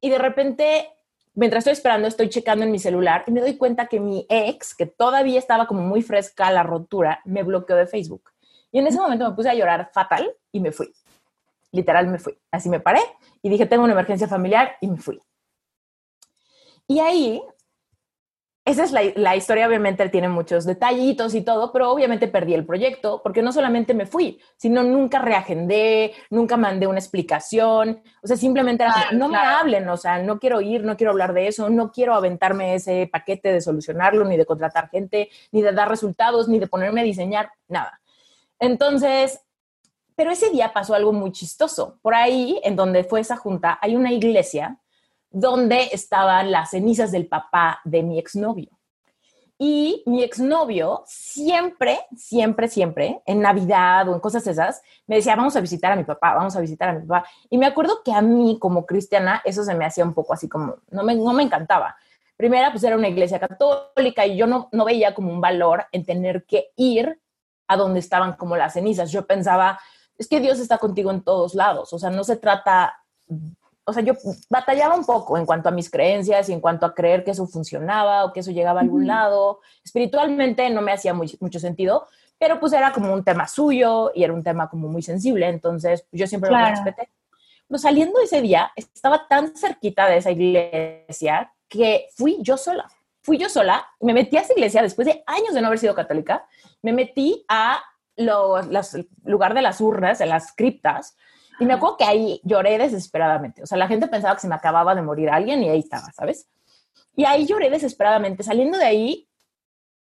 y 0.00 0.08
de 0.08 0.18
repente, 0.18 0.88
mientras 1.34 1.60
estoy 1.60 1.74
esperando, 1.74 2.08
estoy 2.08 2.30
checando 2.30 2.64
en 2.64 2.70
mi 2.70 2.78
celular 2.78 3.24
y 3.26 3.32
me 3.32 3.40
doy 3.40 3.56
cuenta 3.56 3.86
que 3.86 4.00
mi 4.00 4.26
ex, 4.28 4.74
que 4.74 4.86
todavía 4.86 5.38
estaba 5.38 5.66
como 5.66 5.82
muy 5.82 6.02
fresca 6.02 6.50
la 6.50 6.62
rotura, 6.62 7.20
me 7.24 7.42
bloqueó 7.42 7.76
de 7.76 7.86
Facebook. 7.86 8.30
Y 8.72 8.78
en 8.78 8.86
ese 8.86 8.98
momento 8.98 9.28
me 9.28 9.36
puse 9.36 9.50
a 9.50 9.54
llorar 9.54 9.90
fatal 9.92 10.34
y 10.52 10.60
me 10.60 10.72
fui. 10.72 10.92
Literal 11.72 12.06
me 12.06 12.18
fui. 12.18 12.38
Así 12.50 12.68
me 12.68 12.80
paré 12.80 13.00
y 13.42 13.50
dije, 13.50 13.66
tengo 13.66 13.84
una 13.84 13.92
emergencia 13.92 14.26
familiar 14.26 14.76
y 14.80 14.88
me 14.88 14.96
fui. 14.96 15.20
Y 16.86 17.00
ahí, 17.00 17.42
esa 18.70 18.84
es 18.84 18.92
la, 19.16 19.36
historia, 19.36 19.66
obviamente 19.66 20.08
tiene 20.08 20.28
muchos 20.28 20.64
detallitos 20.64 21.34
y 21.34 21.42
todo, 21.42 21.72
pero 21.72 21.90
obviamente 21.90 22.28
perdí 22.28 22.54
el 22.54 22.64
proyecto 22.64 23.20
porque 23.22 23.42
no 23.42 23.52
solamente 23.52 23.94
me 23.94 24.06
fui, 24.06 24.40
sino 24.56 24.82
nunca 24.82 25.18
reagendé, 25.18 26.12
nunca 26.30 26.56
mandé 26.56 26.86
una 26.86 26.98
explicación, 26.98 28.02
o 28.22 28.26
sea, 28.26 28.36
simplemente 28.36 28.84
era, 28.84 29.12
no 29.12 29.28
me 29.28 29.38
hablen, 29.38 29.88
o 29.88 29.96
sea, 29.96 30.22
no 30.22 30.38
quiero 30.38 30.60
ir, 30.60 30.84
no 30.84 30.96
quiero 30.96 31.10
hablar 31.10 31.32
de 31.32 31.48
eso, 31.48 31.68
no 31.68 31.92
quiero 31.92 32.14
aventarme 32.14 32.74
ese 32.74 33.08
paquete 33.12 33.52
de 33.52 33.60
solucionarlo, 33.60 34.24
ni 34.24 34.36
de 34.36 34.46
contratar 34.46 34.88
gente, 34.88 35.28
ni 35.52 35.62
de 35.62 35.72
dar 35.72 35.88
resultados, 35.88 36.48
ni 36.48 36.58
de 36.58 36.66
ponerme 36.66 37.02
a 37.02 37.04
diseñar, 37.04 37.50
nada. 37.68 38.00
Entonces, 38.58 39.40
pero 40.14 40.30
ese 40.32 40.50
día 40.50 40.72
pasó 40.72 40.94
algo 40.94 41.12
muy 41.12 41.32
chistoso. 41.32 41.98
Por 42.02 42.14
ahí, 42.14 42.60
en 42.62 42.76
donde 42.76 43.04
fue 43.04 43.20
esa 43.20 43.36
junta, 43.36 43.78
hay 43.80 43.96
una 43.96 44.12
iglesia 44.12 44.78
donde 45.30 45.88
estaban 45.92 46.50
las 46.50 46.70
cenizas 46.70 47.12
del 47.12 47.26
papá 47.26 47.80
de 47.84 48.02
mi 48.02 48.18
exnovio. 48.18 48.80
Y 49.62 50.02
mi 50.06 50.22
exnovio 50.22 51.02
siempre, 51.06 51.98
siempre, 52.16 52.66
siempre, 52.66 53.20
en 53.26 53.42
Navidad 53.42 54.08
o 54.08 54.14
en 54.14 54.20
cosas 54.20 54.46
esas, 54.46 54.80
me 55.06 55.16
decía, 55.16 55.36
vamos 55.36 55.54
a 55.54 55.60
visitar 55.60 55.92
a 55.92 55.96
mi 55.96 56.04
papá, 56.04 56.32
vamos 56.34 56.56
a 56.56 56.60
visitar 56.60 56.88
a 56.88 56.94
mi 56.94 57.06
papá. 57.06 57.28
Y 57.50 57.58
me 57.58 57.66
acuerdo 57.66 58.00
que 58.02 58.10
a 58.10 58.22
mí, 58.22 58.58
como 58.58 58.86
cristiana, 58.86 59.42
eso 59.44 59.62
se 59.62 59.74
me 59.74 59.84
hacía 59.84 60.02
un 60.02 60.14
poco 60.14 60.32
así 60.32 60.48
como, 60.48 60.76
no 60.90 61.02
me, 61.02 61.14
no 61.14 61.34
me 61.34 61.42
encantaba. 61.42 61.94
Primera, 62.38 62.70
pues 62.70 62.82
era 62.84 62.96
una 62.96 63.08
iglesia 63.08 63.38
católica 63.38 64.24
y 64.24 64.38
yo 64.38 64.46
no, 64.46 64.70
no 64.72 64.86
veía 64.86 65.14
como 65.14 65.30
un 65.30 65.42
valor 65.42 65.84
en 65.92 66.06
tener 66.06 66.46
que 66.46 66.70
ir 66.76 67.20
a 67.68 67.76
donde 67.76 68.00
estaban 68.00 68.36
como 68.36 68.56
las 68.56 68.72
cenizas. 68.72 69.12
Yo 69.12 69.26
pensaba, 69.26 69.78
es 70.16 70.26
que 70.26 70.40
Dios 70.40 70.58
está 70.58 70.78
contigo 70.78 71.10
en 71.10 71.22
todos 71.22 71.54
lados, 71.54 71.92
o 71.92 71.98
sea, 71.98 72.08
no 72.08 72.24
se 72.24 72.36
trata 72.36 72.94
o 73.90 73.92
sea, 73.92 74.02
yo 74.02 74.14
batallaba 74.48 74.94
un 74.94 75.04
poco 75.04 75.36
en 75.36 75.44
cuanto 75.44 75.68
a 75.68 75.72
mis 75.72 75.90
creencias 75.90 76.48
y 76.48 76.52
en 76.52 76.60
cuanto 76.60 76.86
a 76.86 76.94
creer 76.94 77.24
que 77.24 77.32
eso 77.32 77.46
funcionaba 77.46 78.24
o 78.24 78.32
que 78.32 78.40
eso 78.40 78.50
llegaba 78.50 78.80
a 78.80 78.82
algún 78.82 79.06
lado. 79.06 79.60
Espiritualmente 79.84 80.68
no 80.70 80.80
me 80.80 80.92
hacía 80.92 81.12
mucho 81.12 81.58
sentido, 81.58 82.06
pero 82.38 82.58
pues 82.58 82.72
era 82.72 82.92
como 82.92 83.12
un 83.12 83.22
tema 83.22 83.46
suyo 83.46 84.12
y 84.14 84.24
era 84.24 84.32
un 84.32 84.42
tema 84.42 84.70
como 84.70 84.88
muy 84.88 85.02
sensible, 85.02 85.46
entonces 85.46 86.06
yo 86.10 86.26
siempre 86.26 86.50
lo 86.50 86.56
respeté. 86.56 87.10
Pero 87.68 87.78
saliendo 87.78 88.18
ese 88.20 88.40
día, 88.40 88.72
estaba 88.74 89.28
tan 89.28 89.54
cerquita 89.56 90.06
de 90.06 90.16
esa 90.16 90.30
iglesia 90.30 91.52
que 91.68 92.08
fui 92.16 92.38
yo 92.40 92.56
sola. 92.56 92.90
Fui 93.22 93.36
yo 93.36 93.50
sola, 93.50 93.86
me 94.00 94.14
metí 94.14 94.38
a 94.38 94.40
esa 94.40 94.54
iglesia 94.54 94.82
después 94.82 95.06
de 95.06 95.22
años 95.26 95.52
de 95.52 95.60
no 95.60 95.66
haber 95.66 95.78
sido 95.78 95.94
católica, 95.94 96.46
me 96.80 96.92
metí 96.92 97.44
a 97.48 97.82
lo, 98.16 98.56
lugar 99.24 99.52
de 99.54 99.62
las 99.62 99.80
urnas, 99.80 100.20
en 100.20 100.30
las 100.30 100.52
criptas, 100.52 101.16
y 101.60 101.66
me 101.66 101.74
acuerdo 101.74 101.98
que 101.98 102.04
ahí 102.04 102.40
lloré 102.42 102.78
desesperadamente. 102.78 103.62
O 103.62 103.66
sea, 103.66 103.76
la 103.76 103.86
gente 103.86 104.08
pensaba 104.08 104.34
que 104.34 104.40
se 104.40 104.48
me 104.48 104.54
acababa 104.54 104.94
de 104.94 105.02
morir 105.02 105.28
alguien 105.28 105.62
y 105.62 105.68
ahí 105.68 105.80
estaba, 105.80 106.10
¿sabes? 106.12 106.48
Y 107.14 107.26
ahí 107.26 107.46
lloré 107.46 107.68
desesperadamente. 107.68 108.42
Saliendo 108.42 108.78
de 108.78 108.86
ahí, 108.86 109.28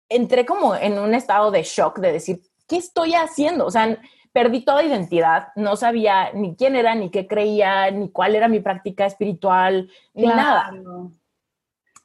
entré 0.07 0.45
como 0.45 0.75
en 0.75 0.99
un 0.99 1.15
estado 1.15 1.49
de 1.49 1.63
shock 1.63 1.97
de 1.97 2.11
decir, 2.11 2.41
¿qué 2.67 2.77
estoy 2.77 3.15
haciendo? 3.15 3.65
O 3.65 3.71
sea, 3.71 3.97
perdí 4.31 4.63
toda 4.63 4.83
identidad. 4.83 5.47
No 5.55 5.75
sabía 5.75 6.31
ni 6.33 6.55
quién 6.55 6.75
era, 6.75 6.93
ni 6.93 7.09
qué 7.09 7.27
creía, 7.27 7.89
ni 7.89 8.11
cuál 8.11 8.35
era 8.35 8.47
mi 8.47 8.59
práctica 8.59 9.07
espiritual, 9.07 9.89
ni 10.13 10.27
nada. 10.27 10.71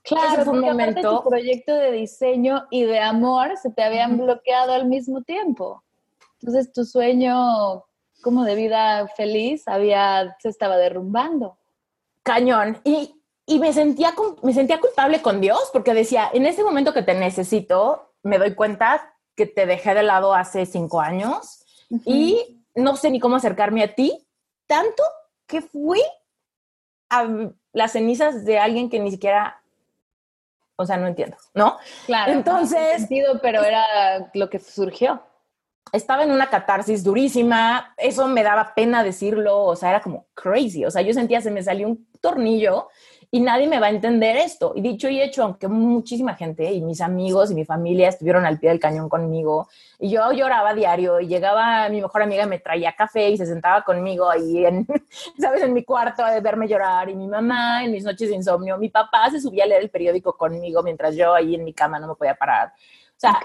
Claro, 0.03 0.44
fue 0.44 0.55
un 0.55 0.61
momento. 0.61 1.18
tu 1.22 1.29
proyecto 1.29 1.75
de 1.75 1.92
diseño 1.92 2.66
y 2.70 2.85
de 2.85 3.01
amor 3.01 3.59
se 3.59 3.70
te 3.70 3.83
habían 3.83 4.16
bloqueado 4.16 4.72
al 4.72 4.87
mismo 4.87 5.22
tiempo. 5.22 5.83
Entonces 6.40 6.72
tu 6.72 6.85
sueño 6.85 7.85
como 8.22 8.44
de 8.44 8.55
vida 8.55 9.07
feliz 9.09 9.66
había, 9.68 10.37
se 10.40 10.48
estaba 10.48 10.76
derrumbando. 10.76 11.59
Cañón. 12.22 12.79
Y, 12.85 13.22
y 13.46 13.59
me, 13.59 13.72
sentía, 13.72 14.14
me 14.42 14.52
sentía 14.52 14.81
culpable 14.81 15.22
con 15.22 15.40
Dios 15.40 15.70
porque 15.72 15.94
decía, 15.94 16.31
en 16.33 16.46
ese 16.46 16.64
momento 16.64 16.92
que 16.92 17.02
te 17.02 17.14
necesito, 17.14 18.12
me 18.22 18.38
doy 18.38 18.55
cuenta 18.55 19.14
que 19.37 19.46
te 19.46 19.66
dejé 19.66 19.94
de 19.94 20.02
lado 20.02 20.35
hace 20.35 20.66
cinco 20.66 21.00
años 21.00 21.64
y 22.05 22.64
no 22.74 22.96
sé 22.96 23.11
ni 23.11 23.20
cómo 23.20 23.37
acercarme 23.37 23.83
a 23.85 23.94
ti, 23.94 24.26
tanto 24.66 25.02
que 25.46 25.62
fui 25.62 26.02
a 27.09 27.29
las 27.72 27.92
cenizas 27.92 28.44
de 28.44 28.59
alguien 28.59 28.90
que 28.90 28.98
ni 28.98 29.11
siquiera, 29.11 29.62
o 30.76 30.85
sea, 30.85 30.96
no 30.96 31.07
entiendo, 31.07 31.37
¿no? 31.55 31.79
Claro. 32.07 32.33
Entonces, 32.33 32.98
sentido, 32.98 33.38
pero 33.40 33.62
era 33.62 34.29
lo 34.35 34.50
que 34.50 34.59
surgió 34.59 35.22
estaba 35.92 36.25
en 36.25 36.31
una 36.31 36.49
catarsis 36.49 37.05
durísima, 37.05 37.94
eso 37.96 38.27
me 38.29 38.42
daba 38.42 38.75
pena 38.75 39.03
decirlo, 39.03 39.64
o 39.64 39.77
sea, 39.77 39.90
era 39.90 40.01
como 40.01 40.27
crazy, 40.35 40.85
o 40.85 40.90
sea, 40.90 41.03
yo 41.03 41.12
sentía 41.12 41.40
se 41.40 41.51
me 41.51 41.62
salió 41.62 41.88
un 41.88 42.07
tornillo 42.20 42.88
y 43.31 43.40
nadie 43.40 43.68
me 43.68 43.81
va 43.81 43.87
a 43.87 43.90
entender 43.90 44.37
esto. 44.37 44.72
Y 44.77 44.81
dicho 44.81 45.09
y 45.09 45.20
hecho, 45.20 45.42
aunque 45.42 45.68
muchísima 45.68 46.35
gente 46.35 46.72
y 46.72 46.81
mis 46.81 47.01
amigos 47.01 47.51
y 47.51 47.55
mi 47.55 47.64
familia 47.64 48.09
estuvieron 48.09 48.46
al 48.46 48.59
pie 48.59 48.70
del 48.70 48.81
cañón 48.81 49.09
conmigo, 49.09 49.68
y 49.99 50.11
yo 50.11 50.31
lloraba 50.33 50.75
diario, 50.75 51.20
y 51.20 51.27
llegaba 51.27 51.88
mi 51.88 52.01
mejor 52.01 52.22
amiga, 52.22 52.46
me 52.46 52.59
traía 52.59 52.94
café 52.94 53.31
y 53.31 53.37
se 53.37 53.46
sentaba 53.46 53.83
conmigo 53.83 54.31
ahí, 54.31 54.64
en, 54.64 54.87
¿sabes?, 55.38 55.62
en 55.62 55.72
mi 55.72 55.85
cuarto 55.85 56.25
a 56.25 56.38
verme 56.40 56.68
llorar, 56.68 57.09
y 57.11 57.16
mi 57.16 57.27
mamá 57.27 57.85
en 57.85 57.92
mis 57.92 58.05
noches 58.05 58.29
de 58.29 58.37
insomnio, 58.37 58.79
mi 58.79 58.88
papá 58.88 59.31
se 59.31 59.40
subía 59.40 59.64
a 59.64 59.66
leer 59.66 59.83
el 59.83 59.90
periódico 59.90 60.37
conmigo 60.37 60.83
mientras 60.83 61.16
yo 61.16 61.35
ahí 61.35 61.55
en 61.57 61.64
mi 61.64 61.72
cama 61.72 61.99
no 61.99 62.09
me 62.09 62.14
podía 62.14 62.37
parar. 62.37 62.68
O 62.68 63.18
sea, 63.18 63.40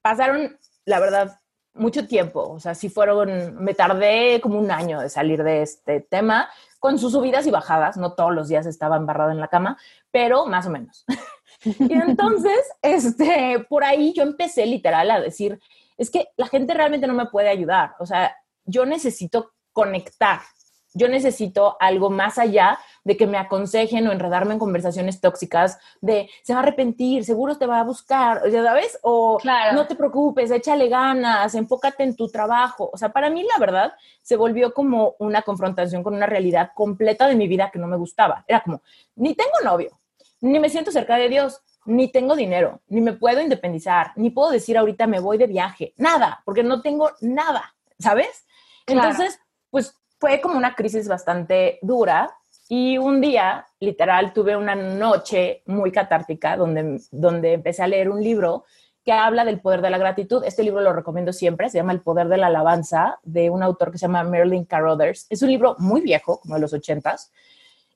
pasaron, 0.00 0.58
la 0.84 1.00
verdad, 1.00 1.40
mucho 1.74 2.06
tiempo, 2.06 2.48
o 2.48 2.60
sea, 2.60 2.74
si 2.74 2.88
fueron, 2.88 3.56
me 3.62 3.74
tardé 3.74 4.40
como 4.40 4.58
un 4.58 4.70
año 4.70 5.00
de 5.00 5.08
salir 5.08 5.42
de 5.42 5.62
este 5.62 6.00
tema, 6.00 6.48
con 6.78 6.98
sus 6.98 7.12
subidas 7.12 7.46
y 7.46 7.50
bajadas, 7.50 7.96
no 7.96 8.12
todos 8.12 8.32
los 8.32 8.48
días 8.48 8.66
estaba 8.66 8.96
embarrado 8.96 9.30
en 9.30 9.40
la 9.40 9.48
cama, 9.48 9.76
pero 10.10 10.46
más 10.46 10.66
o 10.66 10.70
menos. 10.70 11.04
y 11.64 11.92
entonces, 11.92 12.60
este, 12.82 13.64
por 13.68 13.84
ahí 13.84 14.12
yo 14.12 14.22
empecé 14.22 14.66
literal 14.66 15.10
a 15.10 15.20
decir, 15.20 15.58
es 15.96 16.10
que 16.10 16.28
la 16.36 16.46
gente 16.46 16.74
realmente 16.74 17.06
no 17.06 17.14
me 17.14 17.26
puede 17.26 17.48
ayudar, 17.48 17.94
o 17.98 18.06
sea, 18.06 18.36
yo 18.64 18.86
necesito 18.86 19.52
conectar, 19.72 20.40
yo 20.92 21.08
necesito 21.08 21.76
algo 21.80 22.08
más 22.08 22.38
allá 22.38 22.78
de 23.04 23.16
que 23.16 23.26
me 23.26 23.38
aconsejen 23.38 24.06
o 24.08 24.12
enredarme 24.12 24.54
en 24.54 24.58
conversaciones 24.58 25.20
tóxicas 25.20 25.78
de 26.00 26.28
se 26.42 26.54
va 26.54 26.60
a 26.60 26.62
arrepentir, 26.62 27.24
seguro 27.24 27.56
te 27.56 27.66
va 27.66 27.80
a 27.80 27.84
buscar, 27.84 28.42
o 28.46 28.50
¿sabes? 28.50 28.98
O 29.02 29.38
no 29.72 29.86
te 29.86 29.94
preocupes, 29.94 30.50
échale 30.50 30.88
ganas, 30.88 31.54
enfócate 31.54 32.02
en 32.02 32.16
tu 32.16 32.28
trabajo. 32.28 32.90
O 32.92 32.96
sea, 32.96 33.10
para 33.10 33.30
mí 33.30 33.42
la 33.44 33.58
verdad 33.58 33.92
se 34.22 34.36
volvió 34.36 34.72
como 34.74 35.14
una 35.18 35.42
confrontación 35.42 36.02
con 36.02 36.14
una 36.14 36.26
realidad 36.26 36.70
completa 36.74 37.28
de 37.28 37.36
mi 37.36 37.46
vida 37.46 37.70
que 37.70 37.78
no 37.78 37.86
me 37.86 37.96
gustaba. 37.96 38.44
Era 38.48 38.62
como, 38.62 38.82
ni 39.16 39.34
tengo 39.34 39.52
novio, 39.62 40.00
ni 40.40 40.58
me 40.58 40.70
siento 40.70 40.90
cerca 40.90 41.16
de 41.16 41.28
Dios, 41.28 41.60
ni 41.86 42.08
tengo 42.10 42.34
dinero, 42.34 42.80
ni 42.88 43.02
me 43.02 43.12
puedo 43.12 43.40
independizar, 43.40 44.12
ni 44.16 44.30
puedo 44.30 44.50
decir 44.50 44.78
ahorita 44.78 45.06
me 45.06 45.20
voy 45.20 45.36
de 45.36 45.46
viaje, 45.46 45.92
nada, 45.98 46.40
porque 46.44 46.62
no 46.62 46.80
tengo 46.80 47.10
nada, 47.20 47.74
¿sabes? 47.98 48.46
Entonces, 48.86 49.38
pues 49.70 49.94
fue 50.18 50.40
como 50.40 50.56
una 50.56 50.74
crisis 50.74 51.08
bastante 51.08 51.78
dura 51.82 52.34
y 52.68 52.98
un 52.98 53.20
día, 53.20 53.66
literal, 53.80 54.32
tuve 54.32 54.56
una 54.56 54.74
noche 54.74 55.62
muy 55.66 55.92
catártica 55.92 56.56
donde, 56.56 57.00
donde 57.10 57.52
empecé 57.54 57.82
a 57.82 57.88
leer 57.88 58.08
un 58.08 58.22
libro 58.22 58.64
que 59.04 59.12
habla 59.12 59.44
del 59.44 59.60
poder 59.60 59.82
de 59.82 59.90
la 59.90 59.98
gratitud. 59.98 60.42
Este 60.44 60.62
libro 60.62 60.80
lo 60.80 60.92
recomiendo 60.94 61.32
siempre, 61.32 61.68
se 61.68 61.76
llama 61.76 61.92
El 61.92 62.00
poder 62.00 62.28
de 62.28 62.38
la 62.38 62.46
alabanza, 62.46 63.18
de 63.22 63.50
un 63.50 63.62
autor 63.62 63.92
que 63.92 63.98
se 63.98 64.06
llama 64.06 64.24
Merlin 64.24 64.64
Carothers. 64.64 65.26
Es 65.28 65.42
un 65.42 65.50
libro 65.50 65.76
muy 65.78 66.00
viejo, 66.00 66.40
como 66.40 66.54
de 66.54 66.60
los 66.62 66.72
ochentas, 66.72 67.30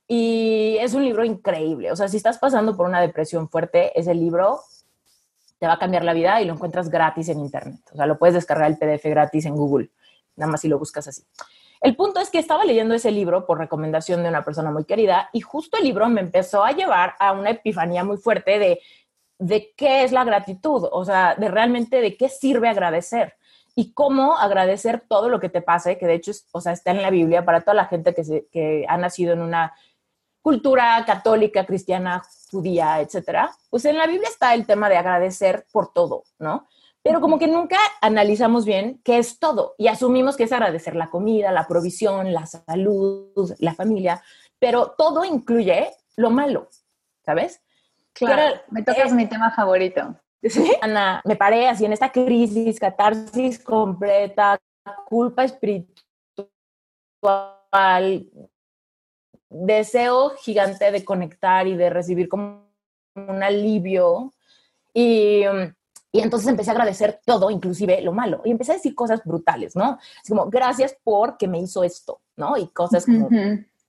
y 0.06 0.76
es 0.80 0.92
un 0.92 1.04
libro 1.04 1.24
increíble. 1.24 1.90
O 1.90 1.96
sea, 1.96 2.08
si 2.08 2.18
estás 2.18 2.38
pasando 2.38 2.76
por 2.76 2.86
una 2.86 3.00
depresión 3.00 3.48
fuerte, 3.48 3.98
ese 3.98 4.14
libro 4.14 4.60
te 5.58 5.66
va 5.66 5.74
a 5.74 5.78
cambiar 5.78 6.04
la 6.04 6.12
vida 6.12 6.40
y 6.42 6.44
lo 6.44 6.52
encuentras 6.52 6.90
gratis 6.90 7.30
en 7.30 7.40
internet. 7.40 7.80
O 7.92 7.96
sea, 7.96 8.06
lo 8.06 8.18
puedes 8.18 8.34
descargar 8.34 8.70
el 8.70 8.76
PDF 8.76 9.04
gratis 9.04 9.46
en 9.46 9.56
Google, 9.56 9.90
nada 10.36 10.52
más 10.52 10.60
si 10.60 10.68
lo 10.68 10.78
buscas 10.78 11.08
así. 11.08 11.22
El 11.80 11.94
punto 11.96 12.20
es 12.20 12.30
que 12.30 12.38
estaba 12.38 12.64
leyendo 12.64 12.94
ese 12.94 13.10
libro 13.10 13.46
por 13.46 13.58
recomendación 13.58 14.22
de 14.22 14.28
una 14.28 14.44
persona 14.44 14.70
muy 14.70 14.84
querida 14.84 15.30
y 15.32 15.40
justo 15.40 15.78
el 15.78 15.84
libro 15.84 16.08
me 16.08 16.20
empezó 16.20 16.64
a 16.64 16.72
llevar 16.72 17.14
a 17.20 17.32
una 17.32 17.50
epifanía 17.50 18.04
muy 18.04 18.16
fuerte 18.16 18.58
de, 18.58 18.80
de 19.38 19.72
qué 19.76 20.02
es 20.02 20.12
la 20.12 20.24
gratitud, 20.24 20.88
o 20.90 21.04
sea, 21.04 21.34
de 21.36 21.48
realmente 21.48 22.00
de 22.00 22.16
qué 22.16 22.28
sirve 22.28 22.68
agradecer 22.68 23.34
y 23.74 23.92
cómo 23.92 24.36
agradecer 24.36 25.04
todo 25.08 25.28
lo 25.28 25.38
que 25.38 25.48
te 25.48 25.62
pase, 25.62 25.98
que 25.98 26.06
de 26.06 26.14
hecho, 26.14 26.32
o 26.50 26.60
sea, 26.60 26.72
está 26.72 26.90
en 26.90 27.00
la 27.00 27.10
Biblia 27.10 27.44
para 27.44 27.60
toda 27.60 27.74
la 27.74 27.86
gente 27.86 28.12
que, 28.12 28.24
se, 28.24 28.48
que 28.50 28.84
ha 28.88 28.96
nacido 28.96 29.32
en 29.34 29.40
una 29.40 29.72
cultura 30.42 31.04
católica, 31.06 31.64
cristiana, 31.64 32.22
judía, 32.50 33.00
etcétera. 33.00 33.52
Pues 33.70 33.84
en 33.84 33.96
la 33.96 34.06
Biblia 34.06 34.28
está 34.28 34.54
el 34.54 34.66
tema 34.66 34.88
de 34.88 34.96
agradecer 34.96 35.66
por 35.70 35.92
todo, 35.92 36.24
¿no? 36.40 36.66
Pero 37.08 37.22
como 37.22 37.38
que 37.38 37.46
nunca 37.46 37.78
analizamos 38.02 38.66
bien 38.66 39.00
qué 39.02 39.16
es 39.16 39.38
todo 39.38 39.74
y 39.78 39.88
asumimos 39.88 40.36
que 40.36 40.44
es 40.44 40.52
agradecer 40.52 40.94
la 40.94 41.08
comida, 41.08 41.50
la 41.52 41.66
provisión, 41.66 42.34
la 42.34 42.44
salud, 42.44 43.54
la 43.60 43.72
familia, 43.72 44.22
pero 44.58 44.94
todo 44.98 45.24
incluye 45.24 45.90
lo 46.16 46.28
malo, 46.28 46.68
¿sabes? 47.24 47.62
Claro, 48.12 48.60
me 48.70 48.82
tocas 48.82 49.14
mi 49.14 49.26
tema 49.26 49.50
favorito. 49.52 50.16
Sí, 50.42 50.70
Ana, 50.82 51.22
me 51.24 51.34
paré 51.34 51.68
así 51.68 51.86
en 51.86 51.94
esta 51.94 52.12
crisis, 52.12 52.78
catarsis 52.78 53.58
completa, 53.58 54.58
culpa 55.06 55.44
espiritual, 55.44 55.96
deseo 59.48 60.30
gigante 60.42 60.90
de 60.90 61.04
conectar 61.06 61.66
y 61.66 61.74
de 61.74 61.88
recibir 61.88 62.28
como 62.28 62.68
un 63.14 63.42
alivio. 63.42 64.34
Y, 64.92 65.44
y, 66.12 66.20
entonces 66.20 66.48
empecé 66.48 66.70
a 66.70 66.72
agradecer 66.72 67.20
todo, 67.24 67.50
inclusive 67.50 68.00
lo 68.00 68.12
malo. 68.12 68.40
Y 68.44 68.50
empecé 68.50 68.72
a 68.72 68.76
decir 68.76 68.94
cosas 68.94 69.22
brutales, 69.24 69.76
¿no? 69.76 69.98
Es 70.22 70.28
como, 70.28 70.46
gracias 70.46 70.96
porque 71.04 71.46
me 71.46 71.58
hizo 71.58 71.84
esto, 71.84 72.20
¿no? 72.36 72.56
Y 72.56 72.68
cosas 72.68 73.04
como 73.04 73.28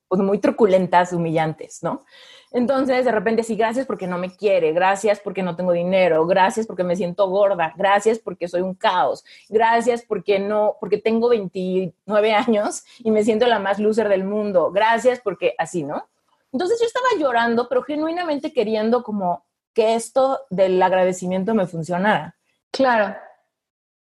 pues, 0.10 0.22
muy 0.22 0.40
truculentas, 0.40 1.14
humillantes, 1.14 1.82
¿no? 1.84 2.04
Entonces, 2.52 3.06
de 3.06 3.12
repente, 3.12 3.44
sí, 3.44 3.56
gracias 3.56 3.86
porque 3.86 4.08
no 4.08 4.18
me 4.18 4.36
quiere, 4.36 4.74
gracias 4.74 5.20
porque 5.20 5.44
no 5.44 5.56
tengo 5.56 5.72
dinero, 5.72 6.26
gracias 6.26 6.66
porque 6.66 6.84
me 6.84 6.96
siento 6.96 7.30
gorda, 7.30 7.74
gracias 7.78 8.18
porque 8.18 8.48
soy 8.48 8.62
un 8.62 8.74
caos, 8.74 9.24
gracias 9.50 10.02
porque 10.02 10.40
no, 10.40 10.76
porque 10.80 10.98
tengo 10.98 11.30
29 11.30 12.34
años 12.34 12.84
y 13.00 13.12
me 13.12 13.24
siento 13.24 13.46
la 13.46 13.60
más 13.60 13.78
loser 13.78 14.10
del 14.10 14.24
mundo, 14.24 14.72
gracias 14.72 15.20
porque 15.20 15.54
así, 15.60 15.84
¿no? 15.84 16.08
Entonces 16.52 16.80
yo 16.80 16.88
estaba 16.88 17.08
llorando, 17.20 17.70
pero 17.70 17.84
genuinamente 17.84 18.52
queriendo 18.52 19.04
como 19.04 19.46
que 19.74 19.96
esto 19.96 20.42
del 20.50 20.82
agradecimiento 20.82 21.54
me 21.54 21.68
funcionara. 21.68 22.36
Claro. 22.72 23.16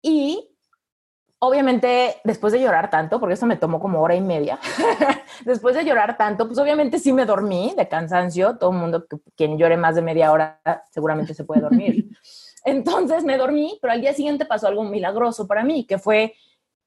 Y 0.02 0.56
obviamente, 1.40 2.18
después 2.24 2.54
de 2.54 2.62
llorar 2.62 2.90
tanto, 2.90 3.20
porque 3.20 3.34
eso 3.34 3.46
me 3.46 3.58
tomó 3.58 3.80
como 3.80 4.02
hora 4.02 4.16
y 4.16 4.22
media, 4.22 4.60
después 5.46 5.76
de 5.76 5.86
llorar 5.86 6.18
tanto, 6.18 6.48
pues 6.48 6.60
obviamente 6.60 7.00
sí 7.00 7.14
me 7.14 7.26
dormí 7.26 7.74
de 7.78 7.88
cansancio. 7.88 8.58
Todo 8.58 8.72
el 8.72 8.78
mundo, 8.78 9.06
quien 9.36 9.58
llore 9.58 9.78
más 9.78 9.96
de 9.96 10.02
media 10.02 10.32
hora, 10.32 10.62
seguramente 10.92 11.34
se 11.34 11.44
puede 11.44 11.62
dormir. 11.62 12.10
Entonces 12.66 13.24
me 13.24 13.38
dormí, 13.38 13.78
pero 13.82 13.94
al 13.94 14.02
día 14.02 14.14
siguiente 14.14 14.46
pasó 14.46 14.68
algo 14.68 14.84
milagroso 14.84 15.48
para 15.48 15.64
mí, 15.64 15.86
que 15.86 16.00
fue 16.00 16.36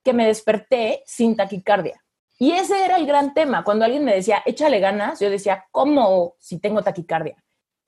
que 0.03 0.13
me 0.13 0.27
desperté 0.27 1.03
sin 1.07 1.37
taquicardia. 1.37 2.03
Y 2.39 2.53
ese 2.53 2.85
era 2.85 2.97
el 2.97 3.07
gran 3.07 3.35
tema. 3.35 3.65
Cuando 3.65 3.85
alguien 3.85 4.05
me 4.05 4.15
decía, 4.15 4.43
échale 4.47 4.79
ganas, 4.81 5.19
yo 5.21 5.29
decía, 5.29 5.67
¿cómo 5.73 6.35
si 6.39 6.59
tengo 6.59 6.83
taquicardia? 6.83 7.37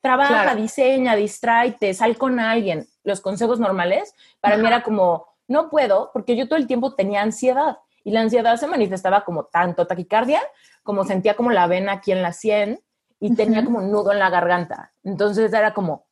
Trabaja, 0.01 0.55
diseña, 0.55 1.15
distráete, 1.15 1.93
sal 1.93 2.17
con 2.17 2.39
alguien. 2.39 2.87
Los 3.03 3.21
consejos 3.21 3.59
normales, 3.59 4.13
para 4.39 4.57
mí 4.57 4.67
era 4.67 4.81
como, 4.83 5.27
no 5.47 5.69
puedo 5.69 6.11
porque 6.13 6.35
yo 6.35 6.47
todo 6.47 6.57
el 6.57 6.67
tiempo 6.67 6.95
tenía 6.95 7.21
ansiedad 7.21 7.77
y 8.03 8.11
la 8.11 8.21
ansiedad 8.21 8.57
se 8.57 8.67
manifestaba 8.67 9.23
como 9.23 9.45
tanto 9.45 9.85
taquicardia, 9.85 10.41
como 10.83 11.03
sentía 11.03 11.35
como 11.35 11.51
la 11.51 11.67
vena 11.67 11.93
aquí 11.93 12.11
en 12.11 12.21
la 12.21 12.33
sien 12.33 12.81
y 13.19 13.35
tenía 13.35 13.63
como 13.63 13.77
un 13.77 13.91
nudo 13.91 14.11
en 14.11 14.19
la 14.19 14.29
garganta. 14.29 14.93
Entonces 15.03 15.53
era 15.53 15.73
como, 15.73 16.07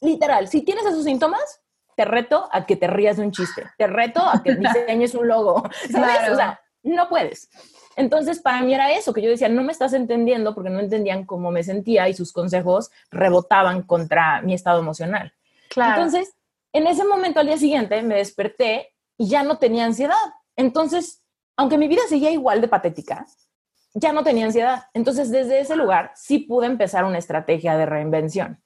literal, 0.00 0.46
si 0.48 0.62
tienes 0.62 0.86
esos 0.86 1.04
síntomas, 1.04 1.62
te 1.96 2.04
reto 2.04 2.48
a 2.52 2.66
que 2.66 2.76
te 2.76 2.86
rías 2.86 3.16
de 3.16 3.24
un 3.24 3.32
chiste, 3.32 3.64
te 3.76 3.86
reto 3.86 4.20
a 4.20 4.42
que 4.42 4.54
diseñes 4.56 5.14
un 5.14 5.26
logo, 5.26 5.68
¿sabes? 5.90 6.30
O 6.30 6.36
sea, 6.36 6.60
no 6.82 7.08
puedes. 7.08 7.48
Entonces, 7.96 8.40
para 8.40 8.62
mí 8.62 8.74
era 8.74 8.92
eso, 8.92 9.12
que 9.12 9.22
yo 9.22 9.30
decía, 9.30 9.48
no 9.48 9.62
me 9.62 9.72
estás 9.72 9.94
entendiendo 9.94 10.54
porque 10.54 10.70
no 10.70 10.80
entendían 10.80 11.24
cómo 11.24 11.50
me 11.50 11.64
sentía 11.64 12.08
y 12.08 12.14
sus 12.14 12.32
consejos 12.32 12.90
rebotaban 13.10 13.82
contra 13.82 14.42
mi 14.42 14.52
estado 14.52 14.80
emocional. 14.80 15.32
Claro. 15.70 15.94
Entonces, 15.94 16.34
en 16.72 16.86
ese 16.86 17.04
momento, 17.04 17.40
al 17.40 17.46
día 17.46 17.56
siguiente, 17.56 18.02
me 18.02 18.16
desperté 18.16 18.92
y 19.16 19.28
ya 19.28 19.42
no 19.42 19.58
tenía 19.58 19.86
ansiedad. 19.86 20.14
Entonces, 20.56 21.22
aunque 21.56 21.78
mi 21.78 21.88
vida 21.88 22.02
seguía 22.06 22.30
igual 22.30 22.60
de 22.60 22.68
patética, 22.68 23.26
ya 23.94 24.12
no 24.12 24.22
tenía 24.22 24.44
ansiedad. 24.44 24.84
Entonces, 24.92 25.30
desde 25.30 25.60
ese 25.60 25.74
lugar, 25.74 26.12
sí 26.14 26.40
pude 26.40 26.66
empezar 26.66 27.04
una 27.04 27.16
estrategia 27.16 27.78
de 27.78 27.86
reinvención. 27.86 28.62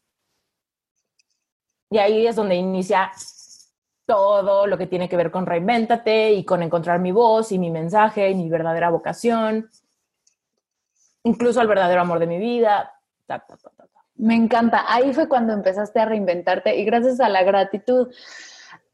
Y 1.89 1.99
ahí 1.99 2.27
es 2.27 2.35
donde 2.35 2.57
inicia 2.57 3.13
todo 4.11 4.67
lo 4.67 4.77
que 4.77 4.89
tiene 4.89 5.09
que 5.09 5.17
ver 5.17 5.31
con 5.31 5.47
reinvéntate 5.47 6.33
y 6.33 6.45
con 6.45 6.65
encontrar 6.65 6.99
mi 6.99 7.13
voz 7.13 7.53
y 7.53 7.61
mi 7.61 7.71
mensaje 7.71 8.29
y 8.29 8.35
mi 8.35 8.49
verdadera 8.49 8.91
vocación, 8.91 9.71
incluso 11.23 11.63
el 11.63 11.69
verdadero 11.69 12.01
amor 12.01 12.19
de 12.19 12.27
mi 12.27 12.39
vida. 12.39 12.93
Me 14.17 14.35
encanta. 14.35 14.85
Ahí 14.89 15.15
fue 15.15 15.29
cuando 15.29 15.53
empezaste 15.53 16.01
a 16.01 16.07
reinventarte 16.07 16.75
y 16.77 16.85
gracias 16.85 17.21
a 17.21 17.29
la 17.29 17.45
gratitud. 17.45 18.13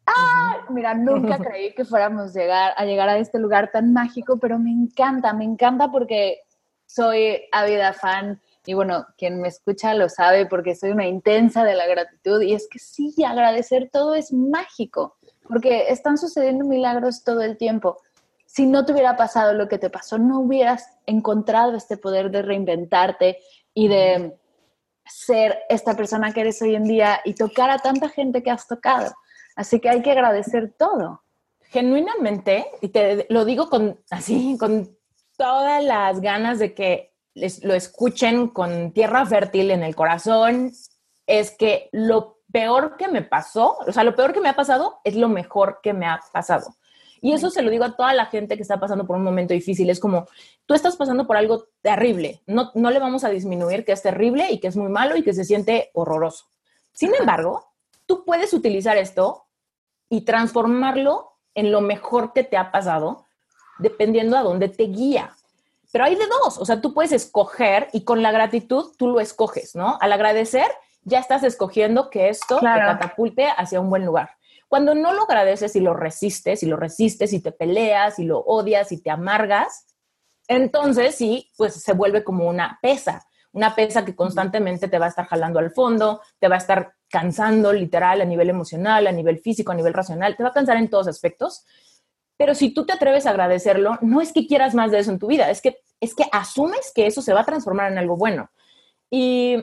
¡Ah! 0.05 0.66
Mira, 0.68 0.92
nunca 0.92 1.38
creí 1.38 1.72
que 1.72 1.87
fuéramos 1.87 2.35
llegar, 2.35 2.74
a 2.76 2.85
llegar 2.85 3.09
a 3.09 3.16
este 3.16 3.38
lugar 3.38 3.70
tan 3.72 3.94
mágico, 3.94 4.38
pero 4.38 4.59
me 4.59 4.70
encanta, 4.70 5.33
me 5.33 5.44
encanta 5.44 5.90
porque 5.90 6.42
soy 6.85 7.42
ávida 7.52 7.94
fan 7.94 8.38
y 8.66 8.74
bueno, 8.74 9.07
quien 9.16 9.40
me 9.40 9.48
escucha 9.48 9.94
lo 9.94 10.09
sabe 10.09 10.46
porque 10.46 10.74
soy 10.74 10.90
una 10.90 11.07
intensa 11.07 11.64
de 11.64 11.74
la 11.74 11.87
gratitud 11.87 12.42
y 12.42 12.52
es 12.52 12.68
que 12.68 12.81
sí, 12.81 13.14
agradecer 13.24 13.88
todo 13.92 14.14
es 14.14 14.33
mágico 14.33 15.16
porque 15.44 15.90
están 15.90 16.18
sucediendo 16.18 16.64
milagros 16.64 17.22
todo 17.22 17.42
el 17.42 17.57
tiempo. 17.57 18.02
Si 18.44 18.66
no 18.66 18.85
te 18.85 18.92
hubiera 18.92 19.16
pasado 19.16 19.55
lo 19.55 19.68
que 19.68 19.79
te 19.79 19.90
pasó, 19.90 20.18
no 20.18 20.40
hubieras 20.40 20.98
encontrado 21.07 21.76
este 21.76 21.96
poder 21.96 22.31
de 22.31 22.42
reinventarte 22.42 23.38
y 23.72 23.88
de 23.88 24.37
ser 25.05 25.61
esta 25.68 25.94
persona 25.94 26.33
que 26.33 26.40
eres 26.40 26.61
hoy 26.62 26.74
en 26.74 26.85
día 26.85 27.20
y 27.24 27.35
tocar 27.35 27.70
a 27.70 27.79
tanta 27.79 28.09
gente 28.09 28.42
que 28.42 28.50
has 28.50 28.66
tocado. 28.66 29.12
Así 29.55 29.79
que 29.79 29.88
hay 29.88 30.02
que 30.02 30.11
agradecer 30.11 30.74
todo. 30.76 31.22
Genuinamente, 31.68 32.66
y 32.81 32.88
te 32.88 33.26
lo 33.29 33.44
digo 33.44 33.68
con 33.68 34.00
así, 34.11 34.57
con 34.59 34.96
todas 35.37 35.85
las 35.85 36.20
ganas 36.20 36.59
de 36.59 36.74
que 36.74 37.15
les, 37.37 37.62
lo 37.62 37.75
escuchen 37.75 38.49
con 38.49 38.92
tierra 38.92 39.25
fértil 39.27 39.70
en 39.70 39.83
el 39.83 39.94
corazón, 39.94 40.72
es 41.27 41.51
que 41.53 41.88
lo 41.92 42.38
peor 42.51 42.96
que 42.96 43.09
me 43.09 43.22
pasó, 43.22 43.77
o 43.87 43.92
sea, 43.92 44.03
lo 44.03 44.16
peor 44.16 44.33
que 44.33 44.40
me 44.40 44.49
ha 44.49 44.57
pasado 44.57 45.01
es 45.05 45.14
lo 45.14 45.29
mejor 45.29 45.81
que 45.83 45.92
me 45.92 46.07
ha 46.07 46.20
pasado. 46.33 46.75
Y 47.20 47.33
eso 47.33 47.51
se 47.51 47.62
lo 47.62 47.70
digo 47.70 47.85
a 47.85 47.96
toda 47.96 48.14
la 48.14 48.27
gente 48.27 48.57
que 48.57 48.62
está 48.62 48.79
pasando 48.79 49.07
por 49.07 49.16
un 49.16 49.25
momento 49.25 49.55
difícil. 49.55 49.90
Es 49.90 50.01
como, 50.01 50.27
tú 50.64 50.75
estás 50.75 50.96
pasando 50.96 51.27
por 51.27 51.37
algo 51.37 51.66
terrible. 51.83 52.42
No, 52.46 52.70
no 52.75 52.90
le 52.90 52.99
vamos 52.99 53.25
a 53.25 53.31
disminuir 53.31 53.85
que 53.85 53.92
es 53.92 54.03
terrible 54.03 54.51
y 54.51 54.59
que 54.59 54.68
es 54.68 54.77
muy 54.77 54.88
malo 54.88 55.16
y 55.16 55.22
que 55.22 55.33
se 55.33 55.44
siente 55.44 55.90
horroroso. 55.94 56.46
Sin 56.92 57.14
embargo, 57.14 57.72
tú 58.07 58.25
puedes 58.25 58.53
utilizar 58.53 58.96
esto 58.96 59.46
y 60.09 60.22
transformarlo 60.22 61.33
en 61.55 61.72
lo 61.72 61.81
mejor 61.81 62.33
que 62.33 62.44
te 62.44 62.57
ha 62.57 62.70
pasado, 62.70 63.27
dependiendo 63.79 64.37
a 64.37 64.42
dónde 64.42 64.68
te 64.68 64.85
guía. 64.85 65.35
Pero 65.92 66.05
hay 66.05 66.14
de 66.14 66.27
dos, 66.27 66.59
o 66.59 66.64
sea, 66.64 66.81
tú 66.81 66.92
puedes 66.92 67.12
escoger 67.12 67.88
y 67.92 68.05
con 68.05 68.22
la 68.22 68.33
gratitud 68.33 68.92
tú 68.96 69.09
lo 69.09 69.20
escoges, 69.20 69.75
¿no? 69.75 69.99
Al 70.01 70.12
agradecer, 70.12 70.66
ya 71.03 71.20
estás 71.20 71.42
escogiendo 71.44 72.11
que 72.11 72.29
esto 72.29 72.57
te 72.59 72.64
catapulte 72.64 73.49
hacia 73.49 73.81
un 73.81 73.90
buen 73.90 74.05
lugar. 74.05 74.31
Cuando 74.68 74.94
no 74.94 75.12
lo 75.12 75.22
agradeces 75.22 75.77
y 75.77 75.81
lo 75.81 75.94
resistes, 75.94 76.62
y 76.62 76.66
lo 76.66 76.77
resistes 76.77 77.33
y 77.33 77.40
te 77.40 77.53
peleas 77.53 78.18
y 78.18 78.25
lo 78.25 78.40
odias 78.40 78.90
y 78.90 79.01
te 79.01 79.11
amargas, 79.11 79.87
entonces 80.49 81.14
sí, 81.14 81.51
pues 81.57 81.75
se 81.75 81.92
vuelve 81.92 82.25
como 82.25 82.49
una 82.49 82.79
pesa, 82.83 83.27
una 83.53 83.75
pesa 83.75 84.05
que 84.05 84.14
constantemente 84.14 84.88
te 84.88 84.99
va 84.99 85.07
a 85.07 85.09
estar 85.09 85.27
jalando 85.27 85.59
al 85.59 85.70
fondo, 85.70 86.20
te 86.38 86.49
va 86.49 86.57
a 86.57 86.59
estar 86.59 86.94
cansando 87.09 87.72
literal 87.72 88.20
a 88.20 88.25
nivel 88.25 88.51
emocional, 88.51 89.07
a 89.07 89.12
nivel 89.12 89.38
físico, 89.38 89.72
a 89.72 89.77
nivel 89.77 89.94
racional, 89.94 90.37
te 90.37 90.42
va 90.42 90.51
a 90.51 90.53
cansar 90.53 90.77
en 90.77 90.90
todos 90.90 91.09
aspectos. 91.09 91.64
Pero 92.37 92.55
si 92.55 92.72
tú 92.72 92.85
te 92.85 92.92
atreves 92.92 93.27
a 93.27 93.31
agradecerlo, 93.31 93.99
no 94.03 94.20
es 94.20 94.33
que 94.33 94.46
quieras 94.46 94.75
más 94.75 94.90
de 94.90 94.99
eso 94.99 95.11
en 95.11 95.18
tu 95.18 95.27
vida, 95.27 95.51
es 95.51 95.61
que, 95.61 95.79
es 96.01 96.14
que 96.14 96.25
asumes 96.33 96.92
que 96.94 97.07
eso 97.07 97.22
se 97.22 97.33
va 97.33 97.40
a 97.40 97.46
transformar 97.46 97.90
en 97.90 97.99
algo 97.99 98.16
bueno. 98.16 98.51
Y 99.11 99.57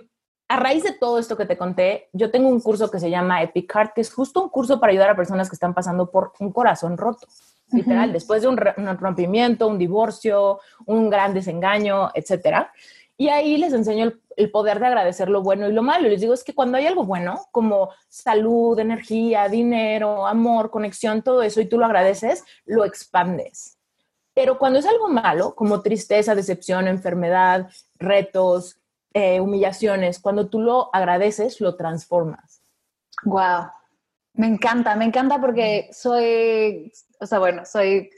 a 0.48 0.58
raíz 0.58 0.84
de 0.84 0.94
todo 0.94 1.20
esto 1.20 1.38
que 1.38 1.46
te 1.46 1.58
conté, 1.58 2.10
yo 2.14 2.32
tengo 2.32 2.50
un 2.50 2.60
curso 2.60 2.92
que 2.92 3.00
se 3.00 3.10
llama 3.10 3.42
Epic 3.42 3.72
Heart, 3.74 3.94
que 3.94 4.02
es 4.02 4.14
justo 4.14 4.44
un 4.44 4.50
curso 4.50 4.80
para 4.80 4.92
ayudar 4.92 5.10
a 5.10 5.16
personas 5.16 5.50
que 5.50 5.56
están 5.56 5.74
pasando 5.74 6.12
por 6.12 6.34
un 6.40 6.52
corazón 6.52 6.98
roto, 6.98 7.28
literal, 7.72 8.14
después 8.14 8.42
de 8.42 8.50
un, 8.50 8.58
rompimiento, 8.58 9.68
un 9.68 9.78
divorcio, 9.78 10.60
un 10.86 11.10
gran 11.10 11.34
desengaño, 11.34 12.12
etcétera. 12.14 12.72
Y 13.24 13.30
ahí 13.30 13.56
les 13.56 13.72
enseño 13.72 14.12
el, 14.36 14.52
poder 14.52 14.82
de 14.82 14.88
agradecer 14.88 15.30
lo 15.30 15.42
bueno 15.42 15.70
y 15.70 15.72
lo 15.72 15.82
malo. 15.82 16.10
Les 16.10 16.20
digo, 16.20 16.34
es 16.34 16.44
que 16.44 16.54
cuando 16.54 16.78
hay 16.78 16.88
algo 16.88 17.06
bueno, 17.06 17.48
como 17.52 17.92
salud, 18.10 18.78
energía, 18.78 19.48
dinero, 19.48 20.28
amor, 20.28 20.70
conexión, 20.70 21.22
todo 21.22 21.42
eso, 21.42 21.62
y 21.62 21.66
tú 21.66 21.78
lo 21.78 21.86
agradeces, 21.86 22.44
lo 22.66 22.84
expandes. 22.84 23.78
Pero 24.34 24.60
cuando 24.60 24.80
es 24.80 24.86
algo 24.86 25.08
malo, 25.08 25.56
como 25.56 25.82
tristeza, 25.82 26.36
decepción, 26.36 26.90
enfermedad, 26.90 27.70
retos, 27.96 28.82
eh, 29.14 29.40
humillaciones, 29.40 30.20
cuando 30.20 30.50
tú 30.50 30.60
lo 30.60 30.94
agradeces, 30.94 31.62
lo 31.62 31.78
transformas. 31.78 32.62
Wow. 33.24 33.68
Me 34.34 34.48
encanta, 34.48 34.98
me 34.98 35.06
encanta 35.06 35.40
porque 35.40 35.88
soy, 35.94 36.92
o 37.22 37.26
sea, 37.26 37.40
bueno, 37.40 37.64
soy 37.64 38.10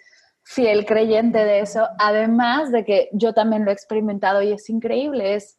fiel 0.46 0.86
creyente 0.86 1.40
de 1.40 1.60
eso, 1.60 1.88
además 1.98 2.72
de 2.72 2.86
que 2.86 3.10
yo 3.14 3.34
también 3.34 3.66
lo 3.66 3.72
he 3.72 3.74
experimentado 3.74 4.42
y 4.44 4.54
es 4.54 4.70
increíble, 4.70 5.34
es 5.34 5.58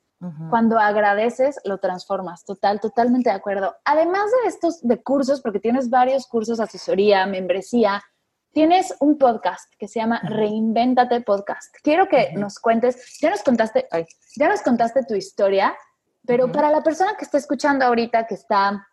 cuando 0.48 0.78
agradeces, 0.78 1.60
lo 1.64 1.78
transformas, 1.78 2.44
total, 2.44 2.80
totalmente 2.80 3.28
de 3.28 3.36
acuerdo. 3.36 3.76
Además 3.84 4.30
de 4.42 4.48
estos, 4.48 4.80
de 4.80 5.02
cursos, 5.02 5.42
porque 5.42 5.60
tienes 5.60 5.90
varios 5.90 6.26
cursos, 6.26 6.58
asesoría, 6.58 7.26
membresía, 7.26 8.02
tienes 8.50 8.94
un 9.00 9.18
podcast 9.18 9.70
que 9.78 9.88
se 9.88 10.00
llama 10.00 10.20
Reinvéntate 10.24 11.20
Podcast. 11.20 11.74
Quiero 11.82 12.08
que 12.08 12.32
nos 12.32 12.58
cuentes, 12.58 13.18
ya 13.20 13.28
nos 13.28 13.42
contaste, 13.42 13.88
ya 14.36 14.48
nos 14.48 14.62
contaste 14.62 15.04
tu 15.04 15.14
historia, 15.14 15.76
pero 16.24 16.50
para 16.50 16.70
la 16.70 16.82
persona 16.82 17.14
que 17.18 17.24
está 17.24 17.36
escuchando 17.36 17.84
ahorita, 17.84 18.26
que 18.26 18.36
está 18.36 18.86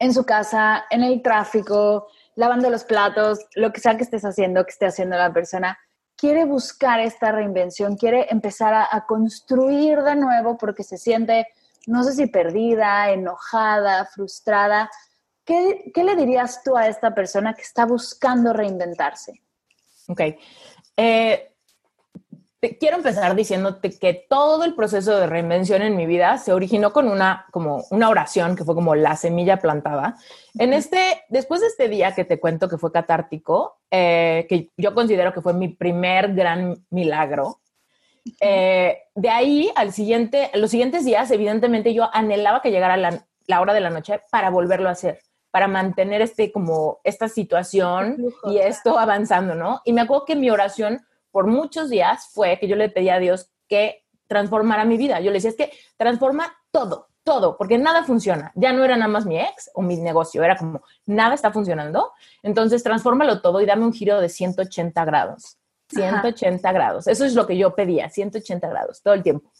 en 0.00 0.12
su 0.12 0.24
casa, 0.24 0.86
en 0.90 1.04
el 1.04 1.22
tráfico, 1.22 2.08
lavando 2.40 2.70
los 2.70 2.84
platos, 2.84 3.40
lo 3.54 3.70
que 3.70 3.80
sea 3.80 3.98
que 3.98 4.02
estés 4.02 4.24
haciendo, 4.24 4.64
que 4.64 4.70
esté 4.70 4.86
haciendo 4.86 5.14
la 5.18 5.30
persona, 5.30 5.78
quiere 6.16 6.46
buscar 6.46 6.98
esta 6.98 7.32
reinvención, 7.32 7.98
quiere 7.98 8.28
empezar 8.30 8.72
a, 8.90 9.06
construir 9.06 10.00
de 10.00 10.16
nuevo 10.16 10.56
porque 10.56 10.82
se 10.82 10.96
siente, 10.96 11.48
no 11.86 12.02
sé 12.02 12.14
si 12.14 12.26
perdida, 12.28 13.10
enojada, 13.10 14.06
frustrada. 14.06 14.90
¿Qué, 15.44 15.92
¿Qué, 15.94 16.02
le 16.02 16.16
dirías 16.16 16.62
tú 16.62 16.78
a 16.78 16.88
esta 16.88 17.14
persona 17.14 17.52
que 17.52 17.62
está 17.62 17.84
buscando 17.84 18.54
reinventarse? 18.54 19.42
Ok. 20.08 20.20
Eh, 20.96 21.49
quiero 22.78 22.96
empezar 22.96 23.34
diciéndote 23.34 23.98
que 23.98 24.26
todo 24.28 24.64
el 24.64 24.74
proceso 24.74 25.16
de 25.16 25.26
reinvención 25.26 25.80
en 25.80 25.96
mi 25.96 26.04
vida 26.04 26.36
se 26.36 26.52
originó 26.52 26.92
con 26.92 27.08
una, 27.08 27.46
como 27.50 27.84
una 27.90 28.10
oración 28.10 28.54
que 28.54 28.64
fue 28.64 28.74
como 28.74 28.94
la 28.94 29.16
semilla 29.16 29.58
plantada. 29.58 30.16
En 30.58 30.74
este, 30.74 31.22
después 31.28 31.62
de 31.62 31.68
este 31.68 31.88
día 31.88 32.14
que 32.14 32.24
te 32.24 32.38
cuento 32.38 32.68
que 32.68 32.76
fue 32.76 32.92
catártico, 32.92 33.78
eh, 33.90 34.46
que 34.48 34.68
yo 34.76 34.94
considero 34.94 35.32
que 35.32 35.40
fue 35.40 35.54
mi 35.54 35.68
primer 35.68 36.34
gran 36.34 36.84
milagro, 36.90 37.60
eh, 38.40 39.04
de 39.14 39.30
ahí 39.30 39.70
al 39.74 39.92
siguiente, 39.92 40.50
los 40.54 40.70
siguientes 40.70 41.06
días, 41.06 41.30
evidentemente 41.30 41.94
yo 41.94 42.10
anhelaba 42.12 42.60
que 42.60 42.70
llegara 42.70 42.98
la, 42.98 43.24
la 43.46 43.60
hora 43.62 43.72
de 43.72 43.80
la 43.80 43.90
noche 43.90 44.20
para 44.30 44.50
volverlo 44.50 44.88
a 44.88 44.92
hacer 44.92 45.20
para 45.50 45.66
mantener 45.66 46.22
este 46.22 46.52
como 46.52 47.00
esta 47.02 47.28
situación 47.28 48.32
y 48.44 48.58
esto 48.58 48.98
avanzando, 48.98 49.56
¿no? 49.56 49.82
Y 49.84 49.92
me 49.92 50.02
acuerdo 50.02 50.24
que 50.24 50.36
mi 50.36 50.48
oración 50.48 51.04
por 51.30 51.46
muchos 51.46 51.90
días 51.90 52.28
fue 52.32 52.58
que 52.58 52.68
yo 52.68 52.76
le 52.76 52.88
pedía 52.88 53.14
a 53.14 53.18
Dios 53.18 53.50
que 53.68 54.04
transformara 54.26 54.84
mi 54.84 54.96
vida. 54.96 55.20
Yo 55.20 55.30
le 55.30 55.38
decía, 55.38 55.50
es 55.50 55.56
que 55.56 55.72
transforma 55.96 56.54
todo, 56.70 57.08
todo, 57.24 57.56
porque 57.56 57.78
nada 57.78 58.04
funciona. 58.04 58.52
Ya 58.54 58.72
no 58.72 58.84
era 58.84 58.96
nada 58.96 59.08
más 59.08 59.26
mi 59.26 59.38
ex 59.38 59.70
o 59.74 59.82
mi 59.82 59.96
negocio, 59.96 60.42
era 60.42 60.56
como, 60.56 60.82
nada 61.06 61.34
está 61.34 61.52
funcionando. 61.52 62.12
Entonces, 62.42 62.82
transfórmalo 62.82 63.40
todo 63.40 63.60
y 63.60 63.66
dame 63.66 63.84
un 63.84 63.92
giro 63.92 64.20
de 64.20 64.28
180 64.28 65.04
grados. 65.04 65.58
180 65.88 66.72
grados. 66.72 67.08
Eso 67.08 67.24
es 67.24 67.34
lo 67.34 67.46
que 67.46 67.56
yo 67.56 67.74
pedía, 67.74 68.08
180 68.08 68.68
grados, 68.68 69.02
todo 69.02 69.14
el 69.14 69.22
tiempo. 69.22 69.50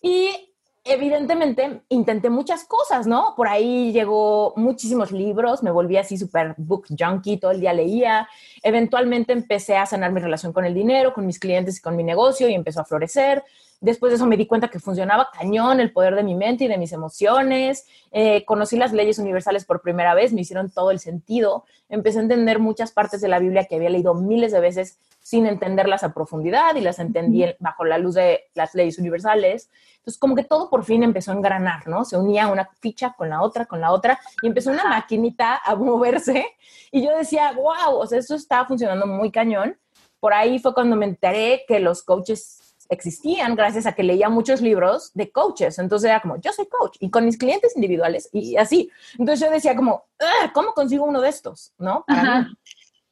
Y 0.00 0.53
evidentemente 0.84 1.80
intenté 1.88 2.28
muchas 2.28 2.64
cosas, 2.64 3.06
¿no? 3.06 3.34
Por 3.36 3.48
ahí 3.48 3.90
llegó 3.92 4.52
muchísimos 4.56 5.12
libros, 5.12 5.62
me 5.62 5.70
volví 5.70 5.96
así 5.96 6.18
súper 6.18 6.54
book 6.58 6.86
junkie, 6.96 7.38
todo 7.38 7.52
el 7.52 7.60
día 7.60 7.72
leía. 7.72 8.28
Eventualmente 8.62 9.32
empecé 9.32 9.76
a 9.76 9.86
sanar 9.86 10.12
mi 10.12 10.20
relación 10.20 10.52
con 10.52 10.66
el 10.66 10.74
dinero, 10.74 11.14
con 11.14 11.26
mis 11.26 11.38
clientes 11.38 11.78
y 11.78 11.80
con 11.80 11.96
mi 11.96 12.04
negocio 12.04 12.48
y 12.48 12.54
empezó 12.54 12.82
a 12.82 12.84
florecer. 12.84 13.42
Después 13.84 14.10
de 14.10 14.16
eso 14.16 14.24
me 14.24 14.38
di 14.38 14.46
cuenta 14.46 14.68
que 14.68 14.80
funcionaba 14.80 15.28
cañón 15.30 15.78
el 15.78 15.92
poder 15.92 16.14
de 16.14 16.22
mi 16.22 16.34
mente 16.34 16.64
y 16.64 16.68
de 16.68 16.78
mis 16.78 16.92
emociones. 16.92 17.86
Eh, 18.12 18.42
conocí 18.46 18.78
las 18.78 18.94
leyes 18.94 19.18
universales 19.18 19.66
por 19.66 19.82
primera 19.82 20.14
vez, 20.14 20.32
me 20.32 20.40
hicieron 20.40 20.70
todo 20.70 20.90
el 20.90 21.00
sentido. 21.00 21.66
Empecé 21.90 22.18
a 22.18 22.22
entender 22.22 22.60
muchas 22.60 22.92
partes 22.92 23.20
de 23.20 23.28
la 23.28 23.38
Biblia 23.38 23.66
que 23.66 23.76
había 23.76 23.90
leído 23.90 24.14
miles 24.14 24.52
de 24.52 24.60
veces 24.60 24.98
sin 25.20 25.44
entenderlas 25.44 26.02
a 26.02 26.14
profundidad 26.14 26.74
y 26.76 26.80
las 26.80 26.98
entendí 26.98 27.44
bajo 27.58 27.84
la 27.84 27.98
luz 27.98 28.14
de 28.14 28.44
las 28.54 28.74
leyes 28.74 28.98
universales. 28.98 29.68
Entonces, 29.96 30.18
como 30.18 30.34
que 30.34 30.44
todo 30.44 30.70
por 30.70 30.84
fin 30.84 31.02
empezó 31.02 31.32
a 31.32 31.34
engranar, 31.34 31.86
¿no? 31.86 32.06
Se 32.06 32.16
unía 32.16 32.48
una 32.48 32.70
ficha 32.80 33.14
con 33.18 33.28
la 33.28 33.42
otra, 33.42 33.66
con 33.66 33.82
la 33.82 33.92
otra, 33.92 34.18
y 34.40 34.46
empezó 34.46 34.70
una 34.70 34.84
maquinita 34.84 35.60
a 35.62 35.76
moverse. 35.76 36.46
Y 36.90 37.04
yo 37.04 37.14
decía, 37.14 37.52
wow, 37.52 37.98
o 37.98 38.06
sea, 38.06 38.18
eso 38.18 38.34
está 38.34 38.64
funcionando 38.64 39.06
muy 39.06 39.30
cañón. 39.30 39.76
Por 40.20 40.32
ahí 40.32 40.58
fue 40.58 40.72
cuando 40.72 40.96
me 40.96 41.04
enteré 41.04 41.64
que 41.68 41.80
los 41.80 42.02
coaches 42.02 42.63
existían 42.94 43.54
gracias 43.54 43.86
a 43.86 43.92
que 43.92 44.02
leía 44.02 44.28
muchos 44.28 44.60
libros 44.60 45.10
de 45.14 45.30
coaches. 45.30 45.78
Entonces 45.78 46.08
era 46.08 46.20
como, 46.20 46.40
yo 46.40 46.52
soy 46.52 46.66
coach 46.66 46.96
y 47.00 47.10
con 47.10 47.24
mis 47.24 47.36
clientes 47.36 47.76
individuales 47.76 48.28
y 48.32 48.56
así. 48.56 48.90
Entonces 49.18 49.46
yo 49.46 49.52
decía 49.52 49.76
como, 49.76 50.04
¿cómo 50.52 50.72
consigo 50.72 51.04
uno 51.04 51.20
de 51.20 51.28
estos? 51.28 51.72
¿No? 51.78 52.04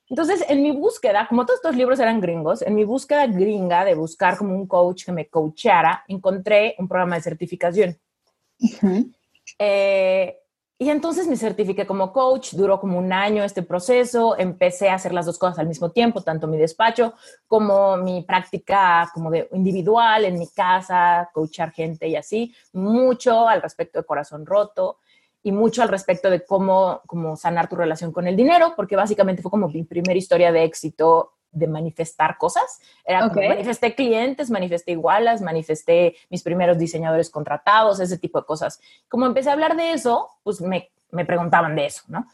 Entonces, 0.08 0.44
en 0.46 0.62
mi 0.62 0.72
búsqueda, 0.72 1.26
como 1.26 1.46
todos 1.46 1.60
estos 1.60 1.74
libros 1.74 1.98
eran 1.98 2.20
gringos, 2.20 2.60
en 2.60 2.74
mi 2.74 2.84
búsqueda 2.84 3.26
gringa 3.26 3.82
de 3.82 3.94
buscar 3.94 4.36
como 4.36 4.54
un 4.54 4.66
coach 4.66 5.06
que 5.06 5.12
me 5.12 5.26
coachara, 5.26 6.04
encontré 6.06 6.74
un 6.78 6.86
programa 6.86 7.16
de 7.16 7.22
certificación. 7.22 7.98
Eh, 9.58 10.41
y 10.82 10.90
entonces 10.90 11.28
me 11.28 11.36
certifiqué 11.36 11.86
como 11.86 12.12
coach, 12.12 12.54
duró 12.54 12.80
como 12.80 12.98
un 12.98 13.12
año 13.12 13.44
este 13.44 13.62
proceso, 13.62 14.36
empecé 14.36 14.88
a 14.88 14.94
hacer 14.94 15.14
las 15.14 15.26
dos 15.26 15.38
cosas 15.38 15.60
al 15.60 15.68
mismo 15.68 15.92
tiempo, 15.92 16.22
tanto 16.22 16.48
mi 16.48 16.58
despacho 16.58 17.14
como 17.46 17.96
mi 17.98 18.22
práctica 18.22 19.08
como 19.14 19.30
de 19.30 19.48
individual 19.52 20.24
en 20.24 20.40
mi 20.40 20.48
casa, 20.48 21.30
coachar 21.32 21.70
gente 21.70 22.08
y 22.08 22.16
así, 22.16 22.52
mucho 22.72 23.46
al 23.46 23.62
respecto 23.62 24.00
de 24.00 24.04
corazón 24.04 24.44
roto 24.44 24.98
y 25.40 25.52
mucho 25.52 25.84
al 25.84 25.88
respecto 25.88 26.28
de 26.28 26.44
cómo, 26.44 27.00
cómo 27.06 27.36
sanar 27.36 27.68
tu 27.68 27.76
relación 27.76 28.10
con 28.10 28.26
el 28.26 28.34
dinero, 28.34 28.72
porque 28.74 28.96
básicamente 28.96 29.40
fue 29.40 29.52
como 29.52 29.68
mi 29.68 29.84
primera 29.84 30.18
historia 30.18 30.50
de 30.50 30.64
éxito 30.64 31.34
de 31.52 31.66
manifestar 31.68 32.38
cosas. 32.38 32.80
Era 33.04 33.28
como 33.28 33.46
manifesté 33.46 33.94
clientes, 33.94 34.50
manifesté 34.50 34.92
igualas, 34.92 35.40
manifesté 35.40 36.16
mis 36.30 36.42
primeros 36.42 36.78
diseñadores 36.78 37.30
contratados, 37.30 38.00
ese 38.00 38.18
tipo 38.18 38.40
de 38.40 38.46
cosas. 38.46 38.80
Como 39.08 39.26
empecé 39.26 39.50
a 39.50 39.52
hablar 39.52 39.76
de 39.76 39.92
eso, 39.92 40.28
pues 40.42 40.60
me, 40.60 40.90
me 41.10 41.24
preguntaban 41.24 41.76
de 41.76 41.86
eso, 41.86 42.02
¿no? 42.08 42.26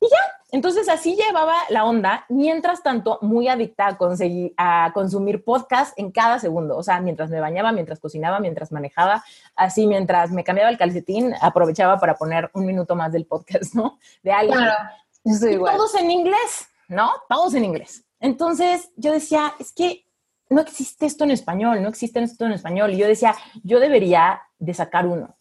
Y 0.00 0.08
ya, 0.08 0.18
entonces 0.50 0.88
así 0.88 1.16
llevaba 1.16 1.54
la 1.68 1.84
onda, 1.84 2.26
mientras 2.28 2.82
tanto 2.82 3.18
muy 3.22 3.46
adicta 3.46 3.86
a, 3.86 3.96
conseguir, 3.96 4.52
a 4.56 4.90
consumir 4.92 5.44
podcast 5.44 5.96
en 5.98 6.10
cada 6.10 6.38
segundo, 6.38 6.76
o 6.76 6.82
sea, 6.82 7.00
mientras 7.00 7.30
me 7.30 7.40
bañaba, 7.40 7.72
mientras 7.72 8.00
cocinaba, 8.00 8.40
mientras 8.40 8.72
manejaba, 8.72 9.22
así 9.54 9.86
mientras 9.86 10.30
me 10.30 10.44
cambiaba 10.44 10.70
el 10.70 10.78
calcetín, 10.78 11.34
aprovechaba 11.40 12.00
para 12.00 12.16
poner 12.16 12.50
un 12.54 12.66
minuto 12.66 12.96
más 12.96 13.12
del 13.12 13.26
podcast, 13.26 13.74
¿no? 13.74 13.98
De 14.22 14.32
alguien. 14.32 14.58
Claro, 14.58 15.76
todos 15.76 15.94
en 15.94 16.10
inglés, 16.10 16.68
¿no? 16.88 17.10
Todos 17.28 17.54
en 17.54 17.64
inglés. 17.64 18.04
Entonces 18.22 18.90
yo 18.96 19.12
decía, 19.12 19.52
es 19.58 19.72
que 19.74 20.06
no 20.48 20.62
existe 20.62 21.04
esto 21.04 21.24
en 21.24 21.32
español, 21.32 21.82
no 21.82 21.90
existe 21.90 22.22
esto 22.22 22.46
en 22.46 22.52
español. 22.52 22.94
Y 22.94 22.96
yo 22.96 23.06
decía, 23.06 23.34
yo 23.62 23.80
debería 23.80 24.40
de 24.58 24.72
sacar 24.72 25.06
uno 25.06 25.36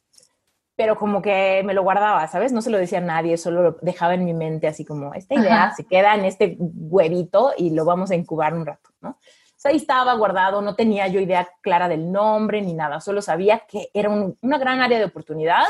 pero 0.81 0.97
como 0.97 1.21
que 1.21 1.61
me 1.63 1.75
lo 1.75 1.83
guardaba, 1.83 2.27
¿sabes? 2.27 2.51
No 2.51 2.63
se 2.63 2.71
lo 2.71 2.79
decía 2.79 2.97
a 2.97 3.01
nadie, 3.01 3.37
solo 3.37 3.61
lo 3.61 3.77
dejaba 3.83 4.15
en 4.15 4.25
mi 4.25 4.33
mente 4.33 4.67
así 4.67 4.83
como, 4.83 5.13
esta 5.13 5.35
idea 5.35 5.71
se 5.77 5.85
queda 5.85 6.15
en 6.15 6.25
este 6.25 6.57
huevito 6.59 7.53
y 7.55 7.69
lo 7.69 7.85
vamos 7.85 8.09
a 8.09 8.15
incubar 8.15 8.55
un 8.55 8.65
rato, 8.65 8.89
¿no? 8.99 9.09
O 9.09 9.17
sea, 9.57 9.69
ahí 9.69 9.77
estaba 9.77 10.11
guardado, 10.15 10.59
no 10.63 10.75
tenía 10.75 11.07
yo 11.07 11.19
idea 11.19 11.47
clara 11.61 11.87
del 11.87 12.11
nombre 12.11 12.63
ni 12.63 12.73
nada, 12.73 12.99
solo 12.99 13.21
sabía 13.21 13.59
que 13.67 13.89
era 13.93 14.09
una 14.09 14.57
gran 14.57 14.81
área 14.81 14.97
de 14.97 15.05
oportunidad 15.05 15.65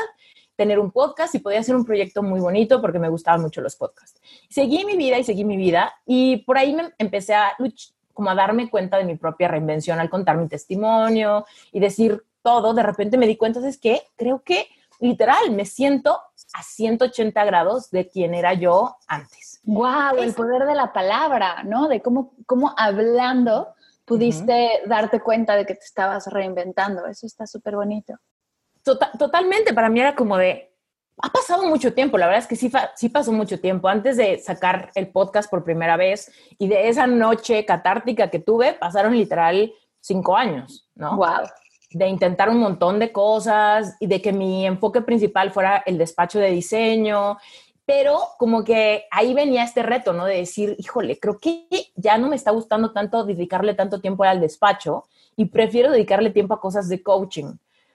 tener 0.56 0.78
un 0.78 0.90
podcast 0.90 1.34
y 1.34 1.38
podía 1.38 1.62
ser 1.62 1.76
un 1.76 1.84
proyecto 1.84 2.22
muy 2.22 2.40
bonito 2.40 2.80
porque 2.80 2.98
me 2.98 3.08
gustaban 3.08 3.42
mucho 3.42 3.60
los 3.60 3.76
podcasts. 3.76 4.20
Seguí 4.48 4.84
mi 4.84 4.96
vida 4.96 5.18
y 5.18 5.24
seguí 5.24 5.44
mi 5.44 5.56
vida 5.56 5.92
y 6.06 6.38
por 6.44 6.58
ahí 6.58 6.74
me 6.74 6.92
empecé 6.98 7.34
a 7.34 7.56
como 8.12 8.30
a 8.30 8.34
darme 8.34 8.68
cuenta 8.68 8.98
de 8.98 9.04
mi 9.04 9.16
propia 9.16 9.48
reinvención 9.48 9.98
al 9.98 10.10
contar 10.10 10.36
mi 10.36 10.46
testimonio 10.48 11.46
y 11.72 11.80
decir 11.80 12.22
todo, 12.42 12.74
de 12.74 12.82
repente 12.82 13.16
me 13.16 13.26
di 13.26 13.36
cuenta, 13.36 13.66
es 13.66 13.78
que 13.78 14.02
creo 14.16 14.42
que 14.42 14.66
literal, 15.02 15.50
me 15.50 15.66
siento 15.66 16.20
a 16.54 16.62
180 16.62 17.44
grados 17.44 17.90
de 17.90 18.08
quien 18.08 18.34
era 18.34 18.54
yo 18.54 18.96
antes. 19.08 19.60
¡Wow! 19.64 20.18
el 20.18 20.32
poder 20.32 20.64
de 20.64 20.74
la 20.74 20.92
palabra, 20.92 21.62
¿no? 21.64 21.88
De 21.88 22.00
cómo, 22.00 22.34
cómo 22.46 22.72
hablando 22.76 23.74
pudiste 24.04 24.82
darte 24.86 25.20
cuenta 25.20 25.56
de 25.56 25.66
que 25.66 25.74
te 25.74 25.84
estabas 25.84 26.26
reinventando. 26.28 27.06
Eso 27.06 27.26
está 27.26 27.46
súper 27.46 27.76
bonito. 27.76 28.14
Tota-, 28.82 29.12
totalmente, 29.18 29.72
para 29.74 29.88
mí 29.88 30.00
era 30.00 30.14
como 30.14 30.36
de, 30.36 30.72
ha 31.18 31.28
pasado 31.28 31.64
mucho 31.64 31.92
tiempo, 31.94 32.18
la 32.18 32.26
verdad 32.26 32.42
es 32.42 32.48
que 32.48 32.56
sí, 32.56 32.70
sí 32.96 33.08
pasó 33.08 33.32
mucho 33.32 33.60
tiempo. 33.60 33.88
Antes 33.88 34.16
de 34.16 34.38
sacar 34.38 34.90
el 34.94 35.08
podcast 35.08 35.50
por 35.50 35.64
primera 35.64 35.96
vez 35.96 36.32
y 36.58 36.68
de 36.68 36.88
esa 36.88 37.06
noche 37.06 37.64
catártica 37.64 38.30
que 38.30 38.38
tuve, 38.38 38.74
pasaron 38.74 39.16
literal 39.16 39.72
cinco 40.00 40.36
años, 40.36 40.88
¿no? 40.94 41.16
¡Wow! 41.16 41.46
de 41.94 42.08
intentar 42.08 42.48
un 42.48 42.58
montón 42.58 42.98
de 42.98 43.12
cosas 43.12 43.96
y 44.00 44.06
de 44.06 44.20
que 44.22 44.32
mi 44.32 44.66
enfoque 44.66 45.02
principal 45.02 45.50
fuera 45.50 45.82
el 45.86 45.98
despacho 45.98 46.38
de 46.38 46.50
diseño, 46.50 47.38
pero 47.84 48.18
como 48.38 48.64
que 48.64 49.04
ahí 49.10 49.34
venía 49.34 49.64
este 49.64 49.82
reto, 49.82 50.12
¿no? 50.12 50.24
De 50.24 50.36
decir, 50.36 50.76
híjole, 50.78 51.18
creo 51.18 51.38
que 51.38 51.66
ya 51.96 52.16
no 52.18 52.28
me 52.28 52.36
está 52.36 52.50
gustando 52.50 52.92
tanto 52.92 53.24
dedicarle 53.24 53.74
tanto 53.74 54.00
tiempo 54.00 54.24
al 54.24 54.40
despacho 54.40 55.04
y 55.36 55.46
prefiero 55.46 55.90
dedicarle 55.90 56.30
tiempo 56.30 56.54
a 56.54 56.60
cosas 56.60 56.88
de 56.88 57.02
coaching. 57.02 57.54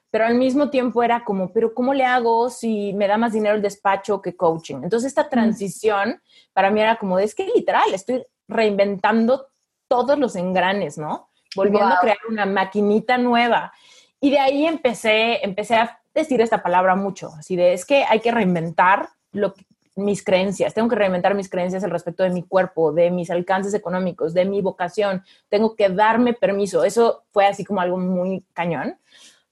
Pero 0.10 0.26
al 0.26 0.36
mismo 0.36 0.70
tiempo 0.70 1.03
era 1.03 1.24
como, 1.24 1.51
pero 1.51 1.74
¿cómo 1.74 1.93
le 1.93 2.05
hago 2.05 2.49
si 2.49 2.93
me 2.93 3.08
da 3.08 3.18
más 3.18 3.34
dinero 3.34 3.55
el 3.55 3.62
despacho 3.62 4.22
que 4.22 4.36
coaching? 4.36 4.78
Entonces 4.84 5.08
esta 5.08 5.30
transición 5.30 6.22
para 6.53 6.72
mí 6.72 6.80
era 6.80 6.97
como, 6.97 7.20
es 7.20 7.36
que 7.36 7.45
literal, 7.53 7.93
estoy 7.93 8.26
reinventando 8.47 9.47
todos 9.88 10.18
los 10.18 10.36
engranes, 10.36 10.97
¿no? 10.97 11.30
Volviendo 11.55 11.93
a 11.93 11.99
crear 11.99 12.18
una 12.30 12.45
maquinita 12.45 13.18
nueva. 13.18 13.74
Y 14.20 14.32
de 14.32 14.39
ahí 14.39 14.66
empecé, 14.66 15.43
empecé 15.43 15.76
a 15.76 15.99
decir 16.14 16.41
esta 16.41 16.64
palabra 16.64 16.95
mucho, 16.95 17.32
así 17.38 17.55
de, 17.55 17.74
es 17.74 17.86
que 17.86 18.03
hay 18.03 18.20
que 18.20 18.32
reinventar 18.32 19.10
lo 19.32 19.53
mis 19.97 20.24
creencias, 20.24 20.74
tengo 20.74 20.88
que 20.88 20.95
reinventar 20.95 21.34
mis 21.34 21.49
creencias 21.49 21.84
al 21.84 21.89
respecto 21.89 22.24
de 22.24 22.30
mi 22.30 22.43
cuerpo, 22.43 22.93
de 22.93 23.10
mis 23.10 23.32
alcances 23.32 23.74
económicos, 23.74 24.34
de 24.34 24.45
mi 24.45 24.62
vocación, 24.62 25.24
tengo 25.49 25.76
que 25.76 25.89
darme 25.89 26.34
permiso. 26.34 26.84
Eso 26.84 27.24
fue 27.32 27.47
así 27.47 27.66
como 27.66 27.82
algo 27.82 27.97
muy 27.97 28.45
cañón, 28.53 28.97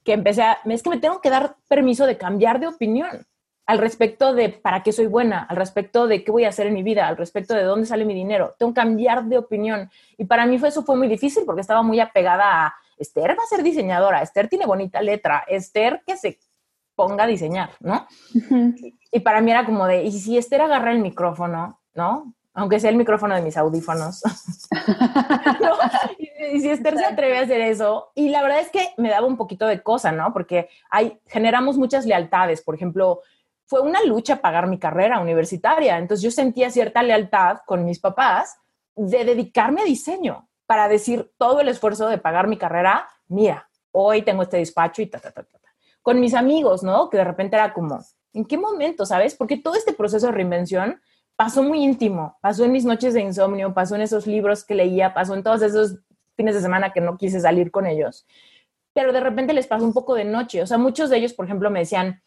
que 0.06 0.14
empecé 0.14 0.43
a, 0.43 0.60
es 0.64 0.84
que 0.84 0.89
me 0.89 0.99
tengo 0.99 1.20
que 1.20 1.30
dar 1.30 1.58
permiso 1.68 2.06
de 2.06 2.18
cambiar 2.18 2.62
de 2.62 2.68
opinión 2.68 3.28
al 3.66 3.80
respecto 3.80 4.34
de 4.34 4.49
para 4.49 4.84
qué 4.84 4.93
soy 4.93 5.08
buena, 5.08 5.43
al 5.49 5.58
respecto 5.58 6.08
de 6.08 6.24
qué 6.24 6.32
voy 6.32 6.45
a 6.45 6.49
hacer 6.49 6.68
en 6.68 6.76
mi 6.76 6.84
vida, 6.84 7.08
al 7.08 7.18
respecto 7.18 7.56
de 7.56 7.64
dónde 7.64 7.88
sale 7.88 8.06
mi 8.06 8.14
dinero. 8.14 8.56
Tengo 8.60 8.74
que 8.74 8.82
cambiar 8.82 9.26
de 9.26 9.39
opinión. 9.39 9.89
Y 10.18 10.26
para 10.26 10.45
mí 10.45 10.60
fue, 10.60 10.70
eso 10.70 10.84
fue 10.84 10.95
muy 10.95 11.08
difícil 11.08 11.43
porque 11.45 11.62
estaba 11.62 11.82
muy 11.82 11.99
apegada 11.99 12.68
a 12.68 12.76
Esther 12.97 13.32
va 13.38 13.43
a 13.43 13.47
ser 13.47 13.64
diseñadora, 13.64 14.22
Esther 14.22 14.47
tiene 14.47 14.66
bonita 14.66 15.01
letra, 15.01 15.43
Esther 15.47 16.01
que 16.06 16.16
se 16.16 16.39
ponga 16.95 17.26
a 17.26 17.28
diseñar, 17.28 17.72
¿no? 17.82 18.08
Y 19.12 19.20
para 19.20 19.41
mí 19.41 19.51
era 19.51 19.66
como 19.66 19.86
de, 19.86 20.03
¿y 20.03 20.12
si 20.12 20.38
Esther 20.38 20.62
agarra 20.62 20.91
el 20.91 20.99
micrófono, 20.99 21.82
¿no? 21.93 22.34
Aunque 22.53 22.80
sea 22.80 22.89
el 22.89 22.95
micrófono 22.95 23.36
de 23.36 23.41
mis 23.41 23.58
audífonos. 23.58 24.22
y, 26.54 26.62
si 26.62 26.70
Esther 26.70 26.98
se 26.98 27.06
atreve 27.06 27.38
a 27.38 27.41
hacer 27.41 27.62
eso, 27.62 28.12
y 28.16 28.30
la 28.30 28.41
verdad 28.41 28.60
es 28.60 28.70
que 28.70 28.93
me 28.98 29.10
daba 29.10 29.28
un 29.28 29.38
poquito 29.38 29.68
de 29.68 29.82
cosa, 29.82 30.12
¿no? 30.12 30.34
Porque 30.34 30.70
hay, 30.89 31.20
generamos 31.28 31.78
muchas 31.78 32.06
lealtades. 32.06 32.62
Por 32.62 32.76
ejemplo, 32.76 33.22
fue 33.66 33.82
una 33.82 34.04
lucha 34.04 34.38
pagar 34.38 34.68
mi 34.68 34.80
carrera 34.80 35.20
universitaria. 35.20 35.98
Entonces 35.98 36.24
yo 36.24 36.32
sentía 36.32 36.70
cierta 36.70 37.04
lealtad 37.04 37.60
con 37.66 37.86
mis 37.86 38.00
papás 38.00 38.58
de 38.96 39.26
dedicarme 39.26 39.82
a 39.82 39.86
diseño 39.86 40.48
para 40.66 40.88
decir 40.88 41.32
todo 41.38 41.60
el 41.60 41.68
esfuerzo 41.68 42.08
de 42.08 42.18
pagar 42.18 42.48
mi 42.48 42.58
carrera, 42.58 43.08
mira, 43.28 43.70
hoy 43.91 44.22
tengo 44.24 44.43
este 44.43 44.58
despacho 44.58 45.02
y 45.02 45.08
ta, 45.08 45.20
ta, 45.20 45.32
ta, 45.32 45.43
ta 45.43 45.60
con 46.06 46.20
mis 46.20 46.36
amigos, 46.36 46.84
¿no? 46.84 47.10
Que 47.10 47.18
de 47.18 47.24
repente 47.24 47.56
era 47.56 47.74
como, 47.74 48.00
¿en 48.32 48.46
qué 48.46 48.60
momento, 48.60 49.08
sabes? 49.08 49.34
Porque 49.34 49.58
todo 49.58 49.74
este 49.74 49.91
proceso 49.91 50.28
de 50.28 50.34
reinvención 50.34 51.02
pasó 51.36 51.64
muy 51.64 51.84
íntimo, 51.84 52.38
pasó 52.41 52.64
en 52.64 52.74
mis 52.74 52.86
noches 52.86 53.16
de 53.16 53.22
insomnio, 53.22 53.74
pasó 53.74 53.96
en 53.96 54.02
esos 54.02 54.28
libros 54.28 54.64
que 54.64 54.76
leía, 54.76 55.16
pasó 55.16 55.34
en 55.34 55.41
todos 55.41 55.64
esos 55.64 55.98
fines 56.36 56.55
de 56.55 56.61
semana 56.61 56.93
que 56.93 57.01
no 57.01 57.17
quise 57.17 57.39
salir 57.39 57.71
con 57.71 57.86
ellos. 57.86 58.25
Pero 58.93 59.11
de 59.11 59.19
repente 59.19 59.53
les 59.53 59.67
pasó 59.67 59.83
un 59.83 59.93
poco 59.93 60.15
de 60.15 60.25
noche. 60.25 60.61
O 60.61 60.67
sea, 60.67 60.77
muchos 60.77 61.09
de 61.09 61.17
ellos, 61.17 61.33
por 61.33 61.45
ejemplo, 61.45 61.69
me 61.69 61.79
decían, 61.79 62.21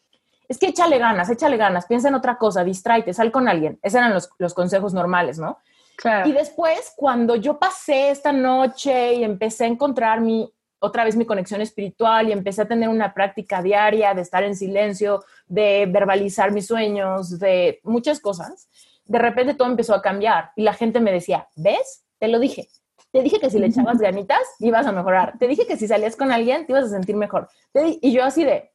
es 0.47 0.57
que 0.57 0.67
échale 0.67 0.97
ganas, 0.97 1.29
échale 1.29 1.57
ganas, 1.57 1.85
piensa 1.85 2.09
en 2.09 2.15
otra 2.15 2.37
cosa, 2.37 2.63
distráete, 2.63 3.13
sal 3.13 3.31
con 3.31 3.47
alguien. 3.47 3.79
Esos 3.81 3.99
eran 3.99 4.13
los, 4.13 4.29
los 4.37 4.53
consejos 4.53 4.93
normales, 4.93 5.39
¿no? 5.39 5.59
Claro. 5.95 6.29
Y 6.29 6.31
después, 6.31 6.93
cuando 6.95 7.35
yo 7.35 7.59
pasé 7.59 8.09
esta 8.11 8.31
noche 8.31 9.15
y 9.15 9.23
empecé 9.23 9.65
a 9.65 9.67
encontrar 9.67 10.21
mi 10.21 10.51
otra 10.79 11.03
vez 11.03 11.15
mi 11.15 11.25
conexión 11.25 11.61
espiritual 11.61 12.29
y 12.29 12.31
empecé 12.31 12.61
a 12.61 12.67
tener 12.67 12.89
una 12.89 13.13
práctica 13.13 13.61
diaria 13.61 14.13
de 14.13 14.21
estar 14.21 14.43
en 14.43 14.55
silencio, 14.55 15.23
de 15.47 15.85
verbalizar 15.89 16.51
mis 16.51 16.67
sueños, 16.67 17.37
de 17.37 17.79
muchas 17.83 18.19
cosas, 18.19 18.69
de 19.05 19.19
repente 19.19 19.55
todo 19.55 19.67
empezó 19.67 19.93
a 19.93 20.01
cambiar 20.01 20.51
y 20.55 20.63
la 20.63 20.73
gente 20.73 20.99
me 20.99 21.11
decía, 21.11 21.47
¿ves? 21.55 22.05
Te 22.17 22.27
lo 22.27 22.39
dije. 22.39 22.69
Te 23.11 23.21
dije 23.21 23.39
que 23.39 23.49
si 23.49 23.59
le 23.59 23.67
echabas 23.67 23.97
ganitas 23.97 24.41
ibas 24.59 24.85
a 24.85 24.91
mejorar. 24.91 25.37
Te 25.39 25.47
dije 25.47 25.65
que 25.65 25.77
si 25.77 25.87
salías 25.87 26.15
con 26.15 26.31
alguien 26.31 26.65
te 26.65 26.73
ibas 26.73 26.85
a 26.85 26.89
sentir 26.89 27.15
mejor. 27.15 27.49
Y 27.73 28.11
yo 28.11 28.23
así 28.23 28.43
de, 28.43 28.71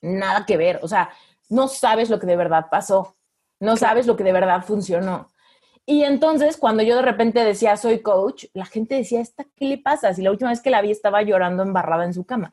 nada 0.00 0.46
que 0.46 0.56
ver. 0.56 0.80
O 0.82 0.88
sea, 0.88 1.10
no 1.48 1.68
sabes 1.68 2.10
lo 2.10 2.18
que 2.18 2.26
de 2.26 2.36
verdad 2.36 2.66
pasó. 2.70 3.16
No 3.60 3.76
sabes 3.76 4.06
lo 4.06 4.16
que 4.16 4.24
de 4.24 4.32
verdad 4.32 4.64
funcionó. 4.64 5.30
Y 5.86 6.02
entonces, 6.02 6.56
cuando 6.56 6.82
yo 6.82 6.96
de 6.96 7.02
repente 7.02 7.44
decía, 7.44 7.76
soy 7.76 8.00
coach, 8.00 8.46
la 8.54 8.66
gente 8.66 8.96
decía, 8.96 9.20
¿esta 9.20 9.44
qué 9.54 9.66
le 9.66 9.78
pasa? 9.78 10.12
Si 10.12 10.20
la 10.20 10.32
última 10.32 10.50
vez 10.50 10.60
que 10.60 10.70
la 10.70 10.82
vi 10.82 10.90
estaba 10.90 11.22
llorando 11.22 11.62
embarrada 11.62 12.04
en 12.04 12.12
su 12.12 12.24
cama, 12.24 12.52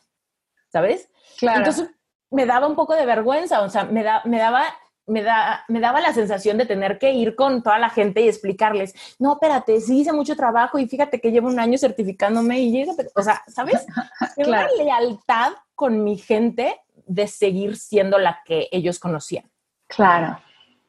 ¿sabes? 0.72 1.10
Claro. 1.40 1.58
Entonces, 1.58 1.90
me 2.30 2.46
daba 2.46 2.68
un 2.68 2.76
poco 2.76 2.94
de 2.94 3.08
vergüenza, 3.08 3.62
o 3.64 3.70
sea, 3.70 3.86
me, 3.86 4.04
da, 4.04 4.22
me 4.26 4.38
daba... 4.38 4.66
Me, 5.06 5.22
da, 5.22 5.66
me 5.68 5.80
daba 5.82 6.00
la 6.00 6.14
sensación 6.14 6.58
de 6.58 6.66
tener 6.66 6.98
que 6.98 7.12
ir 7.12 7.36
con 7.36 7.62
toda 7.62 7.78
la 7.78 7.90
gente 7.90 8.22
y 8.22 8.30
explicarles, 8.30 8.94
no, 9.20 9.34
espérate, 9.34 9.82
sí 9.82 10.00
hice 10.00 10.14
mucho 10.14 10.36
trabajo 10.36 10.80
y 10.80 10.88
fíjate 10.88 11.20
que 11.20 11.32
llevo 11.32 11.50
un 11.50 11.60
año 11.60 11.78
certificándome 11.78 12.60
y 12.60 12.72
llega, 12.72 12.94
o 13.14 13.22
sea, 13.22 13.44
¿sabes? 13.48 13.86
claro. 14.36 14.74
Una 14.78 14.84
lealtad 14.84 15.52
con 15.76 16.04
mi 16.04 16.18
gente 16.18 16.80
de 17.06 17.28
seguir 17.28 17.76
siendo 17.76 18.18
la 18.18 18.40
que 18.46 18.70
ellos 18.72 19.00
conocían. 19.00 19.50
Claro 19.88 20.40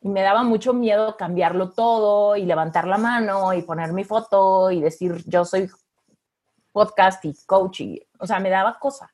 y 0.05 0.09
me 0.11 0.21
daba 0.21 0.43
mucho 0.43 0.75
miedo 0.75 1.17
cambiarlo 1.17 1.71
todo 1.71 2.37
y 2.37 2.45
levantar 2.45 2.87
la 2.87 2.99
mano 2.99 3.55
y 3.55 3.62
poner 3.62 3.95
mi 3.95 4.05
foto 4.05 4.71
y 4.71 4.83
decir 4.83 5.25
yo 5.27 5.47
soy 5.47 5.71
podcast 6.73 7.25
y 7.25 7.35
coach 7.47 7.81
y, 7.81 8.07
o 8.19 8.27
sea, 8.27 8.39
me 8.39 8.51
daba 8.51 8.79
cosa. 8.79 9.11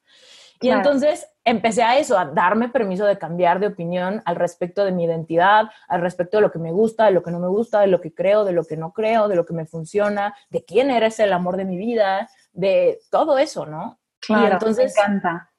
Y 0.60 0.70
entonces 0.70 1.26
empecé 1.44 1.82
a 1.82 1.98
eso, 1.98 2.18
a 2.18 2.26
darme 2.26 2.68
permiso 2.68 3.06
de 3.06 3.18
cambiar 3.18 3.60
de 3.60 3.68
opinión 3.68 4.22
al 4.26 4.36
respecto 4.36 4.84
de 4.84 4.92
mi 4.92 5.04
identidad, 5.04 5.70
al 5.88 6.02
respecto 6.02 6.36
de 6.36 6.42
lo 6.42 6.52
que 6.52 6.58
me 6.58 6.70
gusta, 6.70 7.06
de 7.06 7.12
lo 7.12 7.22
que 7.22 7.30
no 7.30 7.38
me 7.38 7.48
gusta, 7.48 7.80
de 7.80 7.86
lo 7.86 8.00
que 8.00 8.14
creo, 8.14 8.44
de 8.44 8.52
lo 8.52 8.64
que 8.64 8.76
no 8.76 8.92
creo, 8.92 9.28
de 9.28 9.36
lo 9.36 9.46
que 9.46 9.54
me 9.54 9.66
funciona, 9.66 10.34
de 10.50 10.64
quién 10.64 10.90
eres 10.90 11.18
el 11.18 11.32
amor 11.32 11.56
de 11.56 11.64
mi 11.64 11.78
vida, 11.78 12.28
de 12.52 13.00
todo 13.10 13.38
eso, 13.38 13.64
¿no? 13.64 13.98
Claro, 14.20 14.48
y 14.48 14.50
entonces, 14.52 14.94
me 14.96 15.02
encanta. 15.02 15.50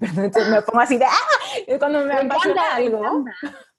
Perdón, 0.00 0.50
me 0.50 0.62
pongo 0.62 0.80
así 0.80 0.98
de 0.98 1.04
¡ah! 1.04 1.78
Cuando 1.78 2.04
me, 2.04 2.14
apasiona 2.14 2.74
algo, 2.74 3.24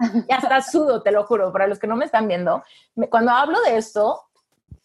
y 0.28 0.34
hasta 0.34 0.62
sudo, 0.62 1.02
te 1.02 1.12
lo 1.12 1.26
juro, 1.26 1.52
para 1.52 1.68
los 1.68 1.80
que 1.80 1.88
no 1.88 1.96
me 1.96 2.06
están 2.06 2.28
viendo, 2.28 2.64
cuando 3.10 3.32
hablo 3.32 3.62
de 3.62 3.78
esto, 3.78 4.22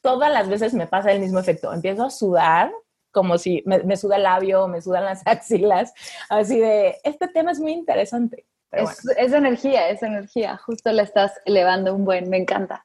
todas 0.01 0.31
las 0.31 0.49
veces 0.49 0.75
me 0.75 0.87
pasa 0.87 1.13
el 1.13 1.21
mismo 1.21 1.39
efecto. 1.39 1.73
Empiezo 1.73 2.05
a 2.05 2.11
sudar, 2.11 2.73
como 3.13 3.39
si 3.39 3.63
me, 3.67 3.97
suda 3.97 4.17
el 4.17 4.25
labio, 4.25 4.67
me 4.67 4.83
sudan 4.83 5.05
las 5.05 5.23
axilas, 5.27 5.95
así 6.29 6.59
de, 6.59 6.97
este 7.05 7.29
tema 7.29 7.53
es 7.53 7.61
muy 7.61 7.73
interesante. 7.73 8.47
es, 8.73 9.07
es 9.17 9.33
energía, 9.33 9.89
es 9.91 10.03
energía, 10.03 10.57
justo 10.57 10.91
la 10.93 11.03
estás 11.03 11.33
elevando 11.45 11.95
un 11.95 12.05
buen, 12.05 12.29
me 12.29 12.39
encanta. 12.39 12.85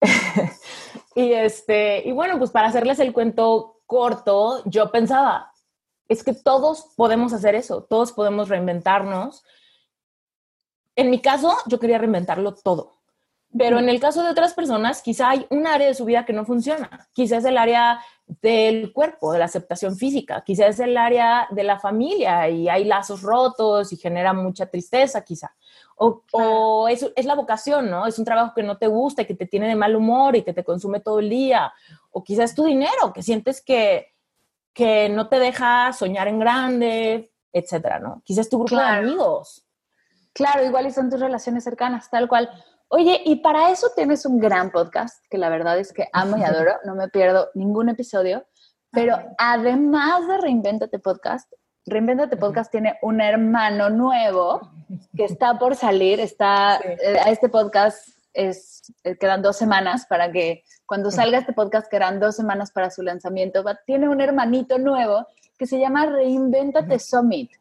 y 1.14 1.32
este, 1.32 2.02
y 2.06 2.12
bueno, 2.12 2.38
pues 2.38 2.50
para 2.50 2.68
hacerles 2.68 2.98
el 3.00 3.12
cuento 3.12 3.82
corto, 3.86 4.62
yo 4.66 4.90
pensaba, 4.90 5.52
es 6.08 6.24
que 6.24 6.32
todos 6.32 6.92
podemos 6.96 7.32
hacer 7.32 7.54
eso, 7.54 7.82
todos 7.82 8.12
podemos 8.12 8.48
reinventarnos. 8.48 9.44
En 10.96 11.10
mi 11.10 11.20
caso, 11.20 11.56
yo 11.66 11.78
quería 11.78 11.98
reinventarlo 11.98 12.54
todo, 12.54 13.00
pero 13.56 13.78
en 13.78 13.88
el 13.88 14.00
caso 14.00 14.22
de 14.22 14.30
otras 14.30 14.54
personas, 14.54 15.02
quizá 15.02 15.30
hay 15.30 15.46
un 15.50 15.66
área 15.66 15.88
de 15.88 15.94
su 15.94 16.04
vida 16.04 16.24
que 16.24 16.32
no 16.32 16.44
funciona. 16.44 17.08
Quizá 17.12 17.38
es 17.38 17.44
el 17.44 17.58
área 17.58 18.00
del 18.42 18.92
cuerpo, 18.92 19.32
de 19.32 19.38
la 19.38 19.46
aceptación 19.46 19.96
física, 19.96 20.42
quizá 20.44 20.66
es 20.66 20.80
el 20.80 20.96
área 20.96 21.48
de 21.50 21.64
la 21.64 21.78
familia 21.78 22.48
y 22.48 22.68
hay 22.68 22.84
lazos 22.84 23.22
rotos 23.22 23.92
y 23.92 23.96
genera 23.96 24.32
mucha 24.32 24.66
tristeza, 24.66 25.22
quizá. 25.22 25.54
O, 25.96 26.88
es, 26.88 27.06
es, 27.14 27.26
la 27.26 27.34
vocación, 27.34 27.90
¿no? 27.90 28.06
Es 28.06 28.18
un 28.18 28.24
trabajo 28.24 28.54
que 28.54 28.62
no 28.62 28.78
te 28.78 28.86
gusta 28.86 29.22
y 29.22 29.26
que 29.26 29.34
te 29.34 29.46
tiene 29.46 29.68
de 29.68 29.76
mal 29.76 29.94
humor 29.94 30.34
y 30.34 30.42
que 30.42 30.54
te 30.54 30.64
consume 30.64 31.00
todo 31.00 31.18
el 31.18 31.28
día. 31.28 31.72
O 32.10 32.24
quizá 32.24 32.44
es 32.44 32.54
tu 32.54 32.64
dinero, 32.64 33.12
que 33.12 33.22
sientes 33.22 33.62
que 33.62 34.10
que 34.72 35.08
no 35.08 35.28
te 35.28 35.38
deja 35.38 35.92
soñar 35.92 36.28
en 36.28 36.38
grande, 36.38 37.32
etcétera, 37.52 37.98
¿no? 37.98 38.22
Quizás 38.24 38.48
tu 38.48 38.58
grupo 38.58 38.76
de 38.76 38.82
amigos. 38.82 39.66
Claro, 40.32 40.64
igual 40.64 40.86
y 40.86 40.92
son 40.92 41.10
tus 41.10 41.20
relaciones 41.20 41.64
cercanas, 41.64 42.08
tal 42.08 42.28
cual. 42.28 42.48
Oye, 42.92 43.22
y 43.24 43.36
para 43.36 43.70
eso 43.70 43.88
tienes 43.94 44.26
un 44.26 44.40
gran 44.40 44.72
podcast, 44.72 45.24
que 45.30 45.38
la 45.38 45.48
verdad 45.48 45.78
es 45.78 45.92
que 45.92 46.08
amo 46.12 46.36
y 46.36 46.42
adoro, 46.44 46.72
no 46.84 46.96
me 46.96 47.08
pierdo 47.08 47.48
ningún 47.54 47.88
episodio, 47.88 48.44
pero 48.90 49.16
además 49.38 50.26
de 50.26 50.38
Reinventate 50.38 50.98
Podcast, 50.98 51.52
Reinventate 51.86 52.36
Podcast 52.36 52.70
tiene 52.72 52.98
un 53.02 53.20
hermano 53.20 53.90
nuevo 53.90 54.60
que 55.16 55.24
está 55.24 55.56
por 55.56 55.76
salir, 55.76 56.18
está, 56.18 56.78
eh, 56.78 57.16
a 57.24 57.30
este 57.30 57.48
podcast 57.48 58.08
es, 58.32 58.82
eh, 59.04 59.16
quedan 59.16 59.40
dos 59.40 59.56
semanas 59.56 60.06
para 60.06 60.32
que 60.32 60.64
cuando 60.84 61.12
salga 61.12 61.38
este 61.38 61.52
podcast, 61.52 61.88
que 61.88 61.96
eran 61.96 62.18
dos 62.18 62.34
semanas 62.34 62.72
para 62.72 62.90
su 62.90 63.02
lanzamiento, 63.02 63.64
tiene 63.86 64.08
un 64.08 64.20
hermanito 64.20 64.78
nuevo 64.78 65.28
que 65.56 65.68
se 65.68 65.78
llama 65.78 66.06
Reinventate 66.06 66.98
Summit. 66.98 67.52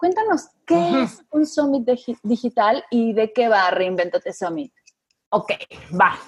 Cuéntanos, 0.00 0.48
¿qué 0.64 1.02
es 1.02 1.22
un 1.30 1.46
Summit 1.46 1.86
digital 2.22 2.82
y 2.90 3.12
de 3.12 3.34
qué 3.34 3.48
va 3.48 3.68
Reinventate 3.68 4.32
Summit? 4.32 4.72
Ok, 5.28 5.52
va. 5.92 6.18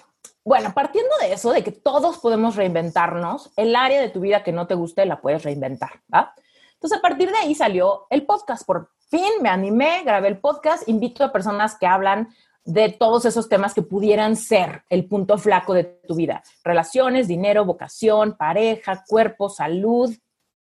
Bueno, 0.45 0.75
partiendo 0.75 1.09
de 1.23 1.33
eso, 1.33 1.53
de 1.53 1.64
que 1.64 1.73
todos 1.73 2.18
podemos 2.18 2.57
reinventarnos, 2.57 3.51
el 3.57 3.75
área 3.75 4.03
de 4.03 4.11
tu 4.11 4.20
vida 4.20 4.43
que 4.43 4.53
no 4.53 4.66
te 4.66 4.75
guste 4.75 5.07
la 5.07 5.23
puedes 5.23 5.43
reinventar, 5.43 6.03
¿va? 6.14 6.35
Entonces, 6.75 6.99
a 6.99 7.01
partir 7.01 7.31
de 7.31 7.39
ahí 7.39 7.55
salió 7.55 8.07
el 8.11 8.27
podcast. 8.27 8.66
Por 8.66 8.91
fin 9.09 9.41
me 9.41 9.49
animé, 9.49 10.03
grabé 10.05 10.29
el 10.29 10.39
podcast, 10.39 10.87
invito 10.87 11.25
a 11.25 11.33
personas 11.33 11.79
que 11.79 11.87
hablan 11.87 12.29
de 12.66 12.91
todos 12.91 13.25
esos 13.25 13.49
temas 13.49 13.73
que 13.73 13.81
pudieran 13.81 14.37
ser 14.37 14.85
el 14.91 15.09
punto 15.09 15.39
flaco 15.39 15.73
de 15.73 15.85
tu 15.85 16.14
vida. 16.14 16.43
Relaciones, 16.62 17.27
dinero, 17.27 17.64
vocación, 17.64 18.37
pareja, 18.37 19.03
cuerpo, 19.09 19.49
salud, 19.49 20.14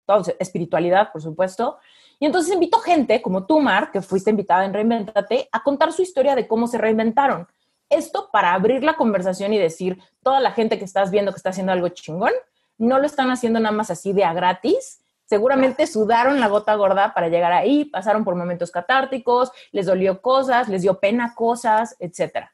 todo, 0.07 0.23
espiritualidad, 0.39 1.11
por 1.11 1.21
supuesto. 1.21 1.77
Y 2.19 2.25
entonces 2.25 2.53
invito 2.53 2.79
gente 2.79 3.21
como 3.21 3.45
tú, 3.45 3.59
Mar, 3.59 3.91
que 3.91 4.01
fuiste 4.01 4.29
invitada 4.29 4.65
en 4.65 4.73
Reinventate, 4.73 5.49
a 5.51 5.63
contar 5.63 5.91
su 5.91 6.01
historia 6.01 6.35
de 6.35 6.47
cómo 6.47 6.67
se 6.67 6.77
reinventaron. 6.77 7.47
Esto 7.89 8.29
para 8.31 8.53
abrir 8.53 8.83
la 8.83 8.95
conversación 8.95 9.53
y 9.53 9.57
decir, 9.57 10.01
toda 10.23 10.39
la 10.39 10.51
gente 10.51 10.79
que 10.79 10.85
estás 10.85 11.11
viendo 11.11 11.31
que 11.31 11.37
está 11.37 11.49
haciendo 11.49 11.71
algo 11.71 11.89
chingón, 11.89 12.31
no 12.77 12.99
lo 12.99 13.05
están 13.05 13.29
haciendo 13.31 13.59
nada 13.59 13.75
más 13.75 13.91
así 13.91 14.13
de 14.13 14.23
a 14.23 14.33
gratis. 14.33 15.01
Seguramente 15.25 15.87
sudaron 15.87 16.39
la 16.39 16.47
gota 16.47 16.75
gorda 16.75 17.13
para 17.13 17.29
llegar 17.29 17.51
ahí, 17.51 17.85
pasaron 17.85 18.23
por 18.23 18.35
momentos 18.35 18.71
catárticos, 18.71 19.51
les 19.71 19.85
dolió 19.85 20.21
cosas, 20.21 20.67
les 20.69 20.81
dio 20.81 20.99
pena 20.99 21.33
cosas, 21.35 21.95
etc. 21.99 22.47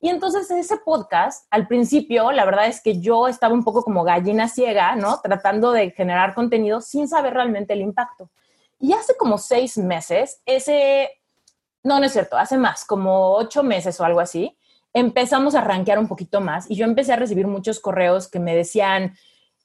Y 0.00 0.08
entonces 0.08 0.50
ese 0.50 0.78
podcast, 0.78 1.46
al 1.50 1.66
principio, 1.66 2.32
la 2.32 2.44
verdad 2.44 2.66
es 2.66 2.80
que 2.80 3.00
yo 3.00 3.28
estaba 3.28 3.54
un 3.54 3.64
poco 3.64 3.82
como 3.82 4.04
gallina 4.04 4.48
ciega, 4.48 4.96
¿no? 4.96 5.20
Tratando 5.20 5.72
de 5.72 5.90
generar 5.92 6.34
contenido 6.34 6.80
sin 6.80 7.08
saber 7.08 7.34
realmente 7.34 7.72
el 7.72 7.82
impacto. 7.82 8.28
Y 8.82 8.92
hace 8.94 9.16
como 9.16 9.38
seis 9.38 9.78
meses, 9.78 10.42
ese, 10.44 11.08
no, 11.84 12.00
no 12.00 12.06
es 12.06 12.12
cierto, 12.12 12.36
hace 12.36 12.58
más, 12.58 12.84
como 12.84 13.36
ocho 13.36 13.62
meses 13.62 14.00
o 14.00 14.04
algo 14.04 14.18
así, 14.18 14.58
empezamos 14.92 15.54
a 15.54 15.60
rankear 15.60 16.00
un 16.00 16.08
poquito 16.08 16.40
más 16.40 16.68
y 16.68 16.74
yo 16.74 16.84
empecé 16.84 17.12
a 17.12 17.16
recibir 17.16 17.46
muchos 17.46 17.78
correos 17.78 18.28
que 18.28 18.40
me 18.40 18.56
decían, 18.56 19.16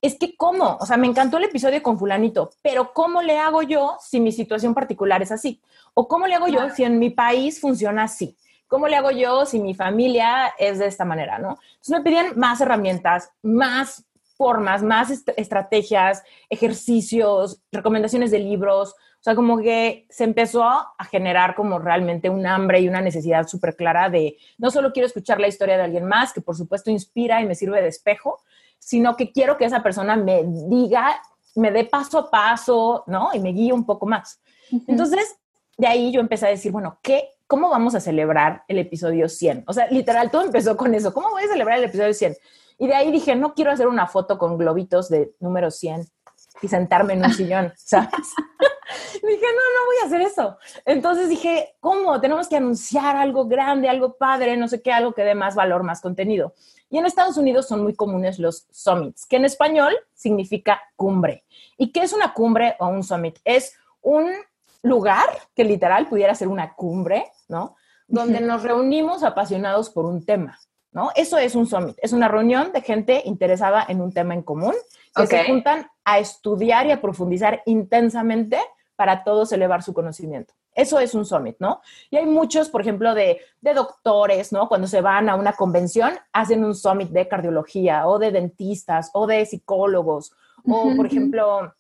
es 0.04 0.20
que 0.20 0.38
cómo, 0.38 0.78
o 0.80 0.86
sea, 0.86 0.98
me 0.98 1.08
encantó 1.08 1.38
el 1.38 1.46
episodio 1.46 1.82
con 1.82 1.98
fulanito, 1.98 2.52
pero 2.62 2.94
¿cómo 2.94 3.24
le 3.24 3.40
hago 3.40 3.64
yo 3.64 3.98
si 4.00 4.20
mi 4.20 4.32
situación 4.32 4.76
particular 4.76 5.20
es 5.24 5.32
así? 5.32 5.64
¿O 5.96 6.08
cómo 6.08 6.28
le 6.28 6.36
hago 6.36 6.48
yo 6.48 6.70
si 6.70 6.84
en 6.84 7.00
mi 7.00 7.10
país 7.10 7.60
funciona 7.60 8.04
así? 8.04 8.38
¿Cómo 8.68 8.88
le 8.88 8.98
hago 8.98 9.10
yo 9.10 9.48
si 9.48 9.60
mi 9.60 9.74
familia 9.74 10.54
es 10.60 10.78
de 10.78 10.86
esta 10.86 11.06
manera, 11.06 11.40
no? 11.40 11.58
Entonces 11.72 11.90
me 11.90 12.02
pedían 12.02 12.38
más 12.38 12.62
herramientas, 12.62 13.32
más 13.42 14.06
formas, 14.38 14.84
más 14.84 15.10
estrategias, 15.36 16.24
ejercicios, 16.50 17.62
recomendaciones 17.72 18.32
de 18.32 18.40
libros, 18.40 18.96
o 19.20 19.24
sea, 19.24 19.36
como 19.36 19.58
que 19.58 20.06
se 20.10 20.24
empezó 20.24 20.64
a 20.64 20.96
generar 21.10 21.56
como 21.56 21.80
realmente 21.80 22.30
un 22.30 22.46
hambre 22.46 22.80
y 22.80 22.88
una 22.88 23.02
necesidad 23.02 23.48
súper 23.48 23.76
clara 23.76 24.10
de 24.10 24.38
no 24.58 24.70
solo 24.70 24.94
quiero 24.94 25.08
escuchar 25.08 25.40
la 25.40 25.48
historia 25.48 25.76
de 25.76 25.84
alguien 25.84 26.06
más, 26.06 26.32
que 26.32 26.42
por 26.42 26.56
supuesto 26.56 26.92
inspira 26.92 27.42
y 27.42 27.46
me 27.46 27.56
sirve 27.56 27.82
de 27.82 27.88
espejo, 27.88 28.40
sino 28.80 29.16
que 29.16 29.32
quiero 29.32 29.58
que 29.58 29.66
esa 29.66 29.82
persona 29.82 30.16
me 30.16 30.44
diga, 30.46 31.20
me 31.56 31.72
dé 31.72 31.84
paso 31.84 32.20
a 32.20 32.30
paso, 32.30 33.04
¿no? 33.08 33.32
Y 33.34 33.40
me 33.40 33.50
guíe 33.50 33.74
un 33.74 33.86
poco 33.86 34.06
más. 34.06 34.40
Entonces, 34.88 35.38
de 35.78 35.88
ahí 35.88 36.12
yo 36.12 36.22
empecé 36.22 36.46
a 36.46 36.50
decir, 36.50 36.72
bueno, 36.72 37.00
¿qué, 37.02 37.30
¿cómo 37.48 37.70
vamos 37.70 37.96
a 37.96 38.00
celebrar 38.00 38.64
el 38.68 38.78
episodio 38.78 39.28
100? 39.28 39.64
O 39.68 39.74
sea, 39.74 39.88
literal, 39.88 40.30
todo 40.30 40.44
empezó 40.44 40.78
con 40.78 40.94
eso. 40.94 41.14
¿Cómo 41.14 41.32
voy 41.32 41.44
a 41.44 41.48
celebrar 41.48 41.80
el 41.80 41.86
episodio 41.86 42.14
100? 42.14 42.38
Y 42.78 42.88
de 42.88 42.96
ahí 42.96 43.12
dije, 43.12 43.36
no 43.36 43.54
quiero 43.54 43.72
hacer 43.72 43.88
una 43.88 44.08
foto 44.08 44.38
con 44.38 44.58
globitos 44.58 45.10
de 45.10 45.34
número 45.40 45.72
100 45.72 46.08
y 46.62 46.68
sentarme 46.68 47.14
en 47.14 47.26
un 47.26 47.34
sillón, 47.34 47.74
¿sabes? 47.78 48.10
dije, 49.14 49.46
no, 49.46 49.80
no 49.80 49.86
voy 49.86 49.96
a 50.02 50.06
hacer 50.06 50.22
eso. 50.22 50.58
Entonces 50.86 51.30
dije, 51.30 51.76
¿cómo? 51.80 52.20
Tenemos 52.22 52.48
que 52.48 52.58
anunciar 52.58 53.16
algo 53.16 53.48
grande, 53.48 53.90
algo 53.90 54.18
padre, 54.18 54.58
no 54.58 54.68
sé 54.68 54.82
qué, 54.82 54.92
algo 54.92 55.14
que 55.14 55.24
dé 55.24 55.36
más 55.36 55.56
valor, 55.56 55.84
más 55.84 56.02
contenido. 56.02 56.54
Y 56.90 56.98
en 56.98 57.06
Estados 57.06 57.38
Unidos 57.38 57.68
son 57.68 57.84
muy 57.84 57.96
comunes 57.96 58.40
los 58.40 58.68
summits, 58.72 59.26
que 59.26 59.36
en 59.36 59.46
español 59.46 59.94
significa 60.14 60.82
cumbre. 60.96 61.44
¿Y 61.78 61.92
qué 61.92 62.02
es 62.02 62.14
una 62.14 62.34
cumbre 62.34 62.76
o 62.80 62.88
un 62.88 63.04
summit? 63.04 63.38
Es 63.44 63.76
un 64.02 64.32
lugar 64.84 65.28
que 65.54 65.66
literal 65.66 66.08
pudiera 66.08 66.34
ser 66.34 66.48
una 66.48 66.74
cumbre, 66.76 67.26
¿no? 67.50 67.76
Donde 68.08 68.40
nos 68.40 68.64
reunimos 68.64 69.24
apasionados 69.24 69.90
por 69.90 70.06
un 70.06 70.26
tema, 70.26 70.58
¿no? 70.98 71.12
Eso 71.16 71.38
es 71.38 71.54
un 71.54 71.68
summit, 71.68 71.96
es 72.02 72.12
una 72.12 72.28
reunión 72.28 72.72
de 72.72 72.82
gente 72.82 73.22
interesada 73.26 73.86
en 73.88 74.02
un 74.02 74.12
tema 74.12 74.34
en 74.34 74.42
común 74.42 74.74
que 75.16 75.28
se 75.28 75.44
juntan 75.46 75.88
a 76.04 76.18
estudiar 76.18 76.88
y 76.88 76.92
a 76.92 77.00
profundizar 77.00 77.62
intensamente 77.68 78.58
para 78.96 79.24
todos 79.24 79.52
elevar 79.52 79.84
su 79.84 79.94
conocimiento. 79.94 80.56
Eso 80.74 81.00
es 81.00 81.14
un 81.14 81.24
summit, 81.24 81.58
¿no? 81.60 81.82
Y 82.10 82.18
hay 82.18 82.26
muchos, 82.26 82.70
por 82.70 82.82
ejemplo, 82.82 83.14
de, 83.14 83.40
doctores, 83.62 84.52
¿no? 84.52 84.68
Cuando 84.68 84.88
se 84.88 85.02
van 85.02 85.30
a 85.30 85.36
una 85.36 85.54
convención, 85.54 86.14
hacen 86.34 86.66
un 86.66 86.74
summit 86.74 87.10
de 87.10 87.28
cardiología 87.28 88.08
o 88.08 88.18
de 88.18 88.32
dentistas 88.32 89.12
o 89.14 89.28
de 89.28 89.46
psicólogos 89.46 90.34
o, 90.66 90.96
por 90.96 91.06
ejemplo, 91.06 91.76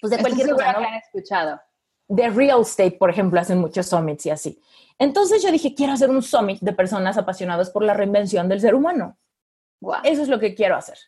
pues 0.00 0.12
de 0.12 0.18
cualquier 0.18 0.50
lugar, 0.50 0.80
¿no? 0.80 0.86
han 0.86 0.94
escuchado. 0.94 1.60
De 2.08 2.28
real 2.30 2.60
estate, 2.60 2.92
por 2.92 3.10
ejemplo, 3.10 3.40
hacen 3.40 3.58
muchos 3.58 3.86
summits 3.86 4.26
y 4.26 4.30
así. 4.30 4.60
Entonces 4.98 5.42
yo 5.42 5.50
dije, 5.50 5.74
quiero 5.74 5.92
hacer 5.92 6.10
un 6.10 6.22
summit 6.22 6.60
de 6.60 6.72
personas 6.72 7.16
apasionadas 7.16 7.70
por 7.70 7.82
la 7.82 7.94
reinvención 7.94 8.48
del 8.48 8.60
ser 8.60 8.74
humano. 8.74 9.18
Eso 10.02 10.22
es 10.22 10.28
lo 10.28 10.38
que 10.38 10.54
quiero 10.54 10.76
hacer. 10.76 10.98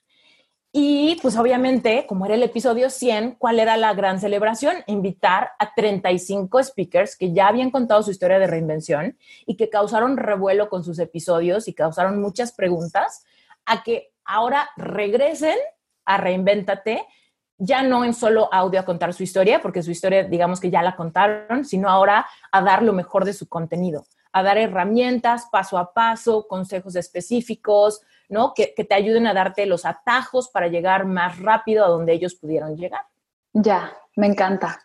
Y 0.78 1.18
pues 1.22 1.38
obviamente, 1.38 2.05
como 2.07 2.26
era 2.26 2.34
el 2.34 2.42
episodio 2.42 2.90
100, 2.90 3.36
¿cuál 3.38 3.61
era 3.61 3.78
la 3.78 3.94
gran 3.94 4.20
celebración? 4.20 4.76
Invitar 4.86 5.53
a 5.59 5.72
35 5.74 6.62
speakers 6.62 7.16
que 7.16 7.32
ya 7.32 7.49
habían 7.49 7.70
contado 7.70 8.03
su 8.03 8.11
historia 8.11 8.38
de 8.38 8.47
reinvención 8.47 9.16
y 9.47 9.57
que 9.57 9.70
causaron 9.70 10.18
revuelo 10.18 10.68
con 10.68 10.84
sus 10.84 10.99
episodios 10.99 11.66
y 11.66 11.72
causaron 11.72 12.20
muchas 12.20 12.53
preguntas, 12.53 13.24
a 13.64 13.82
que 13.82 14.12
ahora 14.24 14.68
regresen 14.76 15.57
a 16.05 16.18
Reinvéntate, 16.18 17.07
ya 17.59 17.82
no 17.82 18.04
en 18.04 18.14
solo 18.14 18.52
audio 18.52 18.80
a 18.80 18.84
contar 18.84 19.12
su 19.14 19.22
historia, 19.22 19.61
porque 19.61 19.82
su 19.82 19.90
historia 19.90 20.24
digamos 20.24 20.61
que 20.61 20.70
ya 20.70 20.82
la 20.82 20.96
contaron, 20.96 21.64
sino 21.64 21.88
ahora 21.88 22.26
a 22.52 22.62
dar 22.62 22.82
lo 22.82 22.92
mejor 22.92 23.24
de 23.24 23.32
su 23.32 23.48
contenido, 23.48 24.07
a 24.32 24.42
dar 24.42 24.59
herramientas 24.59 25.48
paso 25.50 25.78
a 25.78 25.92
paso, 25.92 26.46
consejos 26.46 26.96
específicos, 26.96 28.00
¿no? 28.28 28.52
Que, 28.54 28.66
te 28.66 28.94
ayuden 28.94 29.26
a 29.26 29.34
darte 29.34 29.66
los 29.66 29.84
atajos 29.84 30.48
para 30.48 30.68
llegar 30.68 31.07
más 31.07 31.38
rápido 31.38 31.84
a 31.84 31.88
donde 31.88 32.12
ellos 32.12 32.34
pudieron 32.34 32.76
llegar. 32.76 33.02
Ya, 33.52 33.92
me 34.16 34.26
encanta. 34.26 34.80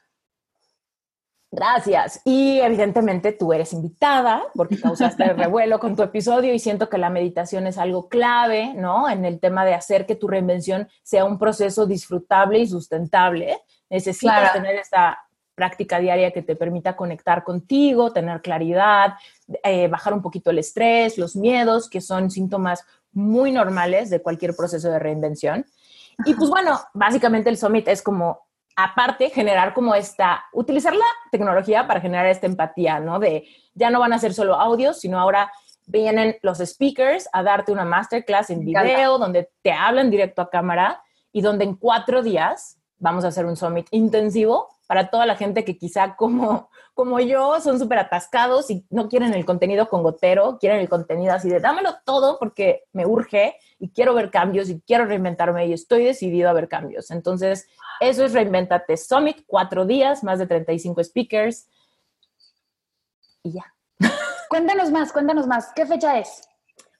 Gracias. 1.53 2.21
Y 2.23 2.59
evidentemente 2.61 3.33
tú 3.33 3.51
eres 3.51 3.73
invitada 3.73 4.43
porque 4.55 4.79
causaste 4.79 5.23
el 5.23 5.37
revuelo 5.37 5.79
con 5.79 5.97
tu 5.97 6.01
episodio 6.01 6.53
y 6.53 6.59
siento 6.59 6.87
que 6.87 6.97
la 6.97 7.09
meditación 7.09 7.67
es 7.67 7.77
algo 7.77 8.07
clave, 8.07 8.73
¿no? 8.73 9.09
En 9.09 9.25
el 9.25 9.41
tema 9.41 9.65
de 9.65 9.73
hacer 9.73 10.05
que 10.05 10.15
tu 10.15 10.29
reinvención 10.29 10.87
sea 11.03 11.25
un 11.25 11.37
proceso 11.37 11.85
disfrutable 11.85 12.59
y 12.59 12.67
sustentable. 12.67 13.59
Necesitas 13.89 14.53
tener 14.53 14.75
esta 14.75 15.19
práctica 15.53 15.99
diaria 15.99 16.31
que 16.31 16.41
te 16.41 16.55
permita 16.55 16.95
conectar 16.95 17.43
contigo, 17.43 18.13
tener 18.13 18.41
claridad, 18.41 19.15
eh, 19.63 19.89
bajar 19.89 20.13
un 20.13 20.21
poquito 20.21 20.51
el 20.51 20.59
estrés, 20.59 21.17
los 21.17 21.35
miedos, 21.35 21.89
que 21.89 21.99
son 21.99 22.31
síntomas 22.31 22.85
muy 23.11 23.51
normales 23.51 24.09
de 24.09 24.21
cualquier 24.21 24.55
proceso 24.55 24.89
de 24.89 24.99
reinvención. 24.99 25.65
Y 26.25 26.33
pues 26.33 26.49
bueno, 26.49 26.79
básicamente 26.93 27.49
el 27.49 27.57
Summit 27.57 27.89
es 27.89 28.01
como, 28.01 28.47
aparte, 28.75 29.29
generar 29.29 29.73
como 29.73 29.95
esta, 29.95 30.45
utilizar 30.53 30.95
la 30.95 31.05
tecnología 31.31 31.87
para 31.87 32.01
generar 32.01 32.25
esta 32.27 32.47
empatía, 32.47 32.99
¿no? 32.99 33.19
De 33.19 33.47
ya 33.73 33.89
no 33.89 33.99
van 33.99 34.13
a 34.13 34.19
ser 34.19 34.33
solo 34.33 34.55
audios, 34.55 34.99
sino 34.99 35.19
ahora 35.19 35.51
vienen 35.85 36.37
los 36.41 36.59
speakers 36.59 37.27
a 37.33 37.43
darte 37.43 37.71
una 37.71 37.85
masterclass 37.85 38.49
en 38.49 38.65
video, 38.65 39.17
donde 39.17 39.49
te 39.61 39.71
hablan 39.71 40.09
directo 40.09 40.41
a 40.41 40.49
cámara 40.49 41.01
y 41.31 41.41
donde 41.41 41.65
en 41.65 41.75
cuatro 41.75 42.21
días 42.21 42.77
vamos 42.97 43.25
a 43.25 43.29
hacer 43.29 43.45
un 43.45 43.55
summit 43.55 43.87
intensivo 43.91 44.69
para 44.87 45.09
toda 45.09 45.25
la 45.25 45.35
gente 45.35 45.63
que 45.63 45.77
quizá 45.77 46.15
como, 46.15 46.69
como 46.93 47.19
yo 47.19 47.59
son 47.61 47.79
súper 47.79 47.99
atascados 47.99 48.69
y 48.69 48.85
no 48.89 49.09
quieren 49.09 49.33
el 49.33 49.45
contenido 49.45 49.89
con 49.89 50.03
gotero, 50.03 50.57
quieren 50.59 50.79
el 50.79 50.89
contenido 50.89 51.33
así 51.33 51.49
de 51.49 51.59
dámelo 51.59 51.95
todo 52.05 52.37
porque 52.37 52.83
me 52.93 53.05
urge 53.05 53.55
y 53.81 53.89
quiero 53.89 54.13
ver 54.13 54.29
cambios 54.29 54.69
y 54.69 54.79
quiero 54.81 55.05
reinventarme 55.05 55.65
y 55.65 55.73
estoy 55.73 56.05
decidido 56.05 56.47
a 56.49 56.53
ver 56.53 56.69
cambios. 56.69 57.09
Entonces, 57.09 57.67
eso 57.99 58.23
es 58.23 58.33
Reinventate 58.33 58.95
Summit, 58.95 59.43
cuatro 59.47 59.85
días, 59.85 60.23
más 60.23 60.37
de 60.37 60.45
35 60.45 61.03
speakers 61.03 61.67
y 63.41 63.53
ya. 63.53 63.73
Cuéntanos 64.49 64.91
más, 64.91 65.11
cuéntanos 65.11 65.47
más. 65.47 65.71
¿Qué 65.75 65.87
fecha 65.87 66.19
es? 66.19 66.47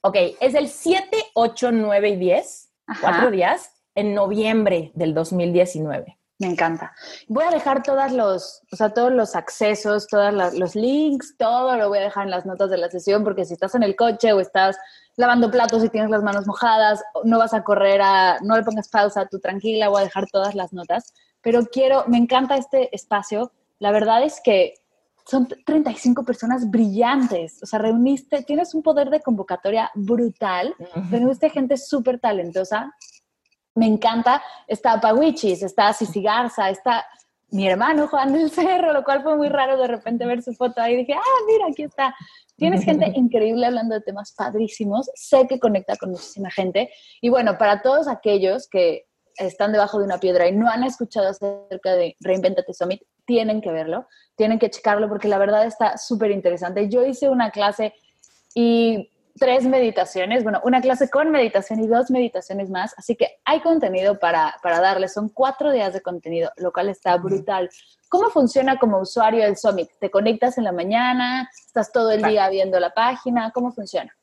Ok, 0.01 0.15
es 0.39 0.55
el 0.55 0.67
7, 0.67 1.05
8, 1.35 1.71
9 1.71 2.09
y 2.09 2.15
10, 2.15 2.73
cuatro 2.99 3.29
días, 3.29 3.71
en 3.93 4.15
noviembre 4.15 4.91
del 4.95 5.13
2019. 5.13 6.17
Me 6.41 6.47
encanta. 6.47 6.91
Voy 7.27 7.43
a 7.43 7.51
dejar 7.51 7.83
todos 7.83 8.11
los, 8.13 8.63
o 8.71 8.75
sea, 8.75 8.89
todos 8.89 9.11
los 9.11 9.35
accesos, 9.35 10.07
todos 10.07 10.33
los 10.55 10.75
links, 10.75 11.35
todo 11.37 11.77
lo 11.77 11.87
voy 11.87 11.99
a 11.99 12.01
dejar 12.01 12.23
en 12.23 12.31
las 12.31 12.47
notas 12.47 12.71
de 12.71 12.79
la 12.79 12.89
sesión, 12.89 13.23
porque 13.23 13.45
si 13.45 13.53
estás 13.53 13.75
en 13.75 13.83
el 13.83 13.95
coche 13.95 14.33
o 14.33 14.39
estás 14.39 14.75
lavando 15.17 15.51
platos 15.51 15.83
y 15.83 15.89
tienes 15.89 16.09
las 16.09 16.23
manos 16.23 16.47
mojadas, 16.47 17.03
no 17.25 17.37
vas 17.37 17.53
a 17.53 17.63
correr 17.63 18.01
a, 18.01 18.39
no 18.41 18.57
le 18.57 18.63
pongas 18.63 18.89
pausa, 18.89 19.27
tú 19.27 19.37
tranquila, 19.37 19.89
voy 19.89 20.01
a 20.01 20.05
dejar 20.05 20.25
todas 20.31 20.55
las 20.55 20.73
notas. 20.73 21.13
Pero 21.43 21.63
quiero, 21.67 22.05
me 22.07 22.17
encanta 22.17 22.57
este 22.57 22.89
espacio. 22.95 23.51
La 23.77 23.91
verdad 23.91 24.23
es 24.23 24.41
que 24.43 24.73
son 25.27 25.47
35 25.47 26.23
personas 26.23 26.71
brillantes. 26.71 27.61
O 27.61 27.67
sea, 27.67 27.77
reuniste, 27.77 28.41
tienes 28.41 28.73
un 28.73 28.81
poder 28.81 29.11
de 29.11 29.21
convocatoria 29.21 29.91
brutal. 29.93 30.73
Reuniste 31.11 31.51
gente 31.51 31.77
súper 31.77 32.19
talentosa 32.19 32.91
me 33.75 33.87
encanta. 33.87 34.41
Está 34.67 34.99
Pawichis, 34.99 35.63
está 35.63 35.93
Sisi 35.93 36.21
Garza, 36.21 36.69
está 36.69 37.05
mi 37.51 37.67
hermano 37.67 38.07
Juan 38.07 38.33
del 38.33 38.49
Cerro, 38.49 38.93
lo 38.93 39.03
cual 39.03 39.23
fue 39.23 39.35
muy 39.35 39.49
raro 39.49 39.77
de 39.77 39.87
repente 39.87 40.25
ver 40.25 40.41
su 40.41 40.53
foto 40.53 40.81
ahí. 40.81 40.95
Dije, 40.95 41.13
ah, 41.13 41.43
mira, 41.47 41.65
aquí 41.69 41.83
está. 41.83 42.15
Tienes 42.55 42.83
gente 42.83 43.11
increíble 43.15 43.65
hablando 43.65 43.95
de 43.95 44.01
temas 44.01 44.33
padrísimos. 44.33 45.09
Sé 45.15 45.47
que 45.47 45.59
conecta 45.59 45.97
con 45.97 46.11
muchísima 46.11 46.49
gente. 46.49 46.89
Y 47.21 47.29
bueno, 47.29 47.57
para 47.57 47.81
todos 47.81 48.07
aquellos 48.07 48.67
que 48.69 49.05
están 49.37 49.71
debajo 49.71 49.99
de 49.99 50.05
una 50.05 50.19
piedra 50.19 50.47
y 50.47 50.53
no 50.53 50.69
han 50.69 50.83
escuchado 50.83 51.29
acerca 51.29 51.95
de 51.95 52.15
Reinventate 52.19 52.73
Summit, 52.73 53.01
tienen 53.25 53.61
que 53.61 53.71
verlo, 53.71 54.07
tienen 54.35 54.59
que 54.59 54.69
checarlo 54.69 55.07
porque 55.07 55.27
la 55.27 55.37
verdad 55.37 55.65
está 55.65 55.97
súper 55.97 56.31
interesante. 56.31 56.89
Yo 56.89 57.05
hice 57.05 57.29
una 57.29 57.51
clase 57.51 57.93
y 58.53 59.09
tres 59.37 59.65
meditaciones, 59.65 60.43
bueno, 60.43 60.61
una 60.63 60.81
clase 60.81 61.09
con 61.09 61.31
meditación 61.31 61.79
y 61.79 61.87
dos 61.87 62.11
meditaciones 62.11 62.69
más, 62.69 62.93
así 62.97 63.15
que 63.15 63.39
hay 63.45 63.61
contenido 63.61 64.19
para, 64.19 64.55
para 64.61 64.79
darles, 64.79 65.13
son 65.13 65.29
cuatro 65.29 65.71
días 65.71 65.93
de 65.93 66.01
contenido, 66.01 66.51
lo 66.57 66.71
cual 66.71 66.89
está 66.89 67.17
brutal. 67.17 67.69
¿Cómo 68.09 68.29
funciona 68.29 68.77
como 68.77 68.99
usuario 68.99 69.45
el 69.45 69.57
Summit? 69.57 69.89
¿Te 69.99 70.11
conectas 70.11 70.57
en 70.57 70.65
la 70.65 70.71
mañana? 70.71 71.49
¿Estás 71.65 71.91
todo 71.91 72.11
el 72.11 72.21
día 72.23 72.49
viendo 72.49 72.79
la 72.79 72.93
página? 72.93 73.51
¿Cómo 73.51 73.71
funciona? 73.71 74.13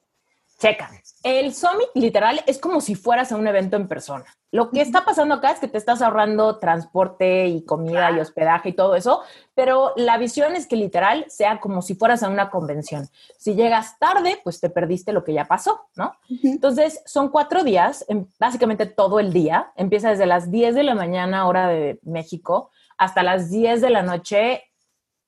Checa. 0.59 0.91
El 1.23 1.55
Summit 1.55 1.89
literal 1.95 2.43
es 2.47 2.59
como 2.59 2.81
si 2.81 2.95
fueras 2.95 3.33
a 3.33 3.37
un 3.37 3.47
evento 3.47 3.77
en 3.77 3.89
persona. 3.89 4.25
Lo 4.51 4.71
que 4.71 4.81
está 4.81 5.05
pasando 5.05 5.35
acá 5.35 5.51
es 5.51 5.59
que 5.61 5.69
te 5.69 5.79
estás 5.79 6.01
ahorrando 6.01 6.59
transporte 6.59 7.47
y 7.47 7.65
comida 7.65 8.11
y 8.11 8.19
hospedaje 8.19 8.71
y 8.71 8.73
todo 8.73 8.95
eso, 8.95 9.23
pero 9.55 9.93
la 9.97 10.17
visión 10.17 10.57
es 10.57 10.67
que 10.67 10.77
literal 10.77 11.27
sea 11.29 11.61
como 11.61 11.83
si 11.83 11.95
fueras 11.95 12.23
a 12.23 12.29
una 12.29 12.51
convención. 12.51 13.09
Si 13.37 13.55
llegas 13.55 13.99
tarde, 13.99 14.41
pues 14.43 14.59
te 14.59 14.71
perdiste 14.71 15.13
lo 15.13 15.23
que 15.23 15.35
ya 15.35 15.45
pasó, 15.45 15.89
¿no? 15.97 16.15
Entonces, 16.43 17.03
son 17.05 17.29
cuatro 17.29 17.63
días, 17.63 18.07
básicamente 18.39 18.87
todo 18.87 19.21
el 19.21 19.33
día. 19.33 19.71
Empieza 19.77 20.11
desde 20.11 20.27
las 20.27 20.51
10 20.51 20.75
de 20.75 20.83
la 20.83 20.95
mañana, 20.95 21.47
hora 21.47 21.69
de 21.69 21.99
México, 22.03 22.71
hasta 22.97 23.23
las 23.23 23.51
10 23.51 23.81
de 23.83 23.91
la 23.91 24.03
noche, 24.03 24.65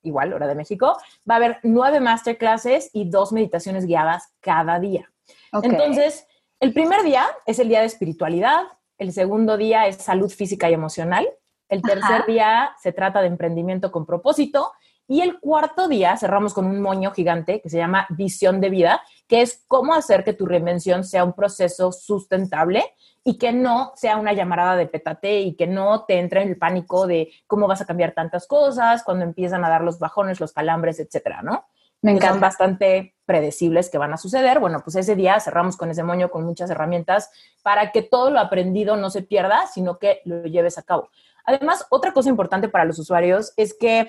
igual, 0.03 0.33
hora 0.33 0.47
de 0.47 0.55
México. 0.55 0.97
Va 1.28 1.35
a 1.35 1.37
haber 1.37 1.59
nueve 1.62 2.01
masterclasses 2.01 2.91
y 2.93 3.11
dos 3.11 3.33
meditaciones 3.33 3.87
guiadas 3.87 4.33
cada 4.41 4.81
día. 4.81 5.11
Entonces, 5.53 6.27
el 6.61 6.73
primer 6.73 7.03
día 7.03 7.27
es 7.47 7.59
el 7.59 7.69
día 7.69 7.81
de 7.81 7.87
espiritualidad, 7.87 8.65
el 8.99 9.13
segundo 9.13 9.57
día 9.57 9.87
es 9.87 9.97
salud 9.97 10.31
física 10.31 10.69
y 10.71 10.75
emocional, 10.75 11.29
el 11.69 11.83
tercer 11.83 12.27
día 12.27 12.75
se 12.81 12.93
trata 12.93 13.21
de 13.21 13.29
emprendimiento 13.29 13.91
con 13.93 14.05
propósito 14.05 14.73
y 15.07 15.23
el 15.23 15.41
cuarto 15.41 15.89
día 15.89 16.17
cerramos 16.17 16.55
con 16.55 16.67
un 16.67 16.81
moño 16.81 17.11
gigante 17.11 17.61
que 17.61 17.69
se 17.69 17.79
llama 17.79 18.07
visión 18.11 18.61
de 18.61 18.71
vida, 18.71 19.03
que 19.27 19.41
es 19.41 19.65
cómo 19.67 19.95
hacer 19.95 20.23
que 20.23 20.35
tu 20.35 20.47
reinvención 20.47 21.03
sea 21.03 21.25
un 21.25 21.33
proceso 21.33 21.91
sustentable 21.91 22.85
y 23.25 23.39
que 23.39 23.53
no 23.53 23.93
sea 23.97 24.19
una 24.19 24.33
llamarada 24.33 24.77
de 24.77 24.87
petate 24.87 25.41
y 25.41 25.57
que 25.57 25.67
no 25.67 26.05
te 26.05 26.19
entre 26.19 26.43
en 26.43 26.49
el 26.51 26.59
pánico 26.59 27.07
de 27.07 27.33
cómo 27.47 27.67
vas 27.67 27.81
a 27.81 27.87
cambiar 27.87 28.13
tantas 28.13 28.47
cosas 28.47 29.03
cuando 29.03 29.25
empiezan 29.25 29.65
a 29.65 29.69
dar 29.69 29.83
los 29.83 29.99
bajones, 29.99 30.41
los 30.41 30.53
calambres, 30.53 31.01
etcétera, 31.01 31.43
¿no? 31.43 31.67
Me 32.03 32.13
encantan 32.13 32.41
bastante 32.41 33.15
predecibles 33.27 33.91
que 33.91 33.99
van 33.99 34.13
a 34.13 34.17
suceder. 34.17 34.59
Bueno, 34.59 34.81
pues 34.83 34.97
ese 34.97 35.15
día 35.15 35.39
cerramos 35.39 35.77
con 35.77 35.91
ese 35.91 36.03
moño 36.03 36.31
con 36.31 36.45
muchas 36.45 36.71
herramientas 36.71 37.31
para 37.63 37.93
que 37.93 38.03
todo 38.03 38.31
lo 38.31 38.41
aprendido 38.41 38.97
no 38.97 39.11
se 39.11 39.23
pierda, 39.23 39.67
sino 39.67 39.99
que 39.99 40.21
lo 40.25 40.45
lleves 40.45 40.79
a 40.79 40.83
cabo. 40.83 41.11
Además, 41.45 41.87
otra 41.91 42.13
cosa 42.13 42.29
importante 42.29 42.69
para 42.69 42.85
los 42.85 42.99
usuarios 42.99 43.53
es 43.57 43.75
que, 43.75 44.09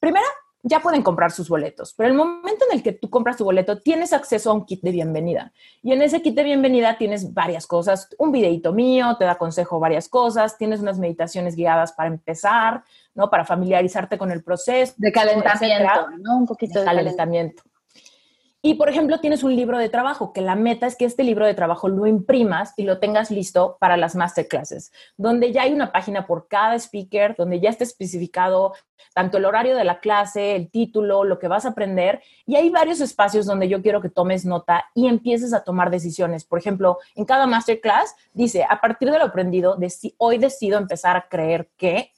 primero, 0.00 0.26
ya 0.62 0.80
pueden 0.80 1.02
comprar 1.02 1.30
sus 1.30 1.48
boletos, 1.48 1.94
pero 1.96 2.10
el 2.10 2.14
momento 2.14 2.66
en 2.68 2.76
el 2.76 2.82
que 2.82 2.92
tú 2.92 3.08
compras 3.08 3.38
tu 3.38 3.44
boleto 3.44 3.78
tienes 3.80 4.12
acceso 4.12 4.50
a 4.50 4.54
un 4.54 4.66
kit 4.66 4.82
de 4.82 4.90
bienvenida. 4.90 5.52
Y 5.82 5.92
en 5.92 6.02
ese 6.02 6.20
kit 6.20 6.34
de 6.34 6.44
bienvenida 6.44 6.98
tienes 6.98 7.32
varias 7.32 7.66
cosas, 7.66 8.08
un 8.18 8.30
videito 8.30 8.72
mío, 8.72 9.16
te 9.18 9.24
da 9.24 9.36
consejo 9.36 9.80
varias 9.80 10.08
cosas, 10.08 10.58
tienes 10.58 10.80
unas 10.80 10.98
meditaciones 10.98 11.56
guiadas 11.56 11.92
para 11.92 12.10
empezar, 12.10 12.84
¿no? 13.20 13.28
Para 13.28 13.44
familiarizarte 13.44 14.16
con 14.16 14.32
el 14.32 14.42
proceso. 14.42 14.94
De 14.96 15.12
calentamiento, 15.12 16.08
¿no? 16.22 16.38
Un 16.38 16.46
poquito 16.46 16.78
de, 16.80 16.86
calentamiento. 16.86 17.62
Y, 18.62 18.74
por 18.74 18.88
ejemplo, 18.88 19.20
tienes 19.20 19.42
un 19.42 19.54
libro 19.56 19.78
de 19.78 19.88
trabajo, 19.88 20.32
que 20.32 20.40
la 20.40 20.54
meta 20.54 20.86
es 20.86 20.96
que 20.96 21.06
este 21.06 21.22
libro 21.22 21.46
de 21.46 21.54
trabajo 21.54 21.88
lo 21.88 22.06
imprimas 22.06 22.74
y 22.76 22.82
lo 22.84 22.98
tengas 22.98 23.30
listo 23.30 23.78
para 23.80 23.96
las 23.96 24.16
masterclasses, 24.16 24.92
donde 25.16 25.52
ya 25.52 25.62
hay 25.62 25.72
una 25.72 25.92
página 25.92 26.26
por 26.26 26.46
cada 26.46 26.74
speaker, 26.78 27.34
donde 27.36 27.60
ya 27.60 27.70
está 27.70 27.84
especificado 27.84 28.74
tanto 29.14 29.38
el 29.38 29.46
horario 29.46 29.76
de 29.76 29.84
la 29.84 30.00
clase, 30.00 30.56
el 30.56 30.70
título, 30.70 31.24
lo 31.24 31.38
que 31.38 31.48
vas 31.48 31.64
a 31.64 31.70
aprender. 31.70 32.22
Y 32.46 32.56
hay 32.56 32.68
varios 32.68 33.00
espacios 33.00 33.46
donde 33.46 33.68
yo 33.68 33.80
quiero 33.82 34.02
que 34.02 34.10
tomes 34.10 34.44
nota 34.44 34.84
y 34.94 35.08
empieces 35.08 35.54
a 35.54 35.64
tomar 35.64 35.90
decisiones. 35.90 36.44
Por 36.44 36.58
ejemplo, 36.58 36.98
en 37.14 37.24
cada 37.24 37.46
masterclass 37.46 38.14
dice, 38.34 38.66
a 38.68 38.80
partir 38.80 39.10
de 39.10 39.18
lo 39.18 39.24
aprendido, 39.24 39.78
hoy 40.18 40.38
decido 40.38 40.78
empezar 40.78 41.16
a 41.16 41.28
creer 41.28 41.70
que... 41.76 42.12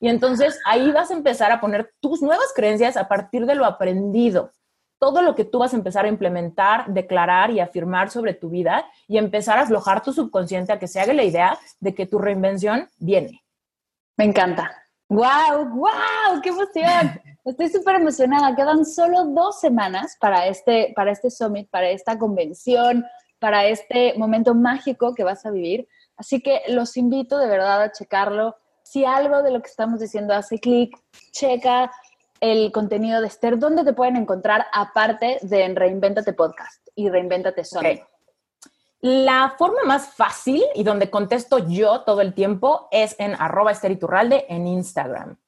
Y 0.00 0.08
entonces 0.08 0.58
ahí 0.66 0.90
vas 0.90 1.10
a 1.10 1.14
empezar 1.14 1.52
a 1.52 1.60
poner 1.60 1.92
tus 2.00 2.22
nuevas 2.22 2.52
creencias 2.54 2.96
a 2.96 3.06
partir 3.06 3.46
de 3.46 3.54
lo 3.54 3.64
aprendido 3.64 4.50
todo 5.00 5.22
lo 5.22 5.34
que 5.34 5.46
tú 5.46 5.58
vas 5.58 5.72
a 5.72 5.76
empezar 5.76 6.04
a 6.04 6.08
implementar, 6.08 6.92
declarar 6.92 7.50
y 7.50 7.58
afirmar 7.58 8.10
sobre 8.10 8.34
tu 8.34 8.50
vida 8.50 8.84
y 9.08 9.16
empezar 9.16 9.58
a 9.58 9.62
aflojar 9.62 10.02
tu 10.02 10.12
subconsciente 10.12 10.72
a 10.72 10.78
que 10.78 10.86
se 10.86 11.00
haga 11.00 11.14
la 11.14 11.24
idea 11.24 11.58
de 11.80 11.94
que 11.94 12.06
tu 12.06 12.18
reinvención 12.18 12.86
viene. 12.98 13.42
Me 14.18 14.26
encanta. 14.26 14.70
¡Wow! 15.08 15.70
¡Wow! 15.70 16.42
¡Qué 16.42 16.50
emoción! 16.50 17.18
Estoy 17.46 17.70
súper 17.70 17.96
emocionada. 17.96 18.54
Quedan 18.54 18.84
solo 18.84 19.24
dos 19.24 19.58
semanas 19.58 20.18
para 20.20 20.46
este, 20.46 20.92
para 20.94 21.10
este 21.12 21.30
summit, 21.30 21.70
para 21.70 21.88
esta 21.88 22.18
convención, 22.18 23.06
para 23.38 23.64
este 23.64 24.12
momento 24.18 24.54
mágico 24.54 25.14
que 25.14 25.24
vas 25.24 25.46
a 25.46 25.50
vivir. 25.50 25.88
Así 26.18 26.42
que 26.42 26.60
los 26.68 26.98
invito 26.98 27.38
de 27.38 27.46
verdad 27.46 27.82
a 27.82 27.90
checarlo. 27.90 28.54
Si 28.90 29.04
algo 29.04 29.40
de 29.44 29.52
lo 29.52 29.62
que 29.62 29.68
estamos 29.68 30.00
diciendo 30.00 30.34
hace 30.34 30.58
clic, 30.58 30.98
checa 31.30 31.92
el 32.40 32.72
contenido 32.72 33.20
de 33.20 33.28
Esther, 33.28 33.56
¿dónde 33.56 33.84
te 33.84 33.92
pueden 33.92 34.16
encontrar 34.16 34.66
aparte 34.72 35.38
de 35.42 35.62
en 35.62 35.76
Reinventate 35.76 36.32
Podcast 36.32 36.88
y 36.96 37.08
Reinventate 37.08 37.64
Summit? 37.64 38.02
La 39.00 39.54
forma 39.56 39.84
más 39.84 40.08
fácil 40.08 40.64
y 40.74 40.82
donde 40.82 41.08
contesto 41.08 41.58
yo 41.68 42.00
todo 42.00 42.20
el 42.20 42.34
tiempo 42.34 42.88
es 42.90 43.14
en 43.20 43.36
arroba 43.36 43.70
esteriturralde 43.70 44.46
en 44.48 44.66
Instagram. 44.66 45.38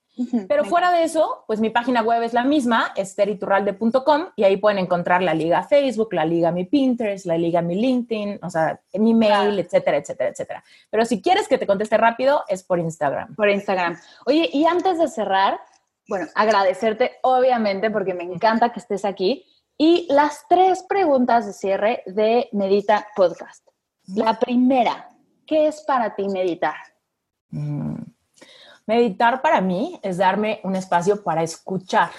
Pero 0.49 0.65
fuera 0.65 0.93
de 0.93 1.05
eso, 1.05 1.45
pues 1.47 1.61
mi 1.61 1.71
página 1.71 2.03
web 2.03 2.23
es 2.23 2.35
la 2.35 2.45
misma, 2.45 2.93
esteriturralde.com, 2.97 4.27
y 4.37 4.45
ahí 4.45 4.59
pueden 4.59 4.79
encontrar 4.79 5.23
la 5.23 5.33
liga 5.33 5.63
Facebook, 5.63 6.13
la 6.13 6.25
liga 6.25 6.53
mi 6.53 6.65
Pinterest, 6.65 7.25
la 7.25 7.39
liga 7.39 7.63
mi 7.63 7.77
LinkedIn, 7.77 8.41
o 8.43 8.51
sea, 8.51 8.79
mi 8.95 9.15
mail, 9.15 9.59
etcétera, 9.59 9.97
etcétera, 9.97 10.31
etcétera. 10.31 10.65
Pero 10.91 11.05
si 11.05 11.23
quieres 11.23 11.49
que 11.49 11.59
te 11.59 11.67
conteste 11.67 11.97
rápido, 11.97 12.45
es 12.49 12.63
por 12.63 12.79
Instagram. 12.79 13.35
Por 13.35 13.49
Instagram. 13.49 13.99
Oye, 14.27 14.51
y 14.53 14.67
antes 14.67 14.99
de 14.99 15.09
cerrar, 15.09 15.59
bueno, 16.09 16.27
agradecerte 16.35 17.13
obviamente 17.23 17.91
porque 17.91 18.13
me 18.13 18.25
encanta 18.25 18.71
que 18.71 18.81
estés 18.81 19.05
aquí. 19.05 19.47
Y 19.79 20.07
las 20.11 20.45
tres 20.49 20.85
preguntas 20.87 21.47
de 21.47 21.53
cierre 21.55 22.03
de 22.07 22.49
Medita 22.53 23.09
Podcast. 23.17 23.67
La 24.09 24.39
primera, 24.39 25.09
¿qué 25.47 25.69
es 25.69 25.83
para 25.83 26.15
ti 26.15 26.29
meditar? 26.29 26.77
Mm. 27.51 28.12
Meditar 28.93 29.41
para 29.41 29.63
mí 29.63 29.99
es 30.03 30.19
darme 30.19 30.61
un 30.65 30.77
espacio 30.77 31.23
para 31.23 31.43
escuchar. 31.43 32.11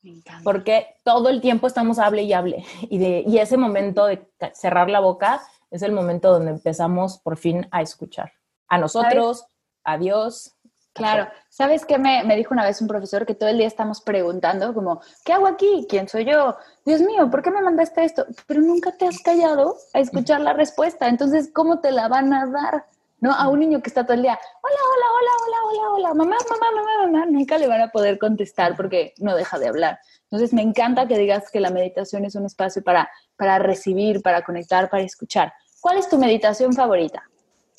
Me. 0.00 0.22
Porque 0.42 0.96
todo 1.04 1.28
el 1.28 1.42
tiempo 1.42 1.66
estamos 1.66 1.98
hable 1.98 2.22
y 2.22 2.32
hable. 2.32 2.64
Y, 2.88 2.96
de, 2.96 3.22
y 3.26 3.36
ese 3.36 3.58
momento 3.58 4.06
de 4.06 4.26
cerrar 4.54 4.88
la 4.88 5.00
boca 5.00 5.42
es 5.70 5.82
el 5.82 5.92
momento 5.92 6.32
donde 6.32 6.52
empezamos 6.52 7.18
por 7.18 7.36
fin 7.36 7.68
a 7.70 7.82
escuchar. 7.82 8.32
A 8.66 8.78
nosotros, 8.78 9.44
a 9.84 9.98
Dios, 9.98 10.56
Claro, 10.94 11.26
¿sabes 11.48 11.86
qué 11.86 11.98
me, 11.98 12.22
me, 12.24 12.36
dijo 12.36 12.52
una 12.52 12.64
vez 12.64 12.82
un 12.82 12.88
profesor 12.88 13.24
que 13.24 13.34
todo 13.34 13.48
el 13.48 13.56
día 13.56 13.66
estamos 13.66 14.02
preguntando 14.02 14.74
como, 14.74 15.00
¿qué 15.24 15.32
hago 15.32 15.46
aquí? 15.46 15.86
¿Quién 15.88 16.06
soy 16.06 16.26
yo? 16.26 16.56
Dios 16.84 17.00
mío, 17.00 17.30
¿por 17.30 17.42
qué 17.42 17.50
me 17.50 17.62
mandaste 17.62 18.04
esto? 18.04 18.26
Pero 18.46 18.60
nunca 18.60 18.92
te 18.92 19.06
has 19.06 19.18
callado 19.20 19.76
a 19.94 20.00
escuchar 20.00 20.42
la 20.42 20.52
respuesta. 20.52 21.08
Entonces, 21.08 21.50
¿cómo 21.52 21.80
te 21.80 21.92
la 21.92 22.08
van 22.08 22.34
a 22.34 22.46
dar? 22.46 22.86
¿No? 23.22 23.32
A 23.32 23.48
un 23.48 23.60
niño 23.60 23.80
que 23.80 23.88
está 23.88 24.04
todo 24.04 24.14
el 24.14 24.22
día, 24.22 24.38
hola, 24.62 24.76
hola, 24.90 25.06
hola, 25.16 25.30
hola, 25.46 25.58
hola, 25.64 25.94
hola, 25.94 26.14
mamá, 26.14 26.36
mamá, 26.50 26.66
mamá, 26.74 27.06
mamá, 27.06 27.26
nunca 27.26 27.56
le 27.56 27.68
van 27.68 27.80
a 27.80 27.88
poder 27.88 28.18
contestar 28.18 28.76
porque 28.76 29.14
no 29.18 29.36
deja 29.36 29.60
de 29.60 29.68
hablar. 29.68 30.00
Entonces, 30.24 30.52
me 30.52 30.62
encanta 30.62 31.06
que 31.06 31.16
digas 31.16 31.48
que 31.50 31.60
la 31.60 31.70
meditación 31.70 32.24
es 32.24 32.34
un 32.34 32.46
espacio 32.46 32.82
para, 32.82 33.08
para 33.36 33.60
recibir, 33.60 34.22
para 34.22 34.42
conectar, 34.42 34.90
para 34.90 35.04
escuchar. 35.04 35.52
¿Cuál 35.80 35.98
es 35.98 36.08
tu 36.08 36.18
meditación 36.18 36.72
favorita? 36.72 37.22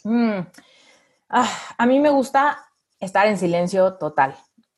Mm. 0.05 0.39
Ah, 1.29 1.49
a 1.77 1.85
mí 1.85 1.99
me 1.99 2.09
gusta 2.09 2.65
estar 2.99 3.27
en 3.27 3.37
silencio 3.37 3.95
total. 3.95 4.35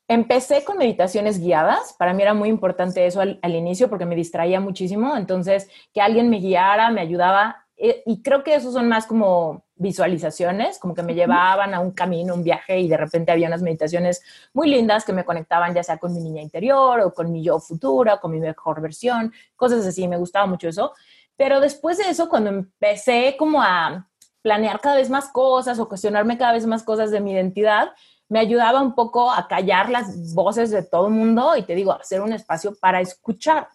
Empecé 0.07 0.63
con 0.63 0.77
meditaciones 0.77 1.39
guiadas, 1.39 1.93
para 1.93 2.13
mí 2.13 2.21
era 2.21 2.33
muy 2.35 2.49
importante 2.49 3.05
eso 3.07 3.21
al, 3.21 3.39
inicio 3.43 3.89
porque 3.89 4.05
me 4.05 4.15
distraía 4.15 4.59
muchísimo, 4.59 5.17
entonces 5.17 5.67
que 5.93 6.01
alguien 6.01 6.29
me 6.29 6.37
guiara, 6.37 6.91
me 6.91 7.01
ayudaba 7.01 7.64
y 7.77 8.21
creo 8.21 8.43
que 8.43 8.55
esos 8.55 8.73
son 8.73 8.87
más 8.87 9.05
como 9.05 9.65
visualizaciones, 9.75 10.79
como 10.79 10.95
que 10.95 11.03
me 11.03 11.13
llevaban 11.13 11.73
a 11.73 11.81
un 11.81 11.91
camino, 11.91 12.33
un 12.33 12.43
viaje 12.43 12.79
y 12.79 12.87
de 12.87 12.95
repente 12.95 13.31
había 13.31 13.47
unas 13.47 13.61
meditaciones 13.61 14.21
muy 14.53 14.69
lindas 14.69 15.03
que 15.03 15.11
me 15.11 15.25
conectaban 15.25 15.73
ya 15.73 15.83
sea 15.83 15.97
con 15.97 16.13
mi 16.13 16.21
niña 16.21 16.41
interior 16.41 17.01
o 17.01 17.13
con 17.13 17.31
mi 17.31 17.43
yo 17.43 17.59
futura, 17.59 18.19
con 18.19 18.31
mi 18.31 18.39
mejor 18.39 18.81
versión, 18.81 19.33
cosas 19.57 19.85
así, 19.85 20.07
me 20.07 20.17
gustaba 20.17 20.45
mucho 20.45 20.69
eso. 20.69 20.93
Pero 21.35 21.59
después 21.59 21.97
de 21.97 22.09
eso, 22.09 22.29
cuando 22.29 22.49
empecé 22.49 23.35
como 23.37 23.61
a 23.61 24.07
planear 24.41 24.79
cada 24.79 24.95
vez 24.95 25.09
más 25.09 25.27
cosas 25.27 25.77
o 25.79 25.89
cuestionarme 25.89 26.37
cada 26.37 26.53
vez 26.53 26.65
más 26.65 26.83
cosas 26.83 27.11
de 27.11 27.19
mi 27.19 27.33
identidad, 27.33 27.91
me 28.29 28.39
ayudaba 28.39 28.81
un 28.81 28.95
poco 28.95 29.29
a 29.29 29.47
callar 29.47 29.89
las 29.89 30.33
voces 30.33 30.71
de 30.71 30.83
todo 30.83 31.07
el 31.07 31.13
mundo 31.13 31.55
y 31.57 31.63
te 31.63 31.75
digo, 31.75 31.91
hacer 31.91 32.21
un 32.21 32.31
espacio 32.31 32.75
para 32.79 33.01
escuchar 33.01 33.67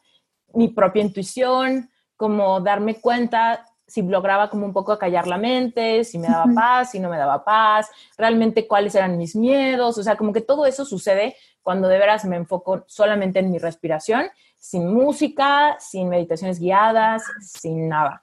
mi 0.55 0.69
propia 0.69 1.03
intuición, 1.03 1.91
como 2.17 2.61
darme 2.61 3.01
cuenta 3.01 3.67
si 3.91 4.03
lograba 4.03 4.49
como 4.49 4.65
un 4.65 4.73
poco 4.73 4.97
callar 4.97 5.27
la 5.27 5.37
mente, 5.37 6.05
si 6.05 6.19
me 6.19 6.29
daba 6.29 6.47
paz, 6.55 6.93
si 6.93 7.01
no 7.01 7.11
me 7.11 7.19
daba 7.19 7.45
paz, 7.45 7.91
realmente 8.17 8.69
cuáles 8.69 8.95
eran 8.95 9.19
mis 9.19 9.35
miedos, 9.35 9.99
o 9.99 10.03
sea, 10.03 10.17
como 10.17 10.33
que 10.33 10.41
todo 10.41 10.65
eso 10.65 10.85
sucede 10.85 11.35
cuando 11.61 11.89
de 11.89 11.99
veras 11.99 12.25
me 12.25 12.37
enfoco 12.37 12.85
solamente 12.87 13.41
en 13.41 13.51
mi 13.51 13.59
respiración, 13.59 14.27
sin 14.59 14.93
música, 14.93 15.77
sin 15.81 16.09
meditaciones 16.09 16.61
guiadas, 16.61 17.25
sin 17.41 17.89
nada. 17.89 18.23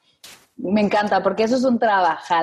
Me 0.56 0.82
encanta, 0.82 1.22
porque 1.22 1.44
eso 1.44 1.58
es 1.58 1.64
un 1.64 1.78
trabajo. 1.80 2.34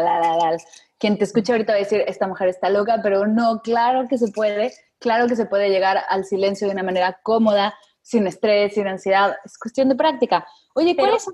Quien 0.98 1.18
te 1.18 1.24
escucha 1.24 1.54
ahorita 1.54 1.72
va 1.72 1.76
a 1.76 1.80
decir, 1.80 2.04
esta 2.06 2.28
mujer 2.28 2.48
está 2.48 2.68
loca, 2.68 3.00
pero 3.02 3.26
no, 3.26 3.60
claro 3.62 4.06
que 4.06 4.18
se 4.18 4.28
puede, 4.28 4.72
claro 4.98 5.26
que 5.26 5.36
se 5.36 5.46
puede 5.46 5.70
llegar 5.70 6.02
al 6.08 6.24
silencio 6.24 6.66
de 6.66 6.74
una 6.74 6.82
manera 6.82 7.18
cómoda, 7.22 7.74
sin 8.02 8.26
estrés, 8.26 8.74
sin 8.74 8.86
ansiedad. 8.86 9.34
Es 9.44 9.58
cuestión 9.58 9.88
de 9.88 9.96
práctica. 9.96 10.46
Oye, 10.74 10.94
¿cuál 10.94 11.14
es? 11.14 11.26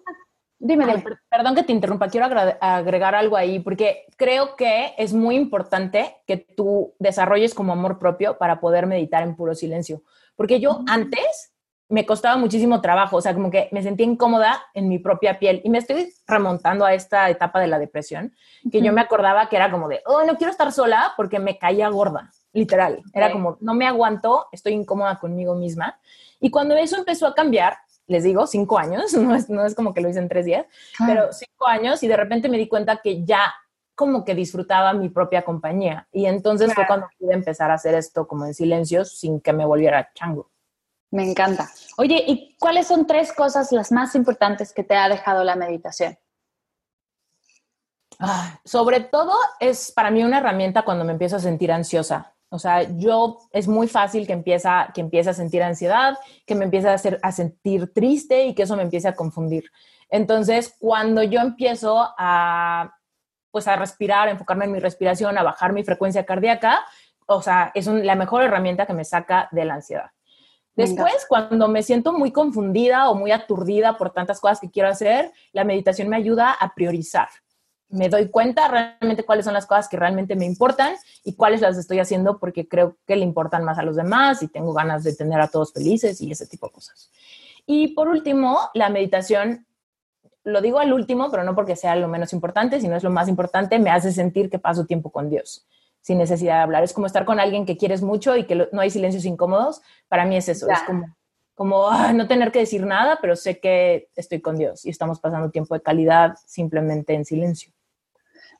Dime, 0.63 1.03
perdón 1.31 1.55
que 1.55 1.63
te 1.63 1.73
interrumpa, 1.73 2.09
quiero 2.09 2.27
agregar 2.61 3.15
algo 3.15 3.35
ahí, 3.35 3.61
porque 3.61 4.05
creo 4.19 4.57
que 4.57 4.93
es 4.99 5.15
muy 5.15 5.35
importante 5.35 6.19
que 6.27 6.37
tú 6.37 6.95
desarrolles 6.99 7.55
como 7.55 7.73
amor 7.73 7.99
propio 7.99 8.37
para 8.37 8.61
poder 8.61 8.87
meditar 8.87 9.23
en 9.23 9.37
puro 9.37 9.55
silencio. 9.55 10.03
Porque 10.37 10.61
yo 10.61 10.85
antes 10.87 11.55
me 11.89 12.05
costaba 12.05 12.37
muchísimo 12.37 12.83
trabajo, 12.83 13.17
o 13.17 13.21
sea, 13.23 13.33
como 13.33 13.51
que 13.51 13.71
me 13.73 13.83
sentía 13.83 14.05
incómoda 14.05 14.63
en 14.75 14.89
mi 14.91 14.99
propia 14.99 15.39
piel 15.39 15.63
y 15.65 15.71
me 15.71 15.79
estoy 15.79 16.13
remontando 16.27 16.85
a 16.85 16.93
esta 16.93 17.31
etapa 17.31 17.59
de 17.59 17.67
la 17.67 17.79
depresión, 17.79 18.35
que 18.71 18.83
yo 18.83 18.93
me 18.93 19.01
acordaba 19.01 19.49
que 19.49 19.57
era 19.57 19.71
como 19.71 19.89
de, 19.89 20.03
oh, 20.05 20.25
no 20.25 20.37
quiero 20.37 20.51
estar 20.51 20.71
sola 20.73 21.15
porque 21.17 21.39
me 21.39 21.57
caía 21.57 21.89
gorda, 21.89 22.31
literal. 22.53 23.03
Era 23.15 23.33
como, 23.33 23.57
no 23.61 23.75
me 23.75 23.87
aguanto, 23.87 24.47
estoy 24.53 24.75
incómoda 24.75 25.19
conmigo 25.19 25.55
misma. 25.55 25.99
Y 26.39 26.51
cuando 26.51 26.77
eso 26.77 26.97
empezó 26.97 27.27
a 27.27 27.35
cambiar, 27.35 27.79
les 28.07 28.25
digo, 28.25 28.47
cinco 28.47 28.79
años, 28.79 29.13
no 29.15 29.35
es, 29.35 29.49
no 29.49 29.65
es 29.65 29.75
como 29.75 29.95
que 29.95 30.01
lo 30.01 30.09
hice 30.09 30.19
en 30.19 30.29
tres 30.29 30.45
días, 30.45 30.67
pero 31.07 31.33
cinco 31.33 31.67
años 31.67 32.03
y 32.03 32.09
de 32.09 32.17
repente 32.17 32.49
me 32.49 32.59
di 32.59 32.69
cuenta 32.69 33.01
que 33.03 33.25
ya 33.25 33.55
como 33.95 34.25
que 34.25 34.35
disfrutaba 34.35 34.95
mi 34.95 35.11
propia 35.11 35.43
compañía. 35.43 36.09
Y 36.11 36.25
entonces 36.25 36.73
fue 36.73 36.87
cuando 36.87 37.09
pude 37.19 37.35
empezar 37.35 37.71
a 37.71 37.75
hacer 37.75 37.95
esto 37.95 38.27
como 38.27 38.47
en 38.47 38.55
silencio 38.55 39.05
sin 39.05 39.41
que 39.41 39.53
me 39.53 39.67
volviera 39.67 40.11
chango. 40.15 40.51
Me 41.11 41.29
encanta. 41.29 41.69
Oye, 41.99 42.25
¿y 42.27 42.57
cuáles 42.59 42.87
son 42.87 43.07
tres 43.07 43.33
cosas 43.33 43.73
las 43.73 43.93
más 43.93 44.15
importantes 44.15 44.73
que 44.73 44.85
te 44.85 44.97
ha 44.97 45.09
dejado 45.09 45.45
la 45.45 45.57
meditación? 45.57 46.17
sobre 48.67 49.01
todo 49.01 49.33
es 49.61 49.93
para 49.93 50.11
mí 50.11 50.23
una 50.23 50.39
herramienta 50.39 50.83
cuando 50.83 51.07
me 51.07 51.13
empiezo 51.13 51.37
a 51.37 51.41
sentir 51.41 51.73
ansiosa. 51.73 52.35
O 52.51 52.59
sea, 52.59 52.83
yo 52.97 53.39
es 53.53 53.69
muy 53.69 53.87
fácil 53.87 54.27
que 54.27 54.33
empieza, 54.33 54.91
que 54.93 55.01
empiece 55.01 55.31
a 55.31 55.35
sentir 55.35 55.63
ansiedad, 55.63 56.19
que 56.45 56.57
me 56.57 56.65
empiece 56.65 56.89
a, 56.89 56.95
hacer, 56.95 57.21
a 57.23 57.31
sentir 57.31 57.93
triste 57.93 58.45
y 58.45 58.55
que 58.55 58.65
eso 58.65 58.77
me 58.77 58.83
empiece 58.83 59.07
a 59.07 59.15
confundir. 59.15 59.71
Entonces, 60.09 60.75
cuando 60.81 61.23
yo 61.23 61.41
empiezo 61.41 62.09
a, 62.19 62.93
pues 63.53 63.69
a 63.69 63.77
respirar, 63.77 64.27
a 64.27 64.33
enfocarme 64.33 64.65
en 64.65 64.73
mi 64.73 64.81
respiración, 64.81 65.39
a 65.39 65.45
bajar 65.45 65.73
mi 65.73 65.85
frecuencia 65.85 66.27
cardíaca, 66.27 66.85
o 67.27 67.41
sea, 67.41 67.71
es 67.73 67.87
la 67.87 68.17
mejor 68.17 68.43
herramienta 68.43 68.85
que 68.85 68.95
me 68.95 69.05
saca 69.05 69.49
de 69.53 69.65
la 69.65 69.75
ansiedad. 69.75 70.11
Después, 70.75 71.27
cuando 71.29 71.69
me 71.69 71.85
siento 71.85 72.13
muy 72.13 72.33
confundida 72.33 73.11
o 73.11 73.15
muy 73.15 73.31
aturdida 73.31 73.97
por 73.97 74.11
tantas 74.11 74.41
cosas 74.41 74.61
que 74.61 74.71
quiero 74.71 74.89
hacer, 74.89 75.31
la 75.53 75.63
meditación 75.63 76.09
me 76.09 76.17
ayuda 76.17 76.53
a 76.53 76.75
priorizar 76.75 77.29
me 77.91 78.09
doy 78.09 78.29
cuenta 78.29 78.69
realmente 78.69 79.25
cuáles 79.25 79.45
son 79.45 79.55
las 79.55 79.67
cosas 79.67 79.89
que 79.89 79.97
realmente 79.97 80.37
me 80.37 80.47
importan 80.47 80.95
y 81.25 81.35
cuáles 81.35 81.61
las 81.61 81.77
estoy 81.77 81.99
haciendo 81.99 82.39
porque 82.39 82.69
creo 82.69 82.97
que 83.07 83.17
le 83.17 83.25
importan 83.25 83.65
más 83.65 83.79
a 83.79 83.83
los 83.83 83.97
demás 83.97 84.43
y 84.43 84.49
tengo 84.49 84.73
ganas 84.73 85.05
de 85.05 85.15
tener 85.15 85.41
a 85.41 85.49
todos 85.49 85.73
felices 85.73 86.21
y 86.21 86.31
ese 86.31 86.47
tipo 86.47 86.67
de 86.67 86.73
cosas. 86.73 87.11
Y 87.67 87.89
por 87.89 88.09
último, 88.09 88.59
la 88.75 88.89
meditación, 88.89 89.67
lo 90.45 90.61
digo 90.61 90.79
al 90.79 90.93
último, 90.93 91.31
pero 91.31 91.45
no 91.45 91.55
porque 91.55 91.77
sea 91.77 91.97
lo 91.97 92.09
menos 92.09 92.33
importante, 92.33 92.81
sino 92.81 92.97
es 92.97 93.03
lo 93.03 93.11
más 93.11 93.29
importante, 93.29 93.79
me 93.79 93.91
hace 93.91 94.13
sentir 94.13 94.51
que 94.51 94.59
paso 94.59 94.87
tiempo 94.87 95.11
con 95.11 95.29
Dios 95.29 95.67
sin 96.01 96.19
necesidad 96.19 96.57
de 96.57 96.63
hablar. 96.63 96.83
Es 96.83 96.93
como 96.93 97.07
estar 97.07 97.25
con 97.25 97.41
alguien 97.41 97.67
que 97.67 97.77
quieres 97.77 98.03
mucho 98.03 98.37
y 98.37 98.45
que 98.45 98.55
no 98.55 98.81
hay 98.81 98.91
silencios 98.91 99.25
incómodos. 99.27 99.83
Para 100.09 100.25
mí 100.25 100.37
es 100.37 100.49
eso, 100.49 100.67
es 100.71 100.81
como, 100.87 101.15
como 101.55 101.89
ah, 101.89 102.13
no 102.15 102.27
tener 102.27 102.53
que 102.53 102.61
decir 102.61 102.87
nada, 102.87 103.19
pero 103.21 103.37
sé 103.37 103.61
que 103.61 104.09
estoy 104.17 104.41
con 104.41 104.57
Dios 104.57 104.87
y 104.87 104.91
estamos 104.91 105.21
pasando 105.21 105.51
tiempo 105.51 105.75
de 105.75 105.83
calidad 105.83 106.37
simplemente 106.47 107.13
en 107.13 107.27
silencio. 107.27 107.73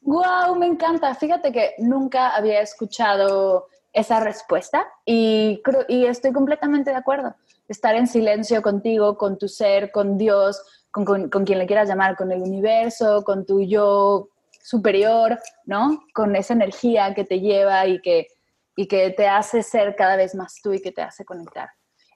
Wow, 0.03 0.55
me 0.57 0.67
encanta. 0.67 1.15
Fíjate 1.15 1.53
que 1.53 1.75
nunca 1.79 2.35
había 2.35 2.61
escuchado 2.61 3.67
esa 3.93 4.21
respuesta 4.21 4.87
y, 5.05 5.63
y 5.89 6.07
estoy 6.07 6.33
completamente 6.33 6.91
de 6.91 6.97
acuerdo. 6.97 7.35
Estar 7.69 7.95
en 7.95 8.07
silencio 8.07 8.63
contigo, 8.63 9.17
con 9.17 9.39
tu 9.39 9.49
ser, 9.49 9.91
con 9.91 10.17
Dios, 10.17 10.63
con, 10.91 11.05
con, 11.05 11.45
quien 11.45 11.59
le 11.59 11.67
quieras 11.67 11.89
llamar, 11.89 12.17
con 12.17 12.33
el 12.33 12.43
universo, 12.43 13.23
con 13.25 13.47
tu 13.47 13.63
yo 13.63 14.29
superior, 14.63 15.39
¿no? 15.65 16.03
Con 16.15 16.35
esa 16.37 16.55
energía 16.55 17.15
que 17.15 17.25
te 17.25 17.41
lleva 17.41 17.87
y 17.87 18.01
que, 18.01 18.29
y 18.77 18.87
que 18.87 19.11
te 19.11 19.29
hace 19.29 19.63
ser 19.63 19.97
cada 19.97 20.17
vez 20.17 20.35
más 20.35 20.61
tú 20.63 20.73
y 20.73 20.81
que 20.81 20.93
te 20.93 21.03
hace 21.03 21.25
conectar. 21.25 21.69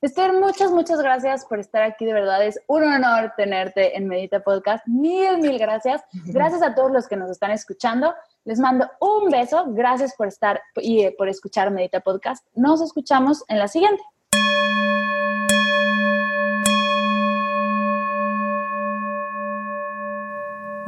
Esther, 0.04 0.34
muchas, 0.34 0.70
muchas 0.70 0.98
gracias 0.98 1.46
por 1.46 1.58
estar 1.58 1.82
aquí. 1.82 2.04
De 2.04 2.12
verdad 2.12 2.44
es 2.44 2.60
un 2.66 2.84
honor 2.84 3.32
tenerte 3.38 3.96
en 3.96 4.06
Medita 4.06 4.40
Podcast. 4.40 4.86
Mil, 4.86 5.38
mil 5.38 5.58
gracias. 5.58 6.02
Gracias 6.26 6.62
a 6.62 6.74
todos 6.74 6.92
los 6.92 7.08
que 7.08 7.16
nos 7.16 7.30
están 7.30 7.52
escuchando. 7.52 8.12
Les 8.44 8.58
mando 8.58 8.86
un 9.00 9.30
beso. 9.30 9.64
Gracias 9.68 10.14
por 10.14 10.28
estar 10.28 10.60
y 10.76 11.04
eh, 11.04 11.14
por 11.16 11.30
escuchar 11.30 11.70
Medita 11.70 12.00
Podcast. 12.00 12.46
Nos 12.54 12.82
escuchamos 12.82 13.44
en 13.48 13.58
la 13.58 13.66
siguiente. 13.66 14.02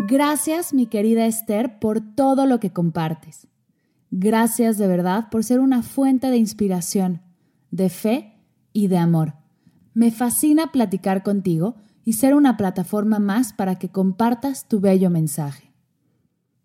Gracias, 0.01 0.75
mi 0.75 0.89
querida 0.89 1.25
Esther, 1.25 1.79
por 1.79 2.03
todo 2.03 2.45
lo 2.45 2.61
que 2.61 2.71
compartes. 2.71 3.47
Gracias 4.11 4.77
de 4.77 4.87
verdad 4.87 5.31
por 5.31 5.43
ser 5.43 5.61
una 5.61 5.83
fuente 5.83 6.27
de 6.27 6.37
inspiración, 6.37 7.23
de 7.71 7.89
fe 7.89 8.36
y 8.77 8.89
de 8.89 8.99
amor. 8.99 9.33
Me 9.95 10.11
fascina 10.11 10.71
platicar 10.71 11.23
contigo 11.23 11.77
y 12.05 12.13
ser 12.13 12.35
una 12.35 12.59
plataforma 12.59 13.19
más 13.19 13.55
para 13.55 13.79
que 13.79 13.89
compartas 13.89 14.69
tu 14.69 14.81
bello 14.81 15.09
mensaje. 15.09 15.73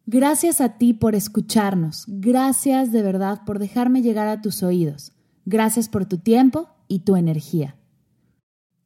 Gracias 0.06 0.60
a 0.60 0.78
ti 0.78 0.94
por 0.94 1.16
escucharnos, 1.16 2.04
gracias 2.08 2.92
de 2.92 3.02
verdad 3.02 3.46
por 3.46 3.60
dejarme 3.60 4.02
llegar 4.02 4.28
a 4.28 4.42
tus 4.42 4.62
oídos, 4.62 5.14
gracias 5.46 5.88
por 5.88 6.06
tu 6.06 6.18
tiempo 6.18 6.68
y 6.90 7.00
tu 7.00 7.16
energía. 7.16 7.78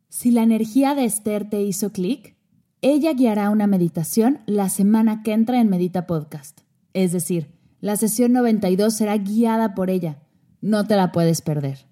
Si 0.09 0.30
la 0.30 0.43
energía 0.43 0.93
de 0.93 1.05
Esther 1.05 1.49
te 1.49 1.63
hizo 1.63 1.91
clic, 1.91 2.36
ella 2.84 3.11
guiará 3.13 3.49
una 3.49 3.65
meditación 3.65 4.41
la 4.45 4.69
semana 4.69 5.23
que 5.23 5.34
entra 5.34 5.59
en 5.59 5.69
Medita 5.69 6.05
Podcast. 6.05 6.61
Es 6.93 7.11
decir, 7.11 7.49
la 7.82 7.95
sesión 7.95 8.34
92 8.34 8.93
será 8.93 9.17
guiada 9.17 9.73
por 9.73 9.89
ella. 9.89 10.19
No 10.61 10.86
te 10.86 10.95
la 10.95 11.11
puedes 11.11 11.41
perder. 11.41 11.88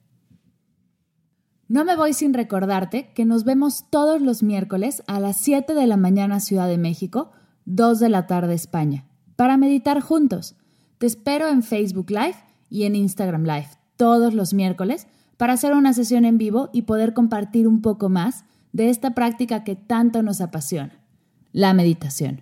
No 1.74 1.86
me 1.86 1.96
voy 1.96 2.14
sin 2.14 2.36
recordarte 2.36 3.10
que 3.16 3.26
nos 3.26 3.46
vemos 3.46 3.86
todos 3.90 4.22
los 4.22 4.44
miércoles 4.44 5.02
a 5.08 5.20
las 5.20 5.38
7 5.38 5.74
de 5.74 5.88
la 5.88 5.98
mañana 5.98 6.40
Ciudad 6.40 6.68
de 6.68 6.78
México, 6.78 7.32
2 7.66 8.00
de 8.00 8.10
la 8.10 8.28
tarde 8.28 8.54
España, 8.54 9.08
para 9.36 9.58
meditar 9.58 10.00
juntos. 10.00 10.56
Te 11.00 11.08
espero 11.08 11.48
en 11.50 11.64
Facebook 11.64 12.12
Live 12.12 12.36
y 12.70 12.84
en 12.84 12.96
Instagram 12.96 13.42
Live 13.42 13.70
todos 13.98 14.36
los 14.36 14.54
miércoles 14.54 15.08
para 15.38 15.54
hacer 15.54 15.74
una 15.74 15.94
sesión 15.94 16.26
en 16.26 16.38
vivo 16.38 16.70
y 16.74 16.84
poder 16.84 17.16
compartir 17.16 17.68
un 17.68 17.82
poco 17.82 18.08
más 18.08 18.46
de 18.72 18.92
esta 18.92 19.16
práctica 19.16 19.64
que 19.64 19.76
tanto 19.76 20.22
nos 20.22 20.42
apasiona, 20.42 21.04
la 21.54 21.74
meditación. 21.74 22.42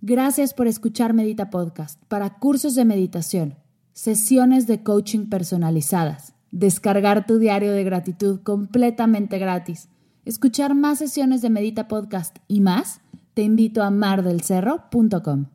Gracias 0.00 0.54
por 0.54 0.68
escuchar 0.68 1.12
Medita 1.12 1.50
Podcast 1.50 2.00
para 2.06 2.38
cursos 2.38 2.76
de 2.76 2.84
meditación, 2.84 3.56
sesiones 3.94 4.68
de 4.68 4.84
coaching 4.84 5.28
personalizadas 5.28 6.35
descargar 6.56 7.26
tu 7.26 7.38
diario 7.38 7.72
de 7.72 7.84
gratitud 7.84 8.40
completamente 8.42 9.38
gratis, 9.38 9.88
escuchar 10.24 10.74
más 10.74 10.98
sesiones 10.98 11.42
de 11.42 11.50
Medita 11.50 11.86
Podcast 11.86 12.38
y 12.48 12.60
más, 12.60 13.00
te 13.34 13.42
invito 13.42 13.82
a 13.82 13.90
mardelcerro.com. 13.90 15.46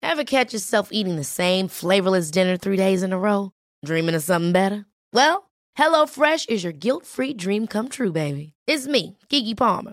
Ever 0.00 0.24
catch 0.24 0.52
yourself 0.52 0.88
eating 0.90 1.16
the 1.16 1.24
same 1.24 1.68
flavorless 1.68 2.30
dinner 2.30 2.56
three 2.56 2.76
days 2.76 3.02
in 3.02 3.12
a 3.12 3.18
row? 3.18 3.52
Dreaming 3.84 4.16
of 4.16 4.22
something 4.22 4.52
better? 4.52 4.86
Well, 5.12 5.50
HelloFresh 5.78 6.48
is 6.48 6.64
your 6.64 6.72
guilt-free 6.72 7.34
dream 7.34 7.66
come 7.66 7.88
true, 7.88 8.10
baby. 8.10 8.54
It's 8.66 8.88
me, 8.88 9.18
Kiki 9.28 9.54
Palmer. 9.54 9.92